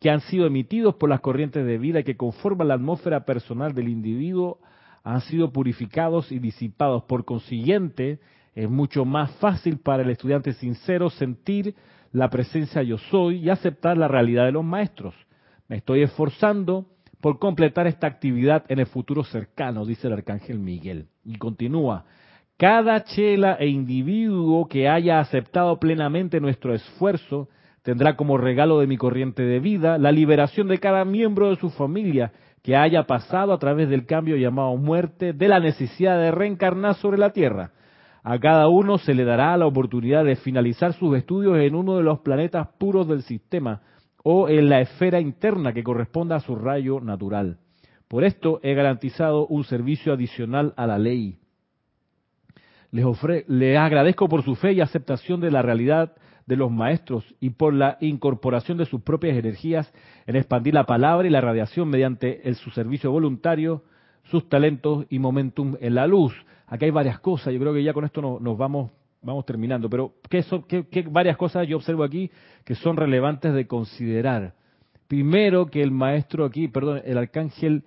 que 0.00 0.10
han 0.10 0.20
sido 0.22 0.46
emitidos 0.46 0.96
por 0.96 1.08
las 1.08 1.20
corrientes 1.20 1.64
de 1.64 1.78
vida 1.78 2.02
que 2.02 2.16
conforman 2.16 2.66
la 2.66 2.74
atmósfera 2.74 3.24
personal 3.24 3.72
del 3.72 3.88
individuo 3.88 4.58
han 5.04 5.20
sido 5.20 5.52
purificados 5.52 6.32
y 6.32 6.40
disipados. 6.40 7.04
Por 7.04 7.24
consiguiente, 7.24 8.18
es 8.54 8.68
mucho 8.68 9.04
más 9.04 9.30
fácil 9.36 9.78
para 9.78 10.02
el 10.02 10.10
estudiante 10.10 10.54
sincero 10.54 11.08
sentir 11.08 11.76
la 12.10 12.30
presencia 12.30 12.82
yo 12.82 12.98
soy 12.98 13.36
y 13.36 13.50
aceptar 13.50 13.96
la 13.96 14.08
realidad 14.08 14.46
de 14.46 14.52
los 14.52 14.64
maestros. 14.64 15.14
Me 15.68 15.76
estoy 15.76 16.02
esforzando 16.02 16.86
por 17.20 17.38
completar 17.38 17.86
esta 17.86 18.08
actividad 18.08 18.64
en 18.68 18.80
el 18.80 18.86
futuro 18.86 19.22
cercano, 19.22 19.86
dice 19.86 20.08
el 20.08 20.14
arcángel 20.14 20.58
Miguel. 20.58 21.06
Y 21.24 21.36
continúa, 21.36 22.04
cada 22.62 23.02
chela 23.02 23.56
e 23.58 23.66
individuo 23.66 24.68
que 24.68 24.88
haya 24.88 25.18
aceptado 25.18 25.80
plenamente 25.80 26.38
nuestro 26.38 26.72
esfuerzo 26.72 27.48
tendrá 27.82 28.14
como 28.14 28.38
regalo 28.38 28.78
de 28.78 28.86
mi 28.86 28.96
corriente 28.96 29.42
de 29.42 29.58
vida 29.58 29.98
la 29.98 30.12
liberación 30.12 30.68
de 30.68 30.78
cada 30.78 31.04
miembro 31.04 31.50
de 31.50 31.56
su 31.56 31.70
familia 31.70 32.30
que 32.62 32.76
haya 32.76 33.02
pasado 33.08 33.52
a 33.52 33.58
través 33.58 33.88
del 33.88 34.06
cambio 34.06 34.36
llamado 34.36 34.76
muerte 34.76 35.32
de 35.32 35.48
la 35.48 35.58
necesidad 35.58 36.16
de 36.20 36.30
reencarnar 36.30 36.94
sobre 36.94 37.18
la 37.18 37.30
tierra 37.30 37.72
a 38.22 38.38
cada 38.38 38.68
uno 38.68 38.96
se 38.96 39.12
le 39.12 39.24
dará 39.24 39.56
la 39.56 39.66
oportunidad 39.66 40.24
de 40.24 40.36
finalizar 40.36 40.92
sus 40.92 41.16
estudios 41.16 41.58
en 41.58 41.74
uno 41.74 41.96
de 41.96 42.04
los 42.04 42.20
planetas 42.20 42.68
puros 42.78 43.08
del 43.08 43.22
sistema 43.22 43.80
o 44.22 44.48
en 44.48 44.68
la 44.68 44.80
esfera 44.80 45.18
interna 45.18 45.72
que 45.72 45.82
corresponda 45.82 46.36
a 46.36 46.40
su 46.40 46.54
rayo 46.54 47.00
natural. 47.00 47.58
Por 48.06 48.22
esto 48.22 48.60
he 48.62 48.74
garantizado 48.74 49.48
un 49.48 49.64
servicio 49.64 50.12
adicional 50.12 50.74
a 50.76 50.86
la 50.86 50.98
ley. 50.98 51.41
Les, 52.92 53.78
agradezco 53.78 54.28
por 54.28 54.42
su 54.44 54.54
fe 54.54 54.74
y 54.74 54.82
aceptación 54.82 55.40
de 55.40 55.50
la 55.50 55.62
realidad 55.62 56.12
de 56.44 56.56
los 56.56 56.70
maestros 56.70 57.24
y 57.40 57.48
por 57.50 57.72
la 57.72 57.96
incorporación 58.02 58.76
de 58.76 58.84
sus 58.84 59.00
propias 59.00 59.38
energías 59.38 59.90
en 60.26 60.36
expandir 60.36 60.74
la 60.74 60.84
palabra 60.84 61.26
y 61.26 61.30
la 61.30 61.40
radiación 61.40 61.88
mediante 61.88 62.46
el, 62.46 62.56
su 62.56 62.68
servicio 62.70 63.10
voluntario, 63.10 63.82
sus 64.24 64.46
talentos 64.46 65.06
y 65.08 65.18
momentum 65.18 65.76
en 65.80 65.94
la 65.94 66.06
luz. 66.06 66.34
Aquí 66.66 66.84
hay 66.84 66.90
varias 66.90 67.18
cosas, 67.18 67.54
yo 67.54 67.60
creo 67.60 67.72
que 67.72 67.82
ya 67.82 67.94
con 67.94 68.04
esto 68.04 68.20
nos 68.38 68.58
vamos, 68.58 68.90
vamos 69.22 69.46
terminando, 69.46 69.88
pero 69.88 70.12
¿qué, 70.28 70.42
son, 70.42 70.64
qué, 70.64 71.06
varias 71.08 71.38
cosas 71.38 71.66
yo 71.66 71.78
observo 71.78 72.04
aquí 72.04 72.30
que 72.62 72.74
son 72.74 72.98
relevantes 72.98 73.54
de 73.54 73.66
considerar? 73.66 74.52
Primero 75.08 75.64
que 75.64 75.80
el 75.82 75.92
maestro 75.92 76.44
aquí, 76.44 76.68
perdón, 76.68 77.00
el 77.06 77.16
arcángel 77.16 77.84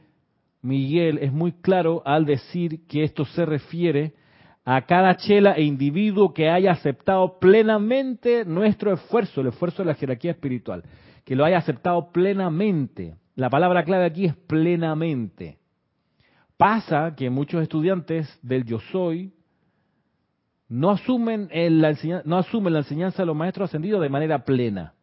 Miguel 0.64 1.20
es 1.20 1.32
muy 1.32 1.52
claro 1.52 2.02
al 2.06 2.26
decir 2.26 2.88
que 2.88 3.04
esto 3.04 3.24
se 3.26 3.46
refiere 3.46 4.25
a 4.66 4.82
cada 4.82 5.16
chela 5.16 5.54
e 5.54 5.64
individuo 5.64 6.34
que 6.34 6.50
haya 6.50 6.72
aceptado 6.72 7.38
plenamente 7.40 8.44
nuestro 8.46 8.94
esfuerzo, 8.94 9.42
el 9.42 9.48
esfuerzo 9.48 9.84
de 9.84 9.88
la 9.90 9.94
jerarquía 9.94 10.32
espiritual, 10.32 10.84
que 11.24 11.36
lo 11.36 11.46
haya 11.46 11.60
aceptado 11.60 12.12
plenamente. 12.12 13.16
La 13.36 13.52
palabra 13.52 13.84
clave 13.84 14.06
aquí 14.06 14.26
es 14.26 14.36
plenamente. 14.36 15.60
Pasa 16.58 17.14
que 17.16 17.30
muchos 17.30 17.62
estudiantes 17.62 18.28
del 18.42 18.66
yo 18.66 18.80
soy 18.92 19.34
no 20.68 20.90
asumen, 20.90 21.48
la 21.54 21.90
enseñanza, 21.90 22.24
no 22.26 22.38
asumen 22.38 22.74
la 22.74 22.80
enseñanza 22.80 23.22
de 23.22 23.28
los 23.28 23.36
maestros 23.36 23.70
ascendidos 23.70 24.02
de 24.02 24.10
manera 24.10 24.44
plena. 24.46 24.94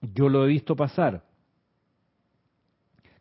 Yo 0.00 0.28
lo 0.28 0.44
he 0.44 0.48
visto 0.48 0.76
pasar. 0.76 1.24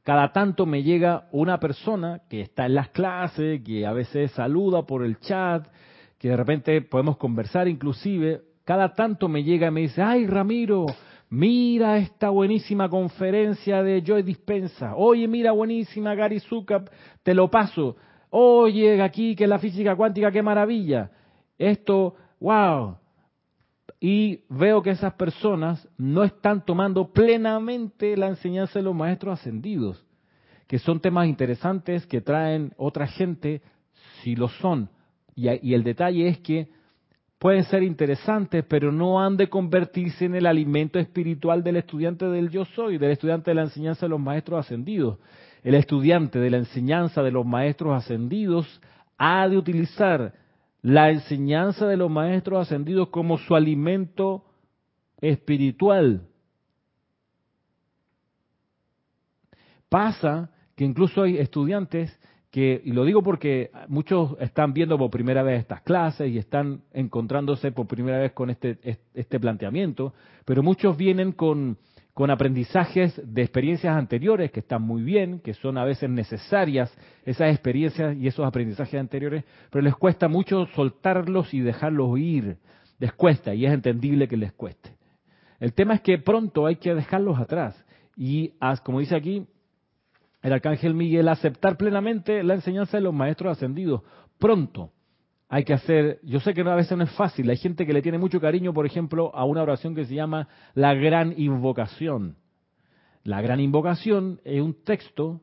Cada 0.08 0.32
tanto 0.32 0.66
me 0.66 0.84
llega 0.84 1.28
una 1.34 1.60
persona 1.60 2.22
que 2.30 2.40
está 2.40 2.66
en 2.66 2.76
las 2.76 2.88
clases, 2.92 3.62
que 3.62 3.86
a 3.86 3.92
veces 3.92 4.32
saluda 4.32 4.84
por 4.84 5.04
el 5.04 5.20
chat, 5.20 5.68
que 6.18 6.30
de 6.30 6.38
repente 6.38 6.82
podemos 6.82 7.18
conversar 7.18 7.68
inclusive. 7.68 8.40
Cada 8.64 8.94
tanto 8.94 9.28
me 9.28 9.44
llega 9.44 9.68
y 9.68 9.72
me 9.72 9.82
dice, 9.82 10.02
ay 10.02 10.26
Ramiro, 10.26 10.86
mira 11.30 11.98
esta 11.98 12.30
buenísima 12.30 12.88
conferencia 12.88 13.84
de 13.84 14.02
Joy 14.02 14.24
Dispensa, 14.24 14.96
oye, 14.96 15.28
mira 15.28 15.52
buenísima 15.52 16.16
Gary 16.16 16.40
Zucker, 16.40 16.86
te 17.22 17.34
lo 17.34 17.52
paso, 17.52 17.98
oye, 18.30 19.02
aquí 19.02 19.36
que 19.36 19.46
la 19.46 19.60
física 19.60 19.98
cuántica, 19.98 20.32
qué 20.32 20.42
maravilla, 20.42 21.12
esto, 21.58 22.16
wow. 22.40 22.96
Y 24.00 24.42
veo 24.50 24.82
que 24.84 24.92
esas 24.92 25.14
personas 25.14 25.88
no 25.98 26.24
están 26.24 26.64
tomando 26.64 27.12
plenamente 27.12 28.16
la 28.16 28.28
enseñanza 28.28 28.78
de 28.80 28.84
los 28.84 28.96
maestros 28.96 29.40
ascendidos, 29.40 30.06
que 30.68 30.78
son 30.78 31.00
temas 31.00 31.28
interesantes 31.28 32.06
que 32.06 32.22
traen 32.22 32.74
otra 32.78 33.08
gente, 33.08 33.62
si 34.22 34.36
lo 34.36 34.50
son. 34.50 34.90
Y, 35.36 35.74
el 35.74 35.84
detalle 35.84 36.28
es 36.28 36.40
que 36.40 36.68
pueden 37.40 37.64
ser 37.64 37.84
interesantes, 37.84 38.64
pero 38.68 38.92
no 38.92 39.20
han 39.20 39.38
de 39.38 39.50
convertirse 39.50 40.26
en 40.26 40.36
el 40.36 40.46
alimento 40.46 41.00
espiritual 41.00 41.64
del 41.64 41.78
estudiante 41.78 42.26
del 42.26 42.50
yo 42.50 42.66
soy, 42.66 42.98
del 42.98 43.12
estudiante 43.12 43.52
de 43.52 43.56
la 43.56 43.64
enseñanza 43.64 44.06
de 44.06 44.10
los 44.10 44.20
maestros 44.20 44.60
ascendidos. 44.60 45.18
El 45.64 45.76
estudiante 45.76 46.40
de 46.40 46.50
la 46.50 46.58
enseñanza 46.58 47.24
de 47.24 47.32
los 47.32 47.46
maestros 47.46 47.96
ascendidos 47.96 48.82
ha 49.18 49.48
de 49.48 49.58
utilizar 49.58 50.34
la 50.82 51.12
enseñanza 51.12 51.88
de 51.88 51.98
los 51.98 52.10
maestros 52.10 52.68
ascendidos 52.68 53.10
como 53.10 53.38
su 53.38 53.56
alimento 53.56 54.46
espiritual. 55.20 56.28
Pasa 59.90 60.52
que 60.76 60.86
incluso 60.86 61.24
hay 61.24 61.38
estudiantes 61.38 62.18
y 62.60 62.92
lo 62.92 63.06
digo 63.06 63.22
porque 63.22 63.70
muchos 63.88 64.36
están 64.40 64.74
viendo 64.74 64.98
por 64.98 65.12
primera 65.12 65.44
vez 65.44 65.60
estas 65.60 65.82
clases 65.82 66.32
y 66.32 66.40
están 66.40 66.82
encontrándose 66.92 67.72
por 67.72 67.86
primera 67.86 68.18
vez 68.18 68.32
con 68.32 68.50
este, 68.50 68.80
este 69.14 69.40
planteamiento, 69.40 70.14
pero 70.44 70.64
muchos 70.64 70.98
vienen 70.98 71.34
con, 71.34 71.78
con 72.18 72.32
aprendizajes 72.32 73.22
de 73.24 73.44
experiencias 73.44 73.96
anteriores 73.96 74.50
que 74.50 74.62
están 74.62 74.82
muy 74.82 75.04
bien, 75.04 75.40
que 75.40 75.54
son 75.54 75.78
a 75.78 75.86
veces 75.86 76.10
necesarias 76.10 76.92
esas 77.24 77.52
experiencias 77.52 78.18
y 78.18 78.26
esos 78.26 78.44
aprendizajes 78.44 79.00
anteriores, 79.00 79.44
pero 79.70 79.84
les 79.84 79.94
cuesta 79.94 80.28
mucho 80.28 80.66
soltarlos 80.74 81.54
y 81.54 81.60
dejarlos 81.60 82.18
ir. 82.18 82.58
Les 82.98 83.14
cuesta 83.14 83.54
y 83.54 83.68
es 83.68 83.72
entendible 83.72 84.28
que 84.28 84.36
les 84.36 84.52
cueste. 84.52 84.96
El 85.60 85.74
tema 85.74 85.94
es 85.94 86.02
que 86.02 86.18
pronto 86.18 86.66
hay 86.66 86.78
que 86.78 86.96
dejarlos 86.96 87.38
atrás 87.40 87.86
y, 88.16 88.54
como 88.84 89.00
dice 89.00 89.16
aquí, 89.16 89.46
el 90.42 90.54
arcángel 90.54 90.96
Miguel 90.96 91.28
aceptar 91.28 91.78
plenamente 91.78 92.42
la 92.42 92.56
enseñanza 92.56 92.98
de 92.98 93.04
los 93.04 93.14
maestros 93.14 93.52
ascendidos. 93.58 94.02
Pronto 94.40 94.92
hay 95.50 95.64
que 95.64 95.74
hacer, 95.74 96.20
yo 96.24 96.40
sé 96.40 96.54
que 96.54 96.62
a 96.62 96.76
veces 96.76 96.98
no 96.98 97.04
es 97.04 97.12
fácil, 97.12 97.50
hay 97.50 97.58
gente 97.58 97.86
que 97.86 97.94
le 97.94 98.02
tiene 98.02 98.18
mucho 98.18 98.42
cariño, 98.42 98.74
por 98.74 98.86
ejemplo, 98.86 99.34
a 99.34 99.46
una 99.46 99.62
oración 99.62 99.96
que 99.96 100.06
se 100.06 100.16
llama 100.16 100.50
la 100.74 100.94
gran 100.94 101.34
invocación. 101.38 102.36
La 103.24 103.42
gran 103.42 103.60
invocación 103.60 104.42
es 104.44 104.62
un 104.62 104.74
texto 104.84 105.42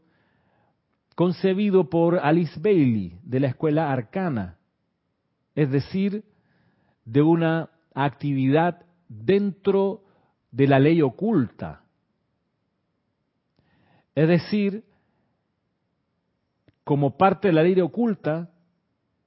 concebido 1.15 1.89
por 1.89 2.19
Alice 2.19 2.59
Bailey 2.61 3.19
de 3.23 3.41
la 3.41 3.49
escuela 3.49 3.93
arcana, 3.93 4.59
es 5.55 5.71
decir, 5.71 6.25
de 7.05 7.23
una 7.23 7.71
actividad 7.95 8.85
dentro 9.09 10.03
de 10.51 10.67
la 10.67 10.79
ley 10.79 11.01
oculta. 11.01 11.83
Es 14.15 14.29
decir, 14.29 14.85
como 16.85 17.17
parte 17.17 17.49
de 17.49 17.55
la 17.55 17.63
ley 17.63 17.81
oculta, 17.81 18.51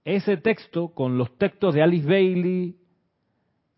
ese 0.08 0.38
texto 0.38 0.94
con 0.94 1.18
los 1.18 1.38
textos 1.38 1.76
de 1.76 1.84
Alice 1.84 2.08
Bailey, 2.08 2.78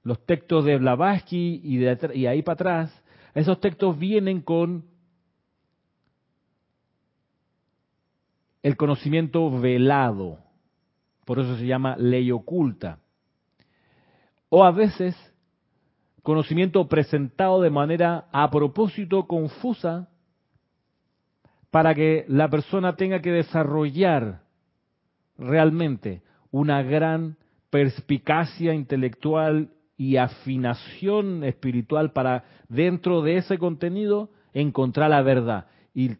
los 0.04 0.24
textos 0.28 0.64
de 0.64 0.78
Blavatsky 0.78 1.60
y, 1.64 2.28
ahí 2.28 2.44
para 2.44 2.54
atrás, 2.54 3.04
esos 3.34 3.60
textos 3.60 3.98
vienen 3.98 4.42
con 4.42 4.86
el 8.62 8.78
conocimiento 8.78 9.50
velado, 9.60 10.38
por 11.26 11.40
eso 11.40 11.58
se 11.58 11.66
llama 11.66 11.96
ley 11.98 12.32
oculta. 12.32 13.00
O 14.50 14.64
a 14.64 14.70
veces 14.70 15.16
conocimiento 16.22 16.88
presentado 16.88 17.60
de 17.60 17.72
manera 17.72 18.28
a 18.32 18.52
propósito 18.52 19.26
confusa 19.26 20.10
para 21.72 21.96
que 21.96 22.26
la 22.28 22.50
persona 22.50 22.96
tenga 22.96 23.20
que 23.20 23.32
desarrollar 23.32 24.44
realmente 25.40 26.22
una 26.52 26.84
gran 26.84 27.38
perspicacia 27.70 28.74
intelectual 28.74 29.72
y 29.98 30.18
afinación 30.18 31.44
espiritual 31.44 32.12
para 32.12 32.46
dentro 32.68 33.22
de 33.22 33.38
ese 33.38 33.58
contenido 33.58 34.30
encontrar 34.54 35.10
la 35.10 35.22
verdad. 35.22 35.68
Y 35.94 36.12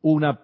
una, 0.00 0.40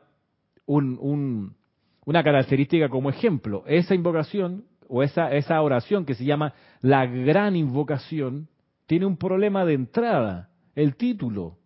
una 0.67 2.25
característica 2.25 2.89
como 2.89 3.11
ejemplo, 3.11 3.65
esa 3.67 3.95
invocación 3.95 4.65
o 4.89 5.03
esa, 5.03 5.33
esa 5.33 5.61
oración 5.63 6.05
que 6.05 6.15
se 6.15 6.25
llama 6.25 6.55
la 6.81 7.07
gran 7.07 7.55
invocación 7.57 8.49
tiene 8.87 9.07
un 9.07 9.17
problema 9.17 9.65
de 9.65 9.75
entrada, 9.75 10.51
el 10.75 10.97
título. 10.97 11.60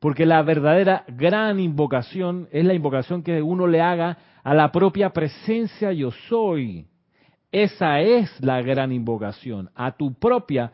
Porque 0.00 0.26
la 0.26 0.42
verdadera 0.42 1.04
gran 1.08 1.58
invocación 1.58 2.48
es 2.52 2.64
la 2.64 2.74
invocación 2.74 3.22
que 3.22 3.42
uno 3.42 3.66
le 3.66 3.80
haga 3.80 4.18
a 4.44 4.54
la 4.54 4.70
propia 4.70 5.10
presencia 5.10 5.92
yo 5.92 6.10
soy. 6.28 6.86
Esa 7.50 8.00
es 8.00 8.30
la 8.40 8.62
gran 8.62 8.92
invocación, 8.92 9.70
a 9.74 9.92
tu 9.92 10.14
propia 10.14 10.72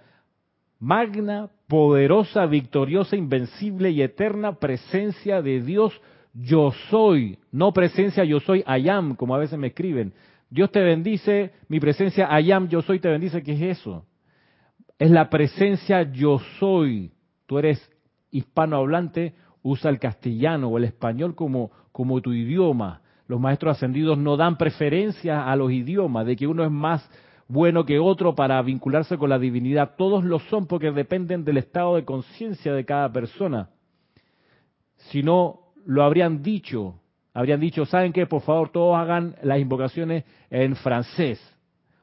magna, 0.81 1.49
poderosa, 1.69 2.47
victoriosa, 2.47 3.17
invencible 3.17 3.91
y 3.91 4.03
eterna 4.03 4.59
presencia 4.59 5.41
de 5.41 5.63
Dios 5.63 5.99
yo 6.35 6.73
soy, 6.91 7.39
no 7.53 7.73
presencia 7.73 8.25
yo 8.25 8.41
soy 8.41 8.65
I 8.67 8.89
am, 8.89 9.15
como 9.15 9.35
a 9.35 9.39
veces 9.39 9.59
me 9.59 9.69
escriben. 9.69 10.13
Dios 10.51 10.71
te 10.71 10.81
bendice, 10.81 11.53
mi 11.69 11.81
presencia 11.81 12.29
I 12.41 12.53
am, 12.53 12.69
yo 12.69 12.83
soy 12.83 12.99
te 12.99 13.09
bendice, 13.09 13.43
¿qué 13.43 13.53
es 13.53 13.79
eso? 13.79 14.05
Es 14.99 15.11
la 15.11 15.31
presencia 15.31 16.03
yo 16.03 16.41
soy. 16.59 17.13
Tú 17.47 17.59
eres 17.59 17.81
hispanohablante, 18.35 19.35
usa 19.63 19.91
el 19.91 19.99
castellano 19.99 20.69
o 20.69 20.77
el 20.77 20.85
español 20.85 21.35
como, 21.35 21.71
como 21.93 22.21
tu 22.21 22.33
idioma. 22.33 23.01
Los 23.27 23.41
maestros 23.41 23.77
ascendidos 23.77 24.19
no 24.19 24.37
dan 24.37 24.59
preferencia 24.59 25.51
a 25.51 25.57
los 25.57 25.73
idiomas, 25.73 26.27
de 26.27 26.37
que 26.37 26.47
uno 26.47 26.65
es 26.65 26.71
más 26.71 27.09
bueno 27.47 27.85
que 27.85 27.99
otro 27.99 28.35
para 28.35 28.61
vincularse 28.61 29.17
con 29.17 29.31
la 29.31 29.39
divinidad. 29.39 29.95
Todos 29.97 30.25
lo 30.25 30.41
son 30.41 30.67
porque 30.67 30.91
dependen 30.91 31.45
del 31.45 31.59
estado 31.59 31.95
de 31.95 32.05
conciencia 32.05 32.75
de 32.75 32.85
cada 32.85 33.11
persona. 33.13 33.71
Si 35.11 35.23
no, 35.23 35.61
lo 35.87 36.03
habrían 36.03 36.43
dicho. 36.43 37.01
Habrían 37.33 37.61
dicho, 37.61 37.87
¿saben 37.87 38.13
qué? 38.13 38.27
Por 38.27 38.43
favor, 38.43 38.71
todos 38.71 38.97
hagan 38.97 39.37
las 39.43 39.61
invocaciones 39.61 40.25
en 40.51 40.77
francés, 40.77 41.41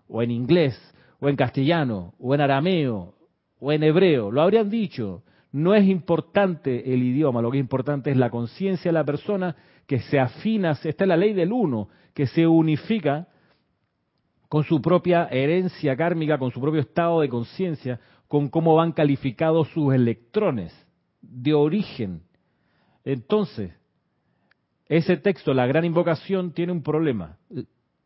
o 0.08 0.22
en 0.22 0.32
inglés, 0.32 0.80
o 1.20 1.30
en 1.30 1.36
castellano, 1.36 2.14
o 2.20 2.34
en 2.34 2.42
arameo, 2.42 3.16
o 3.60 3.72
en 3.72 3.84
hebreo. 3.84 4.32
Lo 4.32 4.42
habrían 4.42 4.70
dicho. 4.70 5.24
No 5.52 5.76
es 5.76 5.86
importante 5.86 6.94
el 6.94 7.04
idioma, 7.04 7.42
lo 7.42 7.52
que 7.52 7.58
es 7.58 7.62
importante 7.62 8.12
es 8.12 8.18
la 8.18 8.30
conciencia 8.30 8.90
de 8.90 8.94
la 8.94 9.04
persona 9.04 9.56
que 9.86 10.00
se 10.00 10.20
afina, 10.20 10.72
esta 10.72 11.04
es 11.04 11.08
la 11.08 11.18
ley 11.18 11.34
del 11.34 11.52
uno, 11.52 11.90
que 12.14 12.28
se 12.28 12.48
unifica 12.48 13.28
con 14.48 14.64
su 14.64 14.82
propia 14.82 15.28
herencia 15.28 15.96
kármica, 15.96 16.38
con 16.38 16.52
su 16.52 16.62
propio 16.62 16.82
estado 16.82 17.22
de 17.22 17.30
conciencia, 17.30 18.00
con 18.28 18.50
cómo 18.50 18.76
van 18.76 18.94
calificados 18.94 19.70
sus 19.70 19.94
electrones 19.94 20.74
de 21.22 21.54
origen. 21.54 22.22
Entonces, 23.04 23.74
ese 24.88 25.18
texto, 25.18 25.54
la 25.54 25.68
gran 25.68 25.86
invocación, 25.86 26.52
tiene 26.52 26.72
un 26.72 26.84
problema. 26.84 27.38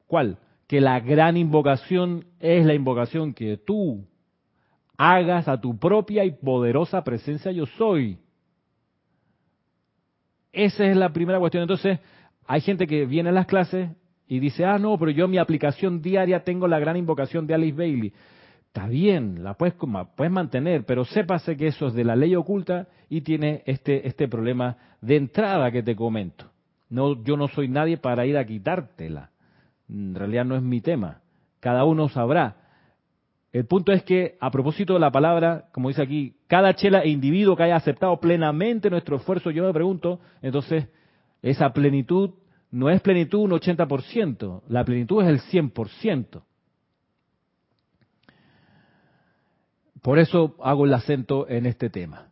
¿Cuál? 0.08 0.38
Que 0.68 0.82
la 0.82 1.00
gran 1.00 1.38
invocación 1.38 2.26
es 2.39 2.66
la 2.66 2.74
invocación 2.74 3.34
que 3.34 3.58
tú 3.58 4.08
hagas 4.98 5.48
a 5.48 5.60
tu 5.60 5.78
propia 5.78 6.24
y 6.24 6.32
poderosa 6.32 7.04
presencia 7.04 7.52
yo 7.52 7.66
soy. 7.66 8.18
Esa 10.52 10.86
es 10.86 10.96
la 10.96 11.12
primera 11.12 11.39
cuestión. 11.39 11.64
Entonces, 11.64 12.00
hay 12.48 12.62
gente 12.62 12.88
que 12.88 13.06
viene 13.06 13.30
a 13.30 13.34
las 13.34 13.46
clases 13.46 13.89
y 14.28 14.39
dice, 14.39 14.66
ah, 14.66 14.80
no, 14.80 14.98
pero 14.98 15.12
yo 15.12 15.26
en 15.26 15.32
mi 15.32 15.38
aplicación 15.38 16.02
diaria 16.02 16.43
tengo 16.43 16.68
la 16.68 16.80
gran 16.80 16.98
invocación 16.98 17.46
de 17.46 17.54
Alice 17.54 17.78
Bailey. 17.78 18.14
Está 18.68 18.88
bien, 18.88 19.43
la 19.43 19.54
puedes, 19.54 19.76
puedes 20.16 20.32
mantener, 20.32 20.86
pero 20.86 21.06
sépase 21.06 21.56
que 21.56 21.68
eso 21.68 21.88
es 21.88 21.93
de 21.93 22.04
la 22.04 22.16
ley 22.16 22.36
oculta 22.36 22.88
y 23.10 23.22
tiene 23.22 23.64
este, 23.66 24.08
este 24.08 24.28
problema 24.28 24.78
de 25.02 25.16
entrada 25.16 25.72
que 25.72 25.84
te 25.84 25.96
comento. 25.96 26.52
No, 26.89 27.24
yo 27.24 27.38
no 27.38 27.48
soy 27.48 27.68
nadie 27.68 27.98
para 27.98 28.26
ir 28.26 28.38
a 28.38 28.46
quitártela. 28.46 29.32
En 29.89 30.16
realidad 30.16 30.46
no 30.46 30.56
es 30.56 30.62
mi 30.62 30.82
tema. 30.82 31.22
Cada 31.60 31.86
uno 31.86 32.10
sabrá. 32.10 32.64
El 33.56 33.68
punto 33.68 33.93
es 33.93 34.03
que, 34.03 34.36
a 34.41 34.51
propósito 34.51 34.95
de 34.95 34.99
la 34.99 35.12
palabra, 35.12 35.70
como 35.72 35.88
dice 35.88 36.01
aquí, 36.01 36.36
cada 36.47 36.76
chela 36.76 37.03
e 37.03 37.08
individuo 37.08 37.56
que 37.56 37.64
haya 37.64 37.78
aceptado 37.78 38.20
plenamente 38.20 38.89
nuestro 38.89 39.16
esfuerzo, 39.16 39.49
yo 39.49 39.64
me 39.64 39.72
pregunto, 39.72 40.20
entonces, 40.41 40.89
esa 41.41 41.72
plenitud 41.72 42.32
no 42.70 42.89
es 42.89 42.99
plenitud 42.99 43.39
un 43.39 43.51
80%, 43.51 44.64
la 44.68 44.84
plenitud 44.84 45.24
es 45.24 45.30
el 45.30 45.39
100%. 45.39 46.43
Por 50.01 50.20
eso 50.20 50.58
hago 50.62 50.84
el 50.84 50.93
acento 50.93 51.47
en 51.47 51.66
este 51.66 51.89
tema. 51.89 52.28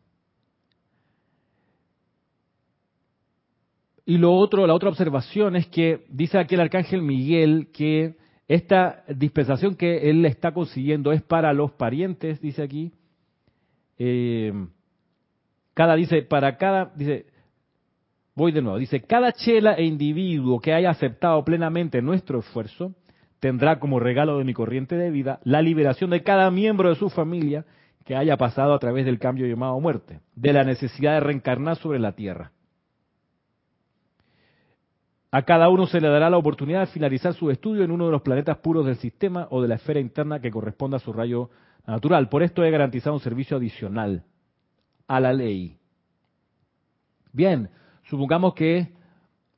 Y 4.06 4.18
lo 4.18 4.34
otro, 4.34 4.68
la 4.68 4.74
otra 4.74 4.90
observación 4.90 5.56
es 5.56 5.68
que 5.68 6.04
dice 6.10 6.38
aquí 6.38 6.56
el 6.56 6.62
arcángel 6.62 7.02
Miguel 7.02 7.70
que 7.72 8.22
esta 8.54 9.04
dispensación 9.08 9.76
que 9.76 10.12
él 10.12 10.24
está 10.28 10.54
consiguiendo 10.54 11.12
es 11.12 11.24
para 11.24 11.54
los 11.54 11.72
parientes, 11.72 12.40
dice 12.40 12.62
aquí. 12.62 12.92
Eh, 13.98 14.54
cada 15.74 15.96
dice, 15.96 16.22
para 16.22 16.56
cada, 16.58 16.92
dice, 16.96 17.26
voy 18.36 18.52
de 18.52 18.62
nuevo, 18.62 18.78
dice, 18.78 19.02
cada 19.02 19.32
chela 19.32 19.74
e 19.74 19.86
individuo 19.86 20.60
que 20.60 20.72
haya 20.72 20.92
aceptado 20.92 21.44
plenamente 21.44 22.00
nuestro 22.04 22.40
esfuerzo 22.40 22.94
tendrá 23.40 23.80
como 23.80 24.00
regalo 24.00 24.38
de 24.38 24.44
mi 24.44 24.54
corriente 24.54 24.96
de 24.96 25.10
vida 25.10 25.40
la 25.44 25.62
liberación 25.62 26.12
de 26.12 26.22
cada 26.22 26.52
miembro 26.52 26.90
de 26.90 26.96
su 26.96 27.10
familia 27.10 27.66
que 28.06 28.16
haya 28.16 28.38
pasado 28.38 28.74
a 28.74 28.80
través 28.80 29.06
del 29.06 29.18
cambio 29.18 29.48
llamado 29.48 29.80
muerte, 29.80 30.20
de 30.36 30.54
la 30.54 30.64
necesidad 30.64 31.16
de 31.16 31.22
reencarnar 31.22 31.78
sobre 31.78 32.00
la 32.00 32.12
tierra. 32.12 32.53
A 35.34 35.42
cada 35.42 35.68
uno 35.70 35.88
se 35.88 36.00
le 36.00 36.10
dará 36.10 36.30
la 36.30 36.38
oportunidad 36.38 36.82
de 36.82 36.94
finalizar 36.94 37.34
su 37.34 37.50
estudio 37.50 37.84
en 37.84 37.90
uno 37.90 38.06
de 38.06 38.12
los 38.12 38.22
planetas 38.22 38.60
puros 38.60 38.86
del 38.86 38.98
sistema 38.98 39.48
o 39.50 39.64
de 39.64 39.68
la 39.68 39.76
esfera 39.76 40.00
interna 40.00 40.40
que 40.40 40.52
corresponda 40.52 40.98
a 40.98 41.00
su 41.00 41.12
rayo 41.12 41.50
natural. 41.88 42.30
Por 42.30 42.44
esto 42.44 42.64
he 42.64 42.70
garantizado 42.70 43.16
un 43.16 43.20
servicio 43.20 43.58
adicional 43.58 44.26
a 45.08 45.20
la 45.20 45.34
ley. 45.34 45.76
Bien, 47.32 47.68
supongamos 48.04 48.54
que 48.54 48.90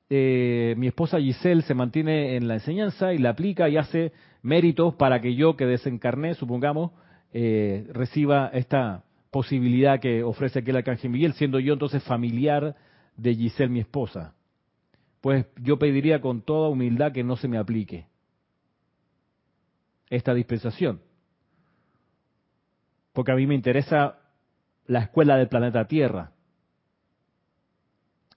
eh, 0.09 0.76
mi 0.78 0.88
esposa 0.88 1.19
Giselle 1.19 1.61
se 1.63 1.73
mantiene 1.73 2.38
en 2.38 2.47
la 2.47 2.53
enseñanza 2.53 3.13
y 3.13 3.17
la 3.17 3.32
aplica 3.32 3.67
y 3.67 3.76
hace 3.76 4.13
méritos 4.43 4.95
para 4.95 5.19
que 5.19 5.36
yo 5.36 5.57
que 5.57 5.65
desencarné, 5.65 6.36
supongamos, 6.36 6.91
eh, 7.34 7.86
reciba 7.91 8.49
esta 8.53 9.03
posibilidad 9.30 9.99
que 9.99 10.23
ofrece 10.23 10.59
aquel 10.59 10.78
arcángel 10.78 11.11
Miguel, 11.11 11.34
siendo 11.34 11.59
yo 11.59 11.73
entonces 11.73 12.01
familiar 12.03 12.78
de 13.17 13.36
Giselle, 13.36 13.73
mi 13.73 13.82
esposa 13.82 14.34
pues 15.26 15.47
yo 15.59 15.80
pediría 15.80 16.21
con 16.21 16.43
toda 16.43 16.69
humildad 16.69 17.11
que 17.11 17.23
no 17.23 17.36
se 17.36 17.47
me 17.47 17.57
aplique 17.57 18.05
esta 20.07 20.36
dispensación. 20.36 21.01
Porque 23.11 23.32
a 23.32 23.36
mí 23.36 23.47
me 23.47 23.55
interesa 23.55 24.19
la 24.86 24.99
escuela 24.99 25.36
del 25.38 25.47
planeta 25.47 25.88
Tierra. 25.88 26.34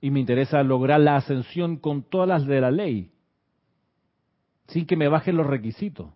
Y 0.00 0.10
me 0.10 0.20
interesa 0.20 0.62
lograr 0.62 1.00
la 1.00 1.16
ascensión 1.16 1.76
con 1.76 2.04
todas 2.04 2.26
las 2.26 2.46
de 2.46 2.58
la 2.58 2.70
ley, 2.70 3.12
sin 4.68 4.86
que 4.86 4.96
me 4.96 5.08
bajen 5.08 5.36
los 5.36 5.46
requisitos. 5.46 6.10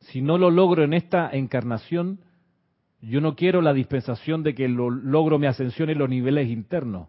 Si 0.00 0.22
no 0.22 0.38
lo 0.38 0.50
logro 0.50 0.84
en 0.84 0.94
esta 0.94 1.28
encarnación, 1.30 2.20
yo 3.02 3.20
no 3.20 3.36
quiero 3.36 3.60
la 3.60 3.74
dispensación 3.74 4.42
de 4.42 4.54
que 4.54 4.68
lo 4.68 4.88
logro 4.88 5.38
mi 5.38 5.48
ascensión 5.48 5.90
en 5.90 5.98
los 5.98 6.08
niveles 6.08 6.48
internos 6.48 7.08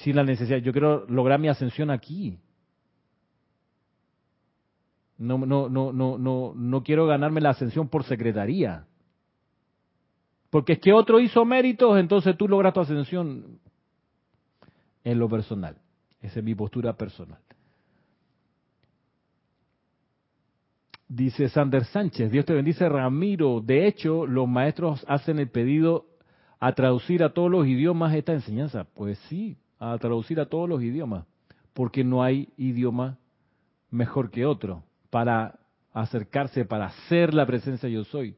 sin 0.00 0.16
la 0.16 0.24
necesidad. 0.24 0.58
Yo 0.58 0.72
quiero 0.72 1.06
lograr 1.08 1.38
mi 1.38 1.48
ascensión 1.48 1.90
aquí. 1.90 2.38
No, 5.18 5.38
no, 5.38 5.68
no, 5.68 5.92
no, 5.92 6.18
no, 6.18 6.52
no 6.56 6.82
quiero 6.82 7.06
ganarme 7.06 7.40
la 7.40 7.50
ascensión 7.50 7.88
por 7.88 8.04
secretaría. 8.04 8.86
Porque 10.50 10.74
es 10.74 10.80
que 10.80 10.92
otro 10.92 11.20
hizo 11.20 11.44
méritos, 11.44 11.98
entonces 11.98 12.36
tú 12.36 12.48
logras 12.48 12.74
tu 12.74 12.80
ascensión 12.80 13.58
en 15.04 15.18
lo 15.18 15.28
personal. 15.28 15.76
Esa 16.20 16.40
es 16.40 16.44
mi 16.44 16.54
postura 16.54 16.92
personal. 16.94 17.38
Dice 21.08 21.48
Sander 21.48 21.84
Sánchez, 21.84 22.30
Dios 22.30 22.46
te 22.46 22.54
bendice 22.54 22.88
Ramiro. 22.88 23.60
De 23.60 23.86
hecho, 23.86 24.26
los 24.26 24.48
maestros 24.48 25.04
hacen 25.08 25.38
el 25.38 25.50
pedido 25.50 26.06
a 26.58 26.72
traducir 26.72 27.22
a 27.22 27.32
todos 27.34 27.50
los 27.50 27.66
idiomas 27.66 28.14
esta 28.14 28.32
enseñanza. 28.32 28.84
Pues 28.94 29.18
sí, 29.28 29.56
a 29.82 29.98
traducir 29.98 30.38
a 30.38 30.46
todos 30.46 30.68
los 30.68 30.80
idiomas, 30.80 31.24
porque 31.72 32.04
no 32.04 32.22
hay 32.22 32.48
idioma 32.56 33.18
mejor 33.90 34.30
que 34.30 34.46
otro 34.46 34.84
para 35.10 35.58
acercarse 35.92 36.64
para 36.64 36.90
ser 37.08 37.34
la 37.34 37.44
presencia 37.46 37.88
yo 37.88 38.04
soy. 38.04 38.36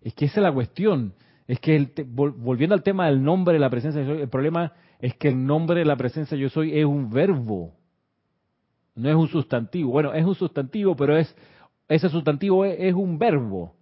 Es 0.00 0.14
que 0.14 0.24
esa 0.24 0.40
es 0.40 0.42
la 0.42 0.52
cuestión. 0.52 1.12
Es 1.46 1.60
que 1.60 1.76
el 1.76 1.92
volviendo 2.06 2.74
al 2.74 2.82
tema 2.82 3.06
del 3.06 3.22
nombre 3.22 3.54
de 3.54 3.60
la 3.60 3.68
presencia 3.68 4.00
yo 4.02 4.08
soy, 4.08 4.22
el 4.22 4.28
problema 4.28 4.72
es 5.00 5.14
que 5.16 5.28
el 5.28 5.46
nombre 5.46 5.80
de 5.80 5.84
la 5.84 5.96
presencia 5.96 6.36
yo 6.36 6.48
soy 6.48 6.78
es 6.78 6.84
un 6.84 7.10
verbo, 7.10 7.74
no 8.94 9.10
es 9.10 9.16
un 9.16 9.28
sustantivo. 9.28 9.90
Bueno, 9.90 10.14
es 10.14 10.24
un 10.24 10.34
sustantivo, 10.34 10.96
pero 10.96 11.16
es 11.16 11.34
ese 11.88 12.08
sustantivo 12.08 12.64
es, 12.64 12.94
un 12.94 13.18
verbo. 13.18 13.74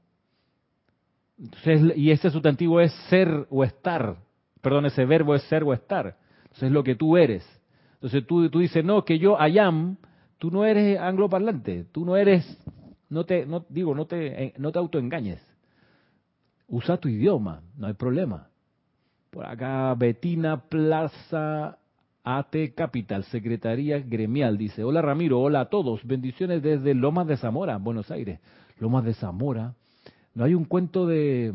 y 1.95 2.11
ese 2.11 2.31
sustantivo 2.31 2.81
es 2.81 2.93
ser 3.09 3.47
o 3.51 3.63
estar. 3.63 4.17
Perdón, 4.61 4.87
ese 4.87 5.05
verbo 5.05 5.35
es 5.35 5.43
ser 5.45 5.63
o 5.63 5.73
estar. 5.73 6.17
Entonces 6.57 6.69
es 6.69 6.73
lo 6.73 6.85
que 6.85 6.95
tú 6.95 7.19
eres. 7.19 7.47
Entonces 7.95 8.27
tú, 8.27 8.49
tú 8.49 8.61
dices, 8.61 8.83
no, 8.83 9.05
que 9.05 9.19
yo 9.19 9.37
I 9.39 9.59
am, 9.59 9.99
tú 10.39 10.51
no 10.51 10.65
eres 10.65 10.99
angloparlante, 10.99 11.85
tú 11.93 12.07
no 12.07 12.17
eres, 12.17 12.47
no 13.11 13.25
te, 13.25 13.45
no, 13.45 13.67
digo, 13.69 13.95
no 13.95 14.07
te, 14.07 14.55
no 14.57 14.73
te 14.73 14.79
autoengañes. 14.79 15.47
Usa 16.67 16.97
tu 16.97 17.09
idioma, 17.09 17.61
no 17.77 17.89
hay 17.89 17.93
problema. 17.93 18.49
Por 19.29 19.45
acá, 19.45 19.95
Betina 19.97 20.63
Plaza 20.63 21.77
AT 22.25 22.57
Capital, 22.75 23.25
Secretaría 23.25 23.99
Gremial, 23.99 24.57
dice, 24.57 24.83
hola 24.83 25.03
Ramiro, 25.03 25.41
hola 25.41 25.61
a 25.61 25.69
todos, 25.69 26.07
bendiciones 26.07 26.63
desde 26.63 26.95
Lomas 26.95 27.27
de 27.27 27.37
Zamora, 27.37 27.77
Buenos 27.77 28.11
Aires. 28.11 28.41
Lomas 28.79 29.05
de 29.05 29.13
Zamora. 29.13 29.75
¿No 30.35 30.45
hay 30.45 30.55
un 30.55 30.65
cuento 30.65 31.07
de 31.07 31.53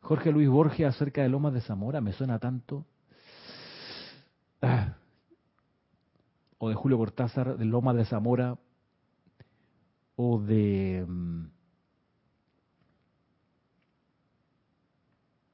Jorge 0.00 0.32
Luis 0.32 0.50
Borges 0.50 0.86
acerca 0.86 1.22
de 1.22 1.30
Lomas 1.30 1.54
de 1.54 1.62
Zamora? 1.62 2.02
Me 2.02 2.12
suena 2.12 2.38
tanto. 2.38 2.84
Ah. 4.62 4.96
O 6.58 6.68
de 6.68 6.74
Julio 6.74 6.98
Cortázar, 6.98 7.56
de 7.56 7.64
Lomas 7.64 7.96
de 7.96 8.04
Zamora. 8.04 8.58
O 10.16 10.38
de... 10.40 11.04
Mm, 11.06 11.46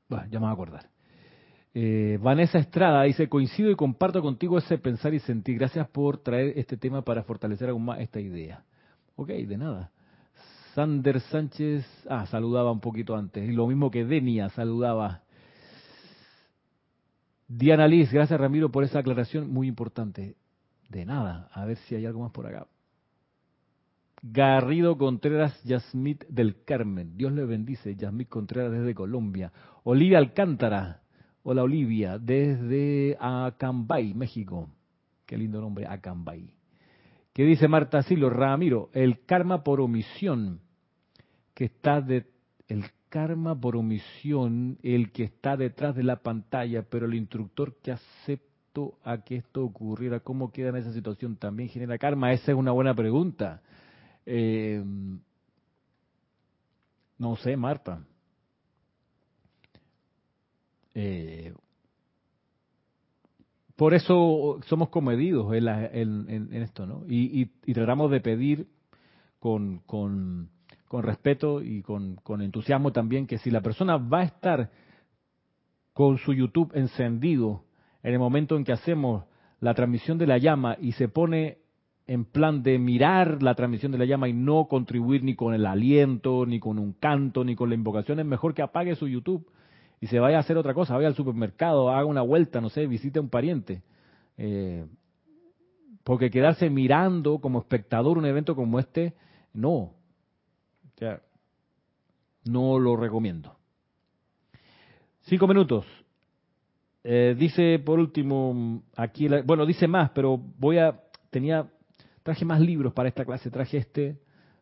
bueno, 0.09 0.27
ya 0.31 0.39
me 0.39 0.47
voy 0.47 0.51
a 0.51 0.53
acordar. 0.53 0.91
Eh, 1.75 2.19
Vanessa 2.23 2.59
Estrada 2.59 3.03
dice, 3.03 3.29
coincido 3.29 3.69
y 3.71 3.75
comparto 3.75 4.23
contigo 4.23 4.59
ese 4.59 4.79
pensar 4.79 5.13
y 5.13 5.19
sentir. 5.19 5.59
Gracias 5.59 5.89
por 5.89 6.19
traer 6.19 6.57
este 6.57 6.77
tema 6.77 7.03
para 7.03 7.25
fortalecer 7.25 7.69
aún 7.69 7.85
más 7.85 8.01
esta 8.01 8.21
idea. 8.21 8.65
Ok, 9.17 9.29
de 9.29 9.59
nada. 9.59 9.91
Sander 10.75 11.21
Sánchez, 11.21 11.85
ah, 12.09 12.27
saludaba 12.27 12.73
un 12.73 12.81
poquito 12.81 13.17
antes. 13.17 13.49
Y 13.49 13.53
lo 13.53 13.67
mismo 13.67 13.91
que 13.91 14.05
Denia 14.05 14.49
saludaba. 14.51 15.24
Diana 17.47 17.87
Liz, 17.87 18.13
gracias 18.13 18.41
Ramiro 18.41 18.71
por 18.71 18.85
esa 18.85 19.01
aclaración 19.01 19.51
muy 19.51 19.69
importante. 19.69 20.37
De 20.89 21.05
nada, 21.05 21.49
a 21.53 21.65
ver 21.65 21.77
si 21.79 21.95
hay 21.95 22.07
algo 22.07 22.21
más 22.21 22.33
por 22.33 22.47
acá. 22.47 22.67
Garrido 24.23 24.97
Contreras 24.97 25.63
Yasmit 25.65 26.25
del 26.29 26.65
Carmen, 26.65 27.17
Dios 27.17 27.33
le 27.33 27.45
bendice, 27.45 27.95
Yasmit 27.95 28.29
Contreras 28.29 28.73
desde 28.73 28.95
Colombia. 28.95 29.53
Olivia 29.83 30.19
Alcántara, 30.19 31.03
Hola 31.43 31.63
Olivia, 31.63 32.19
desde 32.19 33.19
Acambay, 33.21 34.15
México. 34.15 34.71
Qué 35.27 35.37
lindo 35.37 35.61
nombre, 35.61 35.87
Acambay. 35.87 36.49
¿Qué 37.35 37.45
dice 37.45 37.69
Marta 37.69 38.03
Silo? 38.03 38.31
Ramiro, 38.31 38.89
el 38.95 39.27
karma 39.27 39.63
por 39.63 39.83
omisión 39.83 40.61
que 41.53 41.67
está 41.67 42.01
de 42.01 42.27
el 42.69 42.85
karma 43.15 43.55
por 43.55 43.77
omisión, 43.77 44.77
el 44.83 45.13
que 45.13 45.23
está 45.23 45.57
detrás 45.57 45.95
de 45.95 46.03
la 46.03 46.17
pantalla, 46.17 46.83
pero 46.83 47.07
el 47.07 47.15
instructor 47.15 47.77
que 47.81 47.93
aceptó 47.93 48.99
a 49.05 49.19
que 49.19 49.37
esto 49.37 49.65
ocurriera, 49.65 50.19
¿cómo 50.19 50.51
queda 50.51 50.71
en 50.71 50.77
esa 50.79 50.93
situación? 50.93 51.37
¿También 51.37 51.69
genera 51.69 51.97
karma? 51.97 52.33
Esa 52.33 52.51
es 52.51 52.59
una 52.59 52.73
buena 52.73 52.93
pregunta. 52.93 53.63
Eh, 54.27 54.83
no 57.17 57.37
sé, 57.37 57.57
Marta. 57.57 58.05
Eh, 60.93 61.55
por 63.77 63.95
eso 63.95 64.59
somos 64.67 64.89
comedidos 64.89 65.55
en, 65.55 66.53
esto, 66.53 66.85
¿no? 66.85 67.05
Y, 67.07 67.47
tratamos 67.73 68.11
de 68.11 68.21
pedir 68.21 68.67
con, 69.39 69.79
con, 69.87 70.51
respeto 71.03 71.63
y 71.63 71.83
con, 71.83 72.19
entusiasmo 72.41 72.93
también 72.93 73.27
que 73.27 73.39
si 73.39 73.51
la 73.51 73.61
persona 73.61 73.97
va 73.97 74.21
a 74.21 74.25
estar 74.25 74.71
con 75.93 76.19
su 76.19 76.33
YouTube 76.33 76.73
encendido 76.75 77.65
en 78.03 78.13
el 78.13 78.19
momento 78.19 78.57
en 78.57 78.65
que 78.65 78.73
hacemos 78.73 79.25
la 79.61 79.75
transmisión 79.75 80.19
de 80.19 80.27
la 80.27 80.39
llama 80.39 80.77
y 80.81 80.93
se 80.93 81.09
pone 81.09 81.59
en 82.07 82.25
plan 82.25 82.63
de 82.63 82.79
mirar 82.79 83.43
la 83.43 83.55
transmisión 83.55 83.93
de 83.93 83.99
la 83.99 84.05
llama 84.05 84.29
y 84.29 84.35
no 84.35 84.67
contribuir 84.69 85.23
ni 85.25 85.35
con 85.35 85.55
el 85.55 85.65
aliento, 85.65 86.45
ni 86.45 86.61
con 86.61 86.79
un 86.79 86.93
canto, 86.93 87.45
ni 87.45 87.57
con 87.57 87.71
la 87.71 87.75
invocación, 87.75 88.21
es 88.21 88.27
mejor 88.27 88.53
que 88.53 88.63
apague 88.63 88.95
su 88.95 89.09
YouTube 89.09 89.51
y 90.01 90.07
se 90.09 90.19
vaya 90.19 90.37
a 90.37 90.41
hacer 90.41 90.59
otra 90.59 90.75
cosa, 90.75 90.95
vaya 90.95 91.09
al 91.09 91.15
supermercado, 91.15 91.91
haga 91.91 92.05
una 92.05 92.21
vuelta, 92.21 92.61
no 92.61 92.69
sé, 92.69 92.87
visite 92.87 93.19
a 93.19 93.23
un 93.23 93.31
pariente. 93.31 93.83
Eh, 94.37 94.87
porque 96.05 96.31
quedarse 96.31 96.69
mirando 96.69 97.39
como 97.39 97.59
espectador 97.61 98.19
un 98.19 98.27
evento 98.27 98.55
como 98.55 98.79
este, 98.79 99.15
no. 99.55 99.95
O 100.95 100.99
sea, 100.99 101.21
no 102.45 102.79
lo 102.79 102.97
recomiendo. 102.97 103.57
Cinco 105.23 105.49
minutos. 105.49 105.87
Eh, 107.03 107.35
dice 107.39 107.79
por 107.79 107.99
último, 107.99 108.83
aquí, 108.97 109.29
bueno, 109.45 109.67
dice 109.67 109.87
más, 109.87 110.11
pero 110.11 110.39
voy 110.39 110.79
a, 110.79 111.01
tenía, 111.31 111.67
traje 112.23 112.45
más 112.45 112.61
libros 112.61 112.93
para 112.93 113.09
esta 113.09 113.25
clase, 113.25 113.51
traje 113.51 113.79
este, 113.79 114.19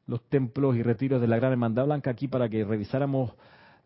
los 0.07 0.29
templos 0.29 0.77
y 0.77 0.83
retiros 0.83 1.21
de 1.21 1.29
la 1.29 1.37
Gran 1.37 1.53
Hermandad 1.53 1.87
Blanca 1.87 2.11
aquí 2.11 2.29
para 2.29 2.49
que 2.49 2.65
revisáramos 2.65 3.33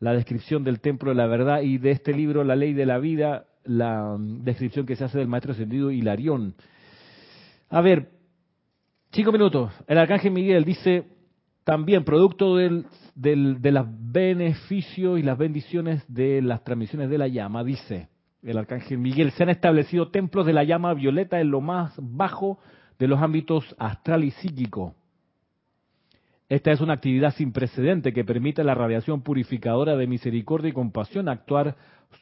la 0.01 0.12
descripción 0.12 0.64
del 0.64 0.80
templo 0.80 1.11
de 1.11 1.16
la 1.16 1.26
verdad 1.26 1.62
y 1.62 1.78
de 1.78 1.90
este 1.90 2.12
libro, 2.12 2.44
La 2.44 2.57
ley 2.57 2.72
de 2.72 2.86
la 2.86 2.99
vida, 2.99 3.47
la 3.64 4.16
mm, 4.18 4.44
descripción 4.44 4.86
que 4.86 4.97
se 4.97 5.05
hace 5.05 5.18
del 5.18 5.28
maestro 5.28 5.53
ascendido 5.53 5.90
Hilarión. 5.90 6.55
A 7.68 7.80
ver, 7.80 8.11
cinco 9.12 9.32
minutos. 9.32 9.72
El 9.86 9.99
arcángel 9.99 10.32
Miguel 10.32 10.64
dice 10.64 11.15
también, 11.66 12.04
producto 12.04 12.56
del, 12.56 12.86
de 13.14 13.70
los 13.72 13.86
beneficios 13.90 15.18
y 15.18 15.22
las 15.22 15.36
bendiciones 15.36 16.02
de 16.06 16.40
las 16.40 16.64
transmisiones 16.64 17.10
de 17.10 17.18
la 17.18 17.28
llama, 17.28 17.62
dice 17.62 18.08
el 18.42 18.56
arcángel 18.56 18.98
Miguel, 18.98 19.32
se 19.32 19.42
han 19.42 19.50
establecido 19.50 20.10
templos 20.10 20.46
de 20.46 20.52
la 20.54 20.64
llama 20.64 20.94
violeta 20.94 21.40
en 21.40 21.50
lo 21.50 21.60
más 21.60 21.92
bajo 21.98 22.58
de 22.98 23.08
los 23.08 23.20
ámbitos 23.20 23.74
astral 23.78 24.24
y 24.24 24.30
psíquico 24.30 24.94
esta 26.48 26.70
es 26.70 26.80
una 26.80 26.92
actividad 26.92 27.34
sin 27.34 27.52
precedente 27.52 28.12
que 28.12 28.24
permite 28.24 28.60
a 28.60 28.64
la 28.64 28.74
radiación 28.74 29.22
purificadora 29.22 29.96
de 29.96 30.06
misericordia 30.06 30.70
y 30.70 30.72
compasión 30.72 31.28
actuar 31.28 31.74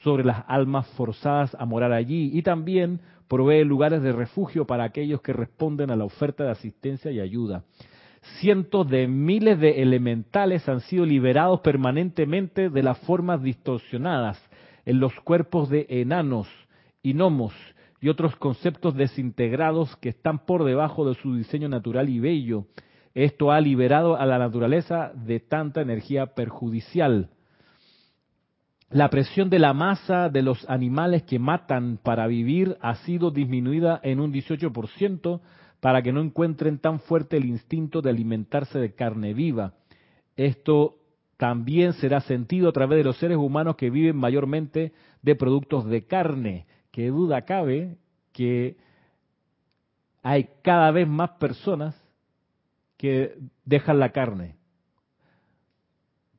sobre 0.03 0.24
las 0.24 0.45
almas 0.49 0.86
forzadas 0.97 1.55
a 1.59 1.66
morar 1.66 1.92
allí 1.92 2.30
y 2.32 2.42
también 2.42 3.01
provee 3.28 3.64
lugares 3.64 4.03
de 4.03 4.12
refugio 4.12 4.66
para 4.66 4.84
aquellos 4.84 5.20
que 5.20 5.34
responden 5.34 5.90
a 5.90 5.97
la 5.97 6.05
oferta 6.05 6.45
de 6.45 6.53
asistencia 6.53 7.11
y 7.11 7.20
ayuda. 7.20 7.64
Cientos 8.41 8.89
de 8.89 9.07
miles 9.07 9.59
de 9.61 9.83
elementales 9.83 10.68
han 10.68 10.81
sido 10.81 11.05
liberados 11.05 11.61
permanentemente 11.61 12.70
de 12.70 12.83
las 12.83 12.99
formas 13.01 13.43
distorsionadas 13.43 14.43
en 14.85 15.01
los 15.01 15.14
cuerpos 15.20 15.68
de 15.68 15.87
enanos 15.89 16.49
y 17.03 17.12
gnomos 17.12 17.55
y 18.01 18.09
otros 18.09 18.37
conceptos 18.37 18.95
desintegrados 18.95 19.97
que 19.97 20.11
están 20.11 20.45
por 20.47 20.64
debajo 20.64 21.09
de 21.09 21.14
su 21.14 21.37
diseño 21.37 21.68
natural 21.68 22.09
y 22.09 22.18
bello 22.18 22.66
esto 23.14 23.53
ha 23.53 23.61
liberado 23.61 24.16
a 24.16 24.27
la 24.27 24.39
naturaleza 24.39 25.12
de 25.14 25.39
tanta 25.39 25.81
energía 25.81 26.35
perjudicial. 26.35 27.31
La 28.91 29.09
presión 29.09 29.51
de 29.51 29.61
la 29.61 29.72
masa 29.72 30.29
de 30.29 30.43
los 30.43 30.68
animales 30.68 31.22
que 31.22 31.39
matan 31.39 31.99
para 32.03 32.27
vivir 32.27 32.77
ha 32.81 32.97
sido 32.97 33.31
disminuida 33.31 34.01
en 34.03 34.20
un 34.20 34.33
18% 34.33 35.41
para 35.85 36.01
que 36.01 36.14
no 36.14 36.22
encuentren 36.22 36.78
tan 36.78 36.99
fuerte 36.99 37.37
el 37.37 37.45
instinto 37.45 38.01
de 38.01 38.09
alimentarse 38.09 38.78
de 38.78 38.95
carne 38.95 39.35
viva. 39.35 39.74
Esto 40.35 40.97
también 41.37 41.93
será 41.93 42.22
sentido 42.22 42.70
a 42.70 42.72
través 42.72 42.97
de 42.97 43.05
los 43.05 43.18
seres 43.18 43.37
humanos 43.37 43.76
que 43.76 43.91
viven 43.91 44.16
mayormente 44.16 44.95
de 45.20 45.37
productos 45.37 45.85
de 45.85 46.07
carne. 46.07 46.66
Qué 46.91 47.09
duda 47.09 47.43
cabe 47.43 47.99
que 48.32 48.78
hay 50.22 50.49
cada 50.62 50.91
vez 50.91 51.07
más 51.07 51.32
personas 51.32 51.95
que 52.97 53.37
dejan 53.66 53.99
la 53.99 54.09
carne. 54.09 54.57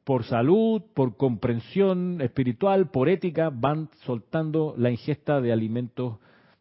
Por 0.06 0.24
salud, 0.24 0.82
por 0.96 1.18
comprensión 1.18 2.20
espiritual, 2.20 2.90
por 2.90 3.10
ética, 3.10 3.52
van 3.54 3.92
soltando 4.06 4.74
la 4.76 4.90
ingesta 4.90 5.40
de 5.40 5.54
alimentos 5.54 6.18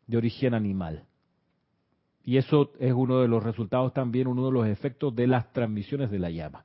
de 0.06 0.18
origen 0.18 0.52
animal. 0.52 1.06
Y 2.24 2.38
eso 2.38 2.72
es 2.80 2.92
uno 2.92 3.20
de 3.20 3.28
los 3.28 3.42
resultados 3.42 3.92
también, 3.92 4.26
uno 4.26 4.46
de 4.46 4.52
los 4.52 4.66
efectos 4.66 5.14
de 5.14 5.26
las 5.26 5.52
transmisiones 5.52 6.10
de 6.10 6.18
la 6.18 6.30
llama. 6.30 6.64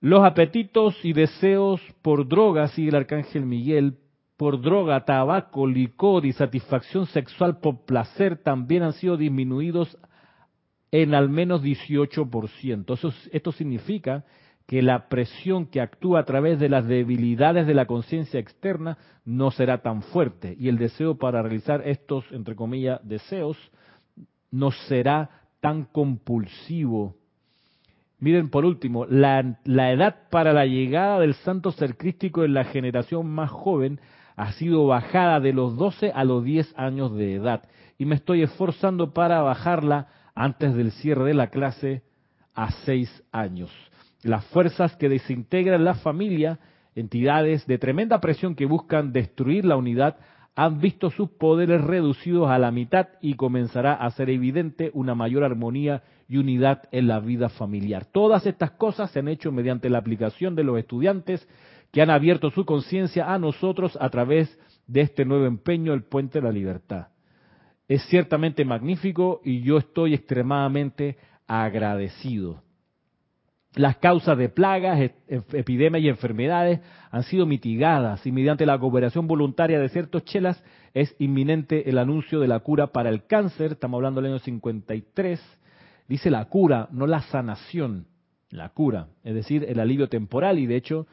Los 0.00 0.24
apetitos 0.24 0.96
y 1.04 1.12
deseos 1.12 1.80
por 2.02 2.28
droga, 2.28 2.68
sigue 2.68 2.90
el 2.90 2.96
arcángel 2.96 3.46
Miguel, 3.46 3.98
por 4.36 4.60
droga, 4.60 5.04
tabaco, 5.04 5.66
licor 5.66 6.26
y 6.26 6.32
satisfacción 6.32 7.06
sexual 7.06 7.58
por 7.60 7.84
placer 7.84 8.38
también 8.38 8.82
han 8.82 8.92
sido 8.94 9.16
disminuidos 9.16 9.96
en 10.90 11.14
al 11.14 11.28
menos 11.28 11.62
18%. 11.62 12.94
Eso, 12.94 13.12
esto 13.30 13.52
significa 13.52 14.24
que 14.66 14.82
la 14.82 15.08
presión 15.08 15.66
que 15.66 15.80
actúa 15.80 16.20
a 16.20 16.24
través 16.24 16.58
de 16.58 16.68
las 16.68 16.86
debilidades 16.86 17.66
de 17.66 17.74
la 17.74 17.86
conciencia 17.86 18.40
externa 18.40 18.98
no 19.24 19.50
será 19.50 19.82
tan 19.82 20.02
fuerte 20.02 20.56
y 20.58 20.68
el 20.68 20.78
deseo 20.78 21.16
para 21.16 21.42
realizar 21.42 21.86
estos, 21.86 22.24
entre 22.32 22.56
comillas, 22.56 23.00
deseos 23.06 23.56
no 24.52 24.70
será 24.70 25.30
tan 25.60 25.84
compulsivo. 25.84 27.16
Miren, 28.20 28.50
por 28.50 28.64
último, 28.64 29.04
la, 29.06 29.58
la 29.64 29.90
edad 29.90 30.28
para 30.30 30.52
la 30.52 30.64
llegada 30.64 31.18
del 31.18 31.34
santo 31.34 31.72
ser 31.72 31.96
crístico 31.96 32.44
en 32.44 32.54
la 32.54 32.64
generación 32.64 33.28
más 33.28 33.50
joven 33.50 33.98
ha 34.36 34.52
sido 34.52 34.86
bajada 34.86 35.40
de 35.40 35.52
los 35.52 35.76
12 35.76 36.12
a 36.14 36.22
los 36.22 36.44
10 36.44 36.74
años 36.78 37.14
de 37.16 37.34
edad 37.34 37.64
y 37.98 38.04
me 38.04 38.14
estoy 38.14 38.42
esforzando 38.42 39.12
para 39.12 39.42
bajarla 39.42 40.08
antes 40.34 40.74
del 40.74 40.92
cierre 40.92 41.24
de 41.24 41.34
la 41.34 41.48
clase 41.48 42.02
a 42.54 42.70
6 42.70 43.24
años. 43.32 43.70
Las 44.22 44.44
fuerzas 44.46 44.96
que 44.96 45.08
desintegran 45.08 45.84
la 45.84 45.94
familia, 45.94 46.58
entidades 46.94 47.66
de 47.66 47.78
tremenda 47.78 48.20
presión 48.20 48.54
que 48.54 48.66
buscan 48.66 49.12
destruir 49.12 49.64
la 49.64 49.76
unidad, 49.76 50.16
han 50.54 50.80
visto 50.80 51.10
sus 51.10 51.30
poderes 51.30 51.80
reducidos 51.80 52.50
a 52.50 52.58
la 52.58 52.70
mitad 52.70 53.08
y 53.20 53.34
comenzará 53.34 53.94
a 53.94 54.10
ser 54.10 54.28
evidente 54.28 54.90
una 54.92 55.14
mayor 55.14 55.44
armonía 55.44 56.02
y 56.28 56.36
unidad 56.36 56.82
en 56.92 57.08
la 57.08 57.20
vida 57.20 57.48
familiar. 57.48 58.04
Todas 58.04 58.46
estas 58.46 58.72
cosas 58.72 59.10
se 59.10 59.20
han 59.20 59.28
hecho 59.28 59.50
mediante 59.50 59.88
la 59.88 59.98
aplicación 59.98 60.54
de 60.54 60.64
los 60.64 60.78
estudiantes 60.78 61.46
que 61.90 62.02
han 62.02 62.10
abierto 62.10 62.50
su 62.50 62.64
conciencia 62.64 63.32
a 63.32 63.38
nosotros 63.38 63.96
a 64.00 64.08
través 64.10 64.58
de 64.86 65.02
este 65.02 65.24
nuevo 65.24 65.46
empeño, 65.46 65.94
el 65.94 66.04
puente 66.04 66.40
de 66.40 66.46
la 66.46 66.52
libertad. 66.52 67.08
Es 67.88 68.02
ciertamente 68.06 68.64
magnífico 68.64 69.40
y 69.44 69.62
yo 69.62 69.78
estoy 69.78 70.14
extremadamente 70.14 71.16
agradecido. 71.46 72.62
Las 73.74 73.96
causas 73.96 74.36
de 74.36 74.50
plagas, 74.50 75.12
epidemias 75.28 76.04
y 76.04 76.08
enfermedades 76.08 76.80
han 77.10 77.22
sido 77.22 77.46
mitigadas 77.46 78.26
y 78.26 78.32
mediante 78.32 78.66
la 78.66 78.78
cooperación 78.78 79.26
voluntaria 79.26 79.80
de 79.80 79.88
ciertos 79.88 80.24
chelas 80.24 80.62
es 80.92 81.16
inminente 81.18 81.88
el 81.88 81.96
anuncio 81.96 82.38
de 82.38 82.48
la 82.48 82.60
cura 82.60 82.88
para 82.88 83.08
el 83.08 83.24
cáncer. 83.24 83.72
Estamos 83.72 83.96
hablando 83.96 84.20
del 84.20 84.32
año 84.32 84.40
53. 84.40 85.40
Dice 86.06 86.30
la 86.30 86.44
cura, 86.46 86.88
no 86.90 87.06
la 87.06 87.22
sanación, 87.22 88.08
la 88.50 88.68
cura, 88.68 89.08
es 89.24 89.34
decir, 89.34 89.64
el 89.66 89.80
alivio 89.80 90.10
temporal 90.10 90.58
y 90.58 90.66
de 90.66 90.76
hecho 90.76 91.06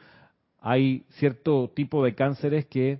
hay 0.59 1.05
cierto 1.11 1.71
tipo 1.73 2.03
de 2.03 2.13
cánceres 2.13 2.65
que 2.65 2.99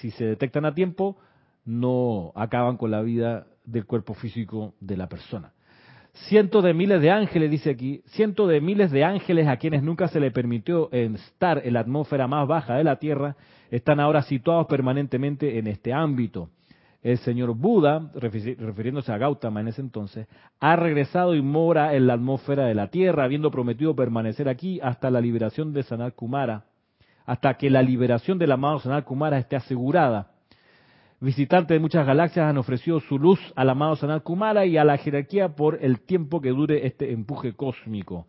si 0.00 0.10
se 0.10 0.24
detectan 0.26 0.66
a 0.66 0.74
tiempo 0.74 1.16
no 1.64 2.32
acaban 2.34 2.76
con 2.76 2.90
la 2.90 3.00
vida 3.00 3.46
del 3.64 3.86
cuerpo 3.86 4.12
físico 4.12 4.74
de 4.80 4.98
la 4.98 5.08
persona. 5.08 5.52
Cientos 6.24 6.64
de 6.64 6.72
miles 6.72 7.02
de 7.02 7.10
ángeles, 7.10 7.50
dice 7.50 7.70
aquí, 7.70 8.00
cientos 8.06 8.48
de 8.48 8.60
miles 8.60 8.90
de 8.90 9.04
ángeles 9.04 9.46
a 9.46 9.58
quienes 9.58 9.82
nunca 9.82 10.08
se 10.08 10.18
les 10.18 10.32
permitió 10.32 10.90
estar 10.90 11.60
en 11.62 11.74
la 11.74 11.80
atmósfera 11.80 12.26
más 12.26 12.48
baja 12.48 12.74
de 12.74 12.84
la 12.84 12.96
Tierra, 12.96 13.36
están 13.70 14.00
ahora 14.00 14.22
situados 14.22 14.66
permanentemente 14.66 15.58
en 15.58 15.66
este 15.66 15.92
ámbito. 15.92 16.48
El 17.02 17.18
señor 17.18 17.54
Buda, 17.54 18.10
refiriéndose 18.14 19.12
a 19.12 19.18
Gautama 19.18 19.60
en 19.60 19.68
ese 19.68 19.82
entonces, 19.82 20.26
ha 20.58 20.74
regresado 20.74 21.34
y 21.34 21.42
mora 21.42 21.94
en 21.94 22.06
la 22.06 22.14
atmósfera 22.14 22.64
de 22.64 22.74
la 22.74 22.88
Tierra, 22.88 23.24
habiendo 23.24 23.50
prometido 23.50 23.94
permanecer 23.94 24.48
aquí 24.48 24.80
hasta 24.82 25.10
la 25.10 25.20
liberación 25.20 25.74
de 25.74 25.82
Sanat 25.82 26.14
Kumara, 26.14 26.64
hasta 27.26 27.54
que 27.54 27.68
la 27.68 27.82
liberación 27.82 28.38
del 28.38 28.52
amado 28.52 28.80
Sanat 28.80 29.04
Kumara 29.04 29.38
esté 29.38 29.54
asegurada 29.54 30.30
visitantes 31.20 31.74
de 31.74 31.80
muchas 31.80 32.06
galaxias 32.06 32.46
han 32.46 32.58
ofrecido 32.58 33.00
su 33.00 33.18
luz 33.18 33.40
al 33.56 33.70
amado 33.70 33.96
Sanat 33.96 34.22
Kumara 34.22 34.66
y 34.66 34.76
a 34.76 34.84
la 34.84 34.98
jerarquía 34.98 35.50
por 35.50 35.78
el 35.82 36.00
tiempo 36.00 36.40
que 36.40 36.50
dure 36.50 36.86
este 36.86 37.12
empuje 37.12 37.54
cósmico. 37.54 38.26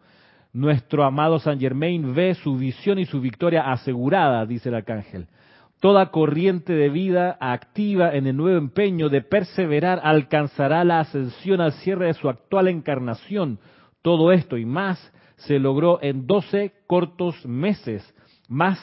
Nuestro 0.53 1.03
amado 1.03 1.39
San 1.39 1.59
Germain 1.59 2.15
ve 2.15 2.33
su 2.35 2.55
visión 2.55 2.97
y 2.99 3.05
su 3.05 3.19
victoria 3.21 3.71
asegurada, 3.71 4.45
dice 4.45 4.69
el 4.69 4.75
arcángel. 4.75 5.27
Toda 5.79 6.09
corriente 6.09 6.73
de 6.73 6.89
vida 6.89 7.37
activa 7.39 8.15
en 8.15 8.25
el 8.25 8.35
nuevo 8.35 8.57
empeño 8.57 9.09
de 9.09 9.21
perseverar 9.21 9.99
alcanzará 10.03 10.83
la 10.83 11.01
ascensión 11.01 11.61
al 11.61 11.73
cierre 11.73 12.07
de 12.07 12.13
su 12.15 12.29
actual 12.29 12.67
encarnación. 12.69 13.59
Todo 14.01 14.31
esto 14.31 14.57
y 14.57 14.65
más 14.65 15.13
se 15.35 15.59
logró 15.59 15.99
en 16.01 16.25
doce 16.25 16.73
cortos 16.87 17.45
meses, 17.45 18.15
más 18.49 18.79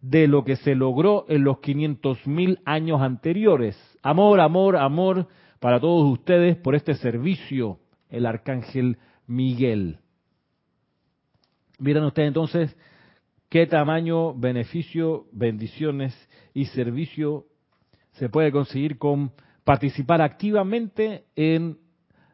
de 0.00 0.26
lo 0.26 0.44
que 0.44 0.56
se 0.56 0.74
logró 0.74 1.26
en 1.28 1.44
los 1.44 1.58
500.000 1.58 2.60
años 2.64 3.02
anteriores. 3.02 3.76
Amor, 4.02 4.40
amor, 4.40 4.76
amor 4.76 5.28
para 5.58 5.78
todos 5.78 6.10
ustedes 6.10 6.56
por 6.56 6.74
este 6.74 6.94
servicio, 6.94 7.78
el 8.08 8.26
arcángel 8.26 8.98
Miguel. 9.26 9.98
Miren 11.78 12.04
ustedes 12.04 12.28
entonces 12.28 12.76
qué 13.48 13.66
tamaño, 13.66 14.34
beneficio, 14.34 15.26
bendiciones 15.32 16.14
y 16.54 16.66
servicio 16.66 17.46
se 18.12 18.28
puede 18.28 18.52
conseguir 18.52 18.98
con 18.98 19.32
participar 19.64 20.20
activamente 20.22 21.24
en 21.36 21.78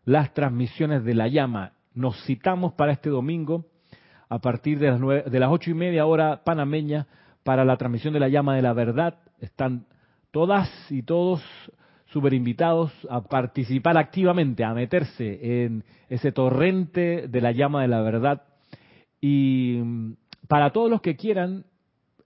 las 0.04 0.32
transmisiones 0.34 1.04
de 1.04 1.14
la 1.14 1.28
llama. 1.28 1.72
Nos 1.94 2.24
citamos 2.24 2.74
para 2.74 2.92
este 2.92 3.10
domingo 3.10 3.66
a 4.28 4.38
partir 4.38 4.78
de 4.78 4.90
las, 4.90 5.30
de 5.30 5.40
las 5.40 5.50
ocho 5.50 5.70
y 5.70 5.74
media 5.74 6.06
hora 6.06 6.42
panameña 6.44 7.06
para 7.46 7.64
la 7.64 7.76
transmisión 7.76 8.12
de 8.12 8.18
la 8.18 8.28
llama 8.28 8.56
de 8.56 8.62
la 8.62 8.72
verdad. 8.72 9.20
Están 9.38 9.86
todas 10.32 10.68
y 10.90 11.04
todos 11.04 11.40
súper 12.06 12.34
invitados 12.34 12.90
a 13.08 13.22
participar 13.22 13.96
activamente, 13.96 14.64
a 14.64 14.74
meterse 14.74 15.62
en 15.62 15.84
ese 16.08 16.32
torrente 16.32 17.28
de 17.28 17.40
la 17.40 17.52
llama 17.52 17.82
de 17.82 17.88
la 17.88 18.02
verdad. 18.02 18.42
Y 19.20 19.80
mm, 19.80 20.14
para 20.48 20.72
todos 20.72 20.90
los 20.90 21.00
que 21.00 21.14
quieran, 21.14 21.66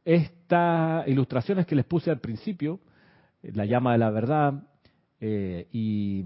estas 0.06 1.06
ilustraciones 1.06 1.66
que 1.66 1.76
les 1.76 1.84
puse 1.84 2.10
al 2.10 2.20
principio, 2.20 2.80
la 3.42 3.66
llama 3.66 3.92
de 3.92 3.98
la 3.98 4.10
verdad 4.10 4.62
eh, 5.20 5.68
y 5.70 6.24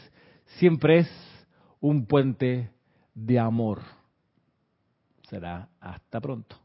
siempre 0.57 0.99
es 0.99 1.47
un 1.79 2.05
puente 2.05 2.69
de 3.13 3.39
amor. 3.39 3.81
Será 5.29 5.69
hasta 5.79 6.19
pronto. 6.19 6.64